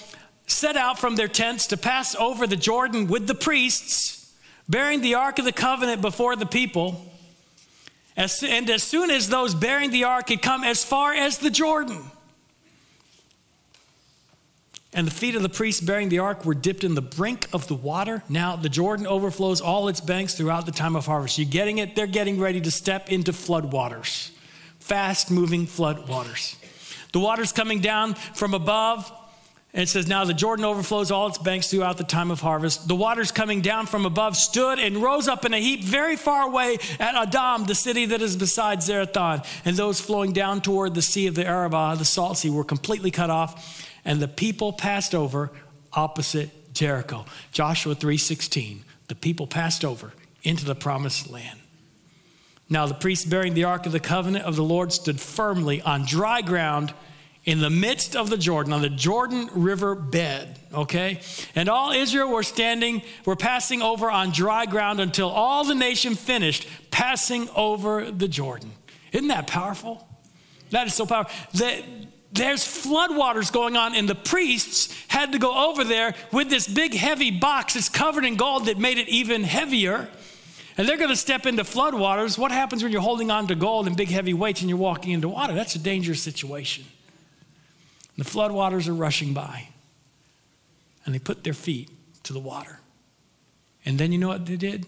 set 0.45 0.78
out 0.78 1.00
from 1.00 1.16
their 1.16 1.28
tents 1.28 1.68
to 1.68 1.78
pass 1.78 2.16
over 2.16 2.45
the 2.45 2.56
Jordan 2.56 3.08
with 3.08 3.26
the 3.26 3.36
priests, 3.36 4.32
bearing 4.70 5.02
the 5.02 5.16
Ark 5.16 5.39
of 5.39 5.45
the 5.45 5.52
Covenant 5.52 6.02
before 6.02 6.36
the 6.36 6.45
people, 6.45 7.04
as, 8.16 8.43
and 8.43 8.70
as 8.70 8.84
soon 8.84 9.12
as 9.12 9.30
those 9.30 9.54
bearing 9.54 9.91
the 9.91 10.06
ark 10.06 10.30
had 10.30 10.41
come 10.41 10.64
as 10.64 10.84
far 10.84 11.14
as 11.14 11.38
the 11.38 11.52
Jordan, 11.52 12.04
and 14.94 15.06
the 15.06 15.12
feet 15.12 15.36
of 15.36 15.42
the 15.42 15.50
priests 15.50 15.82
bearing 15.82 16.10
the 16.10 16.20
ark 16.20 16.46
were 16.46 16.54
dipped 16.54 16.84
in 16.84 16.96
the 16.96 17.02
brink 17.02 17.48
of 17.54 17.68
the 17.68 17.76
water. 17.76 18.24
Now 18.30 18.56
the 18.56 18.70
Jordan 18.70 19.06
overflows 19.06 19.60
all 19.60 19.90
its 19.90 20.00
banks 20.00 20.34
throughout 20.34 20.66
the 20.66 20.72
time 20.72 20.96
of 20.96 21.06
harvest. 21.06 21.38
You 21.38 21.46
getting 21.46 21.78
it? 21.80 21.96
They're 21.96 22.08
getting 22.08 22.40
ready 22.40 22.62
to 22.62 22.72
step 22.72 23.10
into 23.10 23.34
flood 23.34 23.72
waters, 23.72 24.32
fast 24.80 25.30
moving 25.30 25.66
flood 25.66 26.08
waters. 26.08 26.56
The 27.12 27.20
water's 27.20 27.52
coming 27.52 27.80
down 27.80 28.14
from 28.14 28.54
above. 28.54 29.12
And 29.74 29.84
it 29.84 29.90
says, 29.90 30.08
Now 30.08 30.24
the 30.24 30.34
Jordan 30.34 30.66
overflows 30.66 31.12
all 31.12 31.28
its 31.28 31.38
banks 31.38 31.70
throughout 31.70 31.98
the 31.98 32.04
time 32.06 32.32
of 32.32 32.40
harvest. 32.40 32.88
The 32.88 32.96
waters 32.96 33.32
coming 33.32 33.62
down 33.62 33.86
from 33.86 34.06
above 34.06 34.38
stood 34.38 34.80
and 34.80 34.98
rose 34.98 35.28
up 35.28 35.46
in 35.46 35.54
a 35.54 35.60
heap 35.60 35.84
very 35.84 36.16
far 36.16 36.48
away 36.48 36.78
at 37.00 37.14
Adam, 37.14 37.66
the 37.66 37.76
city 37.76 38.06
that 38.06 38.22
is 38.22 38.38
beside 38.38 38.80
Zarethan. 38.80 39.46
And 39.66 39.76
those 39.76 40.00
flowing 40.00 40.32
down 40.32 40.62
toward 40.62 40.96
the 40.96 41.02
sea 41.02 41.28
of 41.28 41.36
the 41.36 41.46
Arabah, 41.46 41.96
the 41.96 42.06
salt 42.06 42.38
sea, 42.38 42.50
were 42.50 42.64
completely 42.64 43.12
cut 43.12 43.30
off 43.30 43.86
and 44.08 44.22
the 44.22 44.28
people 44.28 44.74
passed 44.74 45.14
over 45.14 45.51
opposite 45.93 46.74
Jericho. 46.74 47.26
Joshua 47.51 47.93
3:16. 47.93 48.84
The 49.10 49.16
people 49.16 49.45
passed 49.45 49.86
over 49.86 50.14
into 50.43 50.66
the 50.66 50.76
promised 50.76 51.30
land. 51.30 51.60
Now 52.70 52.86
the 52.86 52.93
priests 52.93 53.26
bearing 53.26 53.53
the 53.53 53.66
ark 53.66 53.86
of 53.86 53.91
the 53.91 53.99
covenant 53.99 54.45
of 54.45 54.55
the 54.55 54.64
Lord 54.64 54.91
stood 54.93 55.20
firmly 55.20 55.82
on 55.82 56.05
dry 56.05 56.41
ground 56.41 56.93
in 57.43 57.60
the 57.60 57.70
midst 57.70 58.16
of 58.16 58.30
the 58.30 58.38
Jordan, 58.38 58.74
on 58.74 58.82
the 58.82 58.89
Jordan 58.89 59.49
River 59.53 59.95
bed, 59.95 60.60
okay? 60.74 61.22
And 61.55 61.70
all 61.70 61.91
Israel 61.91 62.30
were 62.30 62.43
standing, 62.43 63.01
were 63.26 63.38
passing 63.38 63.82
over 63.82 64.12
on 64.12 64.32
dry 64.32 64.66
ground 64.66 64.99
until 64.99 65.30
all 65.30 65.64
the 65.64 65.76
nation 65.76 66.16
finished 66.16 66.68
passing 66.91 67.49
over 67.55 68.12
the 68.12 68.28
Jordan. 68.28 68.72
Isn't 69.14 69.30
that 69.30 69.47
powerful? 69.47 70.05
That 70.72 70.88
is 70.88 70.93
so 70.93 71.05
powerful. 71.05 71.34
The, 71.53 71.84
there's 72.38 72.64
floodwaters 72.64 73.52
going 73.52 73.76
on, 73.76 73.96
and 73.96 74.08
the 74.08 74.16
priests 74.16 74.94
had 75.08 75.32
to 75.34 75.40
go 75.40 75.70
over 75.70 75.84
there 75.84 76.16
with 76.32 76.50
this 76.50 76.68
big, 76.68 76.94
heavy 76.94 77.32
box 77.32 77.74
that's 77.74 77.90
covered 77.90 78.26
in 78.26 78.36
gold 78.36 78.66
that 78.68 78.78
made 78.78 78.98
it 78.98 79.10
even 79.10 79.44
heavier. 79.44 80.10
And 80.78 80.88
they're 80.88 80.98
going 80.98 81.10
to 81.10 81.16
step 81.16 81.46
into 81.46 81.64
floodwaters. 81.64 82.38
What 82.38 82.52
happens 82.52 82.84
when 82.84 82.92
you're 82.92 83.02
holding 83.02 83.32
on 83.32 83.48
to 83.48 83.56
gold 83.56 83.88
and 83.88 83.98
big, 83.98 84.10
heavy 84.10 84.34
weights 84.34 84.62
and 84.62 84.70
you're 84.70 84.78
walking 84.78 85.12
into 85.12 85.28
water? 85.28 85.54
That's 85.54 85.76
a 85.76 85.80
dangerous 85.80 86.22
situation. 86.22 86.86
The 88.18 88.24
floodwaters 88.24 88.88
are 88.88 88.94
rushing 88.94 89.34
by, 89.34 89.70
and 91.06 91.14
they 91.14 91.20
put 91.20 91.44
their 91.44 91.54
feet 91.54 91.90
to 92.24 92.34
the 92.34 92.40
water. 92.40 92.80
And 93.86 94.00
then 94.00 94.12
you 94.12 94.18
know 94.18 94.28
what 94.28 94.46
they 94.46 94.56
did? 94.56 94.86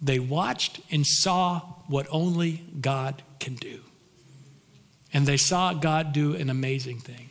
They 0.00 0.18
watched 0.18 0.80
and 0.90 1.06
saw 1.06 1.60
what 1.86 2.06
only 2.10 2.64
God 2.80 3.22
can 3.40 3.54
do 3.54 3.83
and 5.14 5.24
they 5.24 5.36
saw 5.36 5.72
God 5.72 6.12
do 6.12 6.34
an 6.34 6.50
amazing 6.50 6.98
thing. 6.98 7.30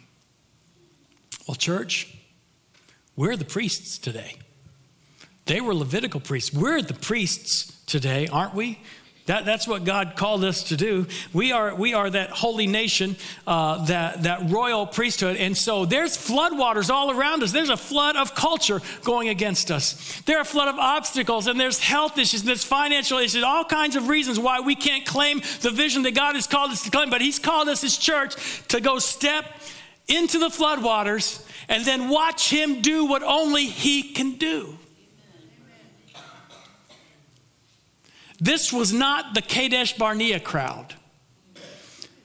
Well, 1.48 1.56
church, 1.56 2.18
we're 3.16 3.36
the 3.36 3.46
priests 3.46 3.98
today. 3.98 4.38
They 5.46 5.60
were 5.60 5.76
Levitical 5.76 6.22
priests. 6.22 6.54
We're 6.54 6.82
the 6.82 6.94
priests 6.94 7.84
today, 7.86 8.28
aren't 8.28 8.56
we? 8.56 8.80
That, 9.26 9.46
that's 9.46 9.66
what 9.66 9.86
God 9.86 10.18
called 10.18 10.44
us 10.44 10.64
to 10.64 10.76
do. 10.76 11.08
We 11.32 11.54
are, 11.54 11.74
we 11.76 11.94
are 11.94 12.10
that 12.10 12.32
holy 12.32 12.68
nation, 12.68 13.16
uh, 13.48 13.86
that, 13.86 14.24
that 14.24 14.50
royal 14.50 14.86
priesthood. 14.86 15.38
And 15.38 15.56
so 15.56 15.86
there's 15.86 16.18
floodwaters 16.18 16.90
all 16.90 17.10
around 17.10 17.42
us. 17.42 17.54
There's 17.54 17.70
a 17.70 17.78
flood 17.78 18.18
of 18.18 18.36
culture 18.36 18.82
going 19.06 19.30
against 19.30 19.72
us. 19.72 20.22
There 20.26 20.38
are 20.38 20.42
a 20.42 20.46
flood 20.46 20.68
of 20.68 20.76
obstacles, 20.76 21.48
and 21.48 21.58
there's 21.58 21.80
health 21.80 22.18
issues, 22.18 22.42
and 22.42 22.50
there's 22.50 22.66
financial 22.66 23.18
issues, 23.18 23.44
all 23.44 23.64
kinds 23.64 23.96
of 23.96 24.10
reasons 24.10 24.40
why 24.40 24.60
we 24.60 24.76
can't 24.76 25.06
claim 25.06 25.42
the 25.62 25.72
vision 25.72 26.04
that 26.04 26.16
God 26.16 26.36
has 26.36 26.46
called 26.46 26.72
us 26.72 26.84
to 26.84 26.92
claim. 26.92 27.10
But 27.10 27.22
He's 27.22 27.40
called 27.40 27.70
us 27.70 27.82
as 27.86 27.96
church 27.96 28.36
to 28.68 28.82
go 28.82 29.00
step 29.00 29.46
into 30.10 30.38
the 30.38 30.50
floodwaters 30.50 31.48
and 31.70 31.86
then 31.86 32.10
watch 32.10 32.50
Him 32.50 32.82
do 32.82 33.06
what 33.06 33.24
only 33.24 33.68
He 33.68 34.04
can 34.04 34.34
do. 34.34 34.78
This 38.44 38.74
was 38.74 38.92
not 38.92 39.36
the 39.36 39.42
Kadesh 39.42 39.94
Barnea 39.98 40.38
crowd. 40.38 40.94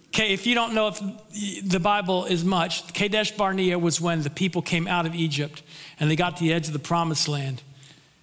Okay, 0.09 0.33
if 0.33 0.49
you 0.49 0.57
don't 0.57 0.75
know 0.75 0.89
if 0.89 1.01
the 1.62 1.79
Bible 1.79 2.25
is 2.25 2.45
much, 2.45 2.93
Kadesh 2.93 3.31
Barnea 3.31 3.79
was 3.79 4.01
when 4.01 4.23
the 4.23 4.31
people 4.31 4.61
came 4.61 4.89
out 4.89 5.07
of 5.07 5.14
Egypt 5.14 5.62
and 6.01 6.11
they 6.11 6.16
got 6.16 6.39
to 6.39 6.43
the 6.43 6.53
edge 6.53 6.66
of 6.66 6.73
the 6.73 6.81
promised 6.81 7.29
land. 7.29 7.62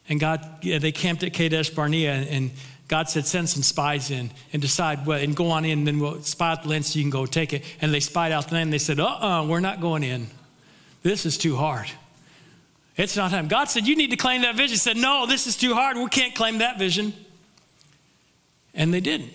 And 0.09 0.19
God, 0.19 0.45
yeah, 0.61 0.77
they 0.77 0.91
camped 0.91 1.23
at 1.23 1.31
Kadesh 1.31 1.69
Barnea, 1.69 2.11
and 2.11 2.51
God 2.89 3.07
said, 3.07 3.25
send 3.25 3.47
some 3.47 3.63
spies 3.63 4.11
in 4.11 4.29
and 4.51 4.61
decide 4.61 5.05
what, 5.05 5.21
and 5.21 5.33
go 5.33 5.51
on 5.51 5.63
in, 5.63 5.79
and 5.79 5.87
then 5.87 5.99
we'll 5.99 6.21
spy 6.21 6.51
out 6.51 6.63
the 6.63 6.69
land 6.69 6.85
so 6.85 6.99
you 6.99 7.03
can 7.05 7.11
go 7.11 7.25
take 7.25 7.53
it. 7.53 7.63
And 7.79 7.93
they 7.93 8.01
spied 8.01 8.33
out 8.33 8.49
the 8.49 8.55
land. 8.55 8.63
and 8.63 8.73
They 8.73 8.77
said, 8.77 8.99
uh 8.99 9.05
uh-uh, 9.05 9.43
uh, 9.43 9.47
we're 9.47 9.61
not 9.61 9.79
going 9.79 10.03
in. 10.03 10.27
This 11.01 11.25
is 11.25 11.37
too 11.37 11.55
hard. 11.55 11.87
It's 12.97 13.15
not 13.15 13.31
time. 13.31 13.47
God 13.47 13.69
said, 13.69 13.87
You 13.87 13.95
need 13.95 14.11
to 14.11 14.17
claim 14.17 14.41
that 14.41 14.55
vision. 14.55 14.73
He 14.73 14.77
said, 14.79 14.97
No, 14.97 15.25
this 15.25 15.47
is 15.47 15.55
too 15.55 15.73
hard. 15.73 15.95
We 15.95 16.07
can't 16.07 16.35
claim 16.35 16.57
that 16.57 16.77
vision. 16.77 17.13
And 18.75 18.93
they 18.93 18.99
didn't. 18.99 19.33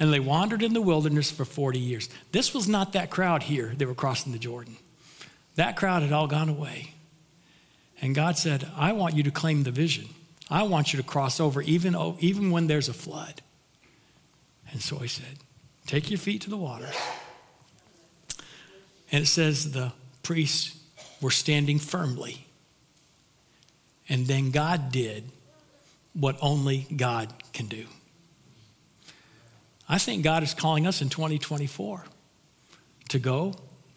And 0.00 0.12
they 0.12 0.20
wandered 0.20 0.62
in 0.62 0.74
the 0.74 0.80
wilderness 0.80 1.30
for 1.30 1.44
40 1.44 1.78
years. 1.78 2.08
This 2.32 2.54
was 2.54 2.66
not 2.66 2.92
that 2.94 3.10
crowd 3.10 3.44
here 3.44 3.74
that 3.76 3.86
were 3.86 3.94
crossing 3.94 4.32
the 4.32 4.38
Jordan. 4.38 4.76
That 5.56 5.76
crowd 5.76 6.02
had 6.02 6.12
all 6.12 6.26
gone 6.26 6.48
away. 6.48 6.94
And 8.00 8.14
God 8.14 8.38
said, 8.38 8.68
I 8.76 8.92
want 8.92 9.14
you 9.14 9.22
to 9.24 9.30
claim 9.30 9.64
the 9.64 9.70
vision. 9.70 10.08
I 10.48 10.62
want 10.62 10.92
you 10.92 10.96
to 10.98 11.02
cross 11.02 11.40
over 11.40 11.60
even, 11.62 11.96
even 12.20 12.50
when 12.50 12.68
there's 12.68 12.88
a 12.88 12.94
flood. 12.94 13.42
And 14.70 14.80
so 14.80 14.98
he 14.98 15.08
said, 15.08 15.38
Take 15.86 16.10
your 16.10 16.18
feet 16.18 16.42
to 16.42 16.50
the 16.50 16.56
waters. 16.56 16.94
And 19.10 19.22
it 19.22 19.26
says 19.26 19.72
the 19.72 19.92
priests 20.22 20.78
were 21.20 21.30
standing 21.30 21.78
firmly. 21.78 22.46
And 24.08 24.26
then 24.26 24.50
God 24.50 24.92
did 24.92 25.24
what 26.12 26.36
only 26.40 26.86
God 26.94 27.32
can 27.52 27.66
do. 27.66 27.86
I 29.88 29.98
think 29.98 30.22
God 30.22 30.42
is 30.42 30.52
calling 30.52 30.86
us 30.86 31.00
in 31.00 31.08
2024 31.08 32.04
to 33.08 33.18
go 33.18 33.54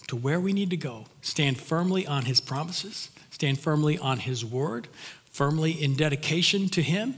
to 0.07 0.15
where 0.15 0.39
we 0.39 0.53
need 0.53 0.69
to 0.69 0.77
go, 0.77 1.05
stand 1.21 1.59
firmly 1.59 2.07
on 2.07 2.25
His 2.25 2.39
promises, 2.39 3.11
stand 3.29 3.59
firmly 3.59 3.97
on 3.97 4.19
His 4.19 4.45
word, 4.45 4.87
firmly 5.31 5.71
in 5.71 5.95
dedication 5.95 6.69
to 6.69 6.81
Him, 6.81 7.15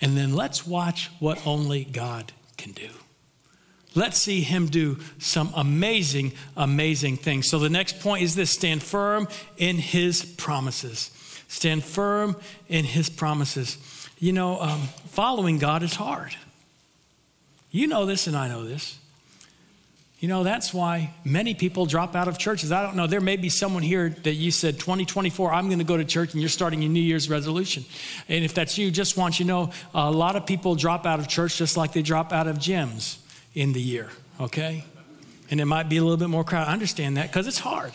and 0.00 0.16
then 0.16 0.34
let's 0.34 0.66
watch 0.66 1.10
what 1.20 1.46
only 1.46 1.84
God 1.84 2.32
can 2.56 2.72
do. 2.72 2.88
Let's 3.94 4.18
see 4.18 4.40
Him 4.40 4.66
do 4.66 4.98
some 5.18 5.52
amazing, 5.54 6.32
amazing 6.56 7.18
things. 7.18 7.48
So 7.48 7.58
the 7.58 7.68
next 7.68 8.00
point 8.00 8.22
is 8.22 8.34
this 8.34 8.50
stand 8.50 8.82
firm 8.82 9.28
in 9.58 9.76
His 9.76 10.24
promises. 10.24 11.10
Stand 11.48 11.84
firm 11.84 12.36
in 12.68 12.84
His 12.84 13.10
promises. 13.10 13.78
You 14.18 14.32
know, 14.32 14.60
um, 14.60 14.80
following 15.06 15.58
God 15.58 15.82
is 15.82 15.94
hard. 15.94 16.34
You 17.72 17.86
know 17.86 18.04
this, 18.04 18.26
and 18.26 18.36
I 18.36 18.48
know 18.48 18.64
this. 18.64 18.98
You 20.20 20.28
know, 20.28 20.44
that's 20.44 20.72
why 20.72 21.14
many 21.24 21.52
people 21.52 21.84
drop 21.84 22.14
out 22.14 22.28
of 22.28 22.38
churches. 22.38 22.70
I 22.70 22.84
don't 22.84 22.94
know. 22.94 23.08
There 23.08 23.20
may 23.20 23.36
be 23.36 23.48
someone 23.48 23.82
here 23.82 24.10
that 24.22 24.34
you 24.34 24.52
said, 24.52 24.78
2024, 24.78 25.52
I'm 25.52 25.66
going 25.66 25.78
to 25.78 25.84
go 25.84 25.96
to 25.96 26.04
church, 26.04 26.32
and 26.32 26.40
you're 26.40 26.50
starting 26.50 26.84
a 26.84 26.88
New 26.88 27.00
Year's 27.00 27.28
resolution. 27.28 27.84
And 28.28 28.44
if 28.44 28.54
that's 28.54 28.78
you, 28.78 28.90
just 28.92 29.16
want 29.16 29.40
you 29.40 29.46
to 29.46 29.48
know 29.48 29.70
a 29.94 30.12
lot 30.12 30.36
of 30.36 30.46
people 30.46 30.76
drop 30.76 31.06
out 31.06 31.18
of 31.18 31.26
church 31.26 31.56
just 31.56 31.76
like 31.76 31.92
they 31.92 32.02
drop 32.02 32.30
out 32.32 32.46
of 32.46 32.58
gyms 32.58 33.18
in 33.54 33.72
the 33.72 33.80
year, 33.80 34.10
okay? 34.38 34.84
And 35.50 35.60
it 35.60 35.64
might 35.64 35.88
be 35.88 35.96
a 35.96 36.02
little 36.02 36.18
bit 36.18 36.28
more 36.28 36.44
crowded. 36.44 36.70
I 36.70 36.72
understand 36.74 37.16
that 37.16 37.28
because 37.28 37.48
it's 37.48 37.58
hard. 37.58 37.92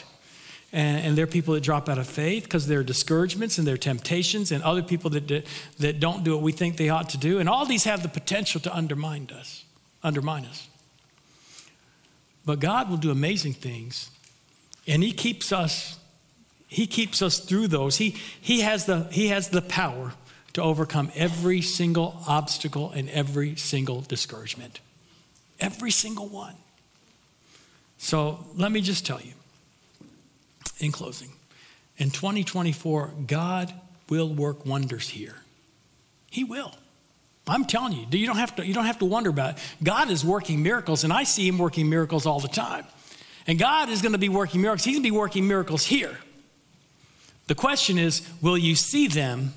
And, 0.73 1.05
and, 1.05 1.17
there 1.17 1.23
are 1.23 1.27
people 1.27 1.53
that 1.53 1.63
drop 1.63 1.87
out 1.87 1.97
of 1.97 2.07
faith 2.07 2.43
because 2.43 2.67
there 2.67 2.79
are 2.79 2.83
discouragements 2.83 3.57
and 3.57 3.65
there 3.65 3.75
are 3.75 3.77
temptations, 3.77 4.51
and 4.51 4.61
other 4.63 4.83
people 4.83 5.11
that, 5.11 5.45
that 5.79 5.99
don't 6.01 6.25
do 6.25 6.33
what 6.33 6.41
we 6.41 6.51
think 6.51 6.75
they 6.75 6.89
ought 6.89 7.09
to 7.11 7.17
do. 7.17 7.39
And 7.39 7.47
all 7.47 7.65
these 7.65 7.85
have 7.85 8.03
the 8.03 8.09
potential 8.09 8.59
to 8.61 8.75
undermine 8.75 9.29
us 9.33 9.63
undermine 10.03 10.45
us. 10.45 10.67
But 12.45 12.59
God 12.59 12.89
will 12.89 12.97
do 12.97 13.11
amazing 13.11 13.53
things, 13.53 14.09
and 14.87 15.03
He 15.03 15.11
keeps 15.11 15.51
us. 15.51 15.99
He 16.67 16.87
keeps 16.87 17.21
us 17.21 17.39
through 17.39 17.67
those. 17.67 17.97
He, 17.97 18.15
he, 18.41 18.61
has 18.61 18.85
the, 18.85 19.03
he 19.11 19.29
has 19.29 19.49
the 19.49 19.61
power 19.61 20.13
to 20.53 20.61
overcome 20.61 21.11
every 21.15 21.61
single 21.61 22.21
obstacle 22.27 22.91
and 22.91 23.09
every 23.09 23.55
single 23.55 24.01
discouragement. 24.01 24.81
Every 25.61 25.91
single 25.91 26.27
one. 26.27 26.55
So 27.97 28.45
let 28.55 28.71
me 28.71 28.81
just 28.81 29.05
tell 29.05 29.21
you 29.21 29.33
in 30.79 30.91
closing 30.91 31.29
in 31.97 32.11
2024, 32.11 33.13
God 33.25 33.73
will 34.09 34.33
work 34.33 34.65
wonders 34.65 35.09
here. 35.09 35.37
He 36.29 36.43
will. 36.43 36.75
I'm 37.47 37.65
telling 37.65 37.93
you, 37.93 38.05
you 38.11 38.25
don't 38.25 38.37
have 38.37 38.55
to, 38.57 38.65
you 38.65 38.73
don't 38.73 38.85
have 38.85 38.99
to 38.99 39.05
wonder 39.05 39.29
about 39.29 39.55
it. 39.55 39.63
God 39.83 40.09
is 40.09 40.23
working 40.23 40.61
miracles, 40.61 41.03
and 41.03 41.13
I 41.13 41.23
see 41.23 41.47
Him 41.47 41.57
working 41.57 41.89
miracles 41.89 42.25
all 42.25 42.39
the 42.39 42.47
time. 42.47 42.85
And 43.45 43.57
God 43.57 43.89
is 43.89 44.01
going 44.01 44.11
to 44.11 44.17
be 44.17 44.29
working 44.29 44.61
miracles. 44.61 44.83
He's 44.83 44.95
going 44.95 45.03
to 45.03 45.09
be 45.11 45.17
working 45.17 45.47
miracles 45.47 45.85
here. 45.85 46.17
The 47.47 47.55
question 47.55 47.97
is 47.97 48.27
will 48.41 48.57
you 48.57 48.75
see 48.75 49.07
them 49.07 49.53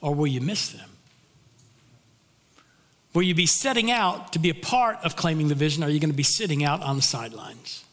or 0.00 0.14
will 0.14 0.26
you 0.26 0.40
miss 0.40 0.70
them? 0.70 0.88
Will 3.14 3.22
you 3.22 3.34
be 3.34 3.46
setting 3.46 3.90
out 3.90 4.32
to 4.32 4.38
be 4.38 4.48
a 4.48 4.54
part 4.54 4.98
of 5.02 5.16
claiming 5.16 5.48
the 5.48 5.54
vision, 5.54 5.82
or 5.82 5.86
are 5.86 5.90
you 5.90 6.00
going 6.00 6.10
to 6.10 6.16
be 6.16 6.22
sitting 6.22 6.64
out 6.64 6.82
on 6.82 6.96
the 6.96 7.02
sidelines? 7.02 7.84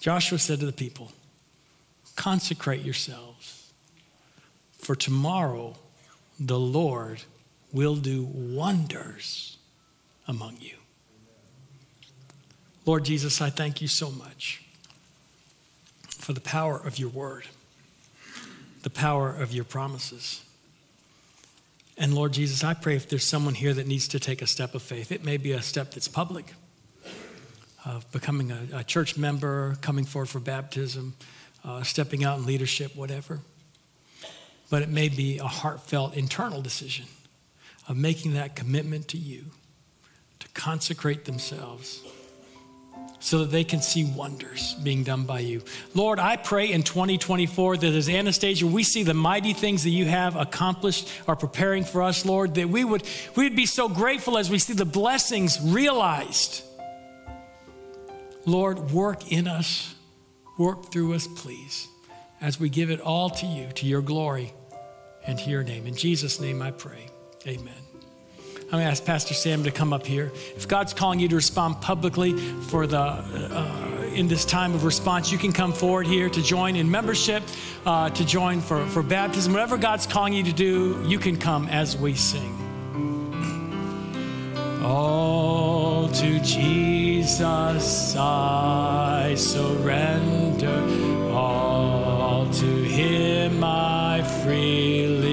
Joshua 0.00 0.38
said 0.38 0.60
to 0.60 0.66
the 0.66 0.72
people, 0.72 1.12
Consecrate 2.14 2.82
yourselves 2.82 3.55
for 4.86 4.94
tomorrow 4.94 5.74
the 6.38 6.60
Lord 6.60 7.24
will 7.72 7.96
do 7.96 8.22
wonders 8.22 9.58
among 10.28 10.58
you. 10.60 10.76
Lord 12.84 13.04
Jesus, 13.04 13.40
I 13.40 13.50
thank 13.50 13.82
you 13.82 13.88
so 13.88 14.12
much 14.12 14.62
for 16.08 16.32
the 16.32 16.40
power 16.40 16.76
of 16.76 17.00
your 17.00 17.08
word, 17.08 17.48
the 18.84 18.90
power 18.90 19.28
of 19.28 19.52
your 19.52 19.64
promises. 19.64 20.44
And 21.98 22.14
Lord 22.14 22.32
Jesus, 22.32 22.62
I 22.62 22.72
pray 22.74 22.94
if 22.94 23.08
there's 23.08 23.26
someone 23.26 23.54
here 23.54 23.74
that 23.74 23.88
needs 23.88 24.06
to 24.08 24.20
take 24.20 24.40
a 24.40 24.46
step 24.46 24.76
of 24.76 24.82
faith, 24.82 25.10
it 25.10 25.24
may 25.24 25.36
be 25.36 25.50
a 25.50 25.62
step 25.62 25.90
that's 25.90 26.06
public, 26.06 26.52
of 27.84 28.08
becoming 28.12 28.52
a, 28.52 28.68
a 28.72 28.84
church 28.84 29.16
member, 29.16 29.78
coming 29.80 30.04
forward 30.04 30.28
for 30.28 30.38
baptism, 30.38 31.14
uh, 31.64 31.82
stepping 31.82 32.22
out 32.22 32.38
in 32.38 32.46
leadership, 32.46 32.94
whatever 32.94 33.40
but 34.70 34.82
it 34.82 34.88
may 34.88 35.08
be 35.08 35.38
a 35.38 35.46
heartfelt 35.46 36.14
internal 36.14 36.60
decision 36.60 37.06
of 37.88 37.96
making 37.96 38.34
that 38.34 38.56
commitment 38.56 39.08
to 39.08 39.18
you 39.18 39.44
to 40.40 40.48
consecrate 40.48 41.24
themselves 41.24 42.02
so 43.20 43.38
that 43.38 43.50
they 43.50 43.64
can 43.64 43.80
see 43.80 44.04
wonders 44.04 44.74
being 44.82 45.02
done 45.02 45.24
by 45.24 45.40
you. 45.40 45.62
Lord, 45.94 46.18
I 46.18 46.36
pray 46.36 46.70
in 46.70 46.82
2024 46.82 47.78
that 47.78 47.94
as 47.94 48.08
Anastasia, 48.08 48.66
we 48.66 48.82
see 48.82 49.02
the 49.02 49.14
mighty 49.14 49.52
things 49.52 49.84
that 49.84 49.90
you 49.90 50.04
have 50.04 50.36
accomplished 50.36 51.10
are 51.26 51.36
preparing 51.36 51.84
for 51.84 52.02
us, 52.02 52.24
Lord, 52.24 52.54
that 52.56 52.68
we 52.68 52.84
would 52.84 53.02
we 53.34 53.44
would 53.44 53.56
be 53.56 53.66
so 53.66 53.88
grateful 53.88 54.38
as 54.38 54.50
we 54.50 54.58
see 54.58 54.74
the 54.74 54.84
blessings 54.84 55.58
realized. 55.60 56.62
Lord, 58.44 58.92
work 58.92 59.32
in 59.32 59.48
us, 59.48 59.94
work 60.56 60.92
through 60.92 61.14
us, 61.14 61.26
please 61.26 61.88
as 62.40 62.60
we 62.60 62.68
give 62.68 62.90
it 62.90 63.00
all 63.00 63.30
to 63.30 63.46
you, 63.46 63.68
to 63.72 63.86
your 63.86 64.02
glory 64.02 64.52
and 65.26 65.38
to 65.38 65.50
your 65.50 65.62
name. 65.62 65.86
In 65.86 65.96
Jesus' 65.96 66.40
name 66.40 66.62
I 66.62 66.70
pray. 66.70 67.10
Amen. 67.46 67.74
I'm 68.66 68.72
going 68.72 68.82
to 68.82 68.90
ask 68.90 69.04
Pastor 69.04 69.32
Sam 69.32 69.62
to 69.64 69.70
come 69.70 69.92
up 69.92 70.04
here. 70.04 70.32
If 70.56 70.66
God's 70.66 70.92
calling 70.92 71.20
you 71.20 71.28
to 71.28 71.36
respond 71.36 71.80
publicly 71.80 72.36
for 72.62 72.86
the 72.88 72.98
uh, 72.98 73.86
in 74.12 74.26
this 74.26 74.44
time 74.44 74.74
of 74.74 74.84
response, 74.84 75.30
you 75.30 75.38
can 75.38 75.52
come 75.52 75.72
forward 75.72 76.06
here 76.06 76.28
to 76.28 76.42
join 76.42 76.74
in 76.74 76.90
membership, 76.90 77.44
uh, 77.84 78.10
to 78.10 78.24
join 78.24 78.60
for, 78.60 78.84
for 78.86 79.02
baptism. 79.02 79.52
Whatever 79.52 79.76
God's 79.76 80.06
calling 80.06 80.32
you 80.32 80.42
to 80.42 80.52
do, 80.52 81.00
you 81.06 81.18
can 81.18 81.36
come 81.36 81.68
as 81.68 81.96
we 81.96 82.14
sing. 82.14 82.54
All 84.82 86.08
to 86.08 86.40
Jesus 86.40 88.16
I 88.16 89.34
surrender. 89.36 91.32
All 91.32 92.05
to 92.60 92.64
him 92.64 93.62
I 93.62 94.22
freely 94.42 95.25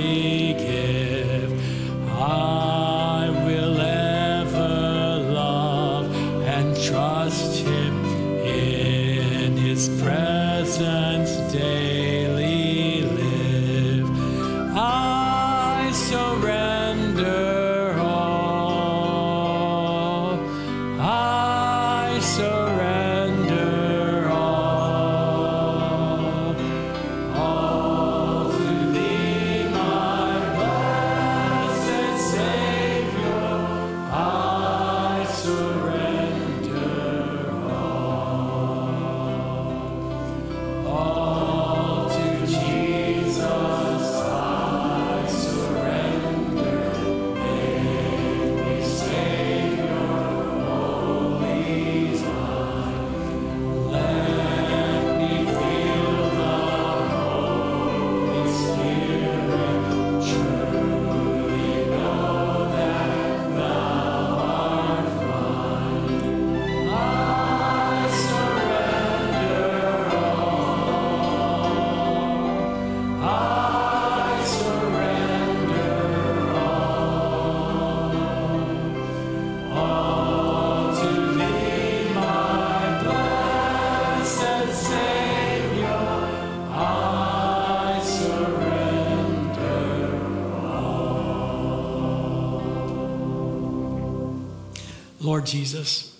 Lord 95.44 95.52
Jesus, 95.52 96.16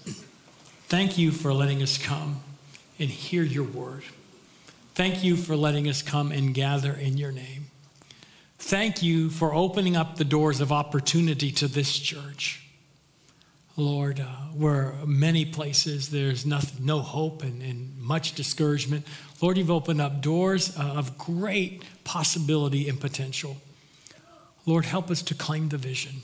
thank 0.90 1.18
you 1.18 1.32
for 1.32 1.54
letting 1.54 1.82
us 1.82 1.98
come 1.98 2.42
and 3.00 3.10
hear 3.10 3.42
your 3.42 3.64
word. 3.64 4.04
Thank 4.96 5.24
you 5.24 5.38
for 5.38 5.56
letting 5.56 5.88
us 5.88 6.02
come 6.02 6.34
and 6.34 6.54
gather 6.54 6.92
in 6.92 7.16
your 7.16 7.32
name. 7.32 7.68
Thank 8.60 9.02
you 9.02 9.30
for 9.30 9.54
opening 9.54 9.96
up 9.96 10.18
the 10.18 10.26
doors 10.26 10.60
of 10.60 10.74
opportunity 10.74 11.54
to 11.54 11.70
this 11.70 11.98
church. 11.98 12.68
Lord, 13.78 14.20
uh, 14.20 14.26
where 14.54 14.96
many 15.06 15.46
places 15.46 16.10
there's 16.10 16.46
nothing, 16.46 16.86
no 16.86 17.00
hope 17.00 17.44
and, 17.44 17.62
and 17.62 17.98
much 17.98 18.34
discouragement. 18.34 19.08
Lord, 19.42 19.58
you've 19.58 19.72
opened 19.72 20.02
up 20.02 20.22
doors 20.22 20.78
uh, 20.78 20.82
of 20.82 21.18
great 21.18 21.82
possibility 22.04 22.90
and 22.90 23.00
potential. 23.00 23.56
Lord, 24.66 24.84
help 24.84 25.10
us 25.10 25.22
to 25.22 25.34
claim 25.34 25.70
the 25.70 25.78
vision 25.78 26.24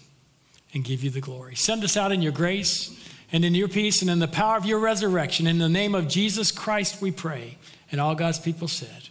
and 0.74 0.84
give 0.84 1.04
you 1.04 1.10
the 1.10 1.22
glory. 1.22 1.56
Send 1.56 1.84
us 1.84 1.98
out 1.98 2.12
in 2.12 2.22
your 2.22 2.32
grace 2.32 2.96
and 3.32 3.46
in 3.46 3.56
your 3.56 3.68
peace 3.68 4.02
and 4.02 4.10
in 4.10 4.20
the 4.20 4.28
power 4.28 4.58
of 4.58 4.66
your 4.66 4.80
resurrection. 4.80 5.48
In 5.48 5.58
the 5.58 5.70
name 5.70 5.96
of 5.96 6.08
Jesus 6.08 6.52
Christ, 6.52 7.02
we 7.02 7.12
pray. 7.12 7.58
And 7.92 8.00
all 8.00 8.16
God's 8.16 8.40
people 8.40 8.68
said, 8.68 9.10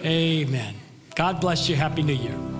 Amen. 0.00 0.48
Amen. 0.48 0.74
God 1.14 1.40
bless 1.40 1.68
you. 1.68 1.76
Happy 1.76 2.02
New 2.02 2.14
Year. 2.14 2.57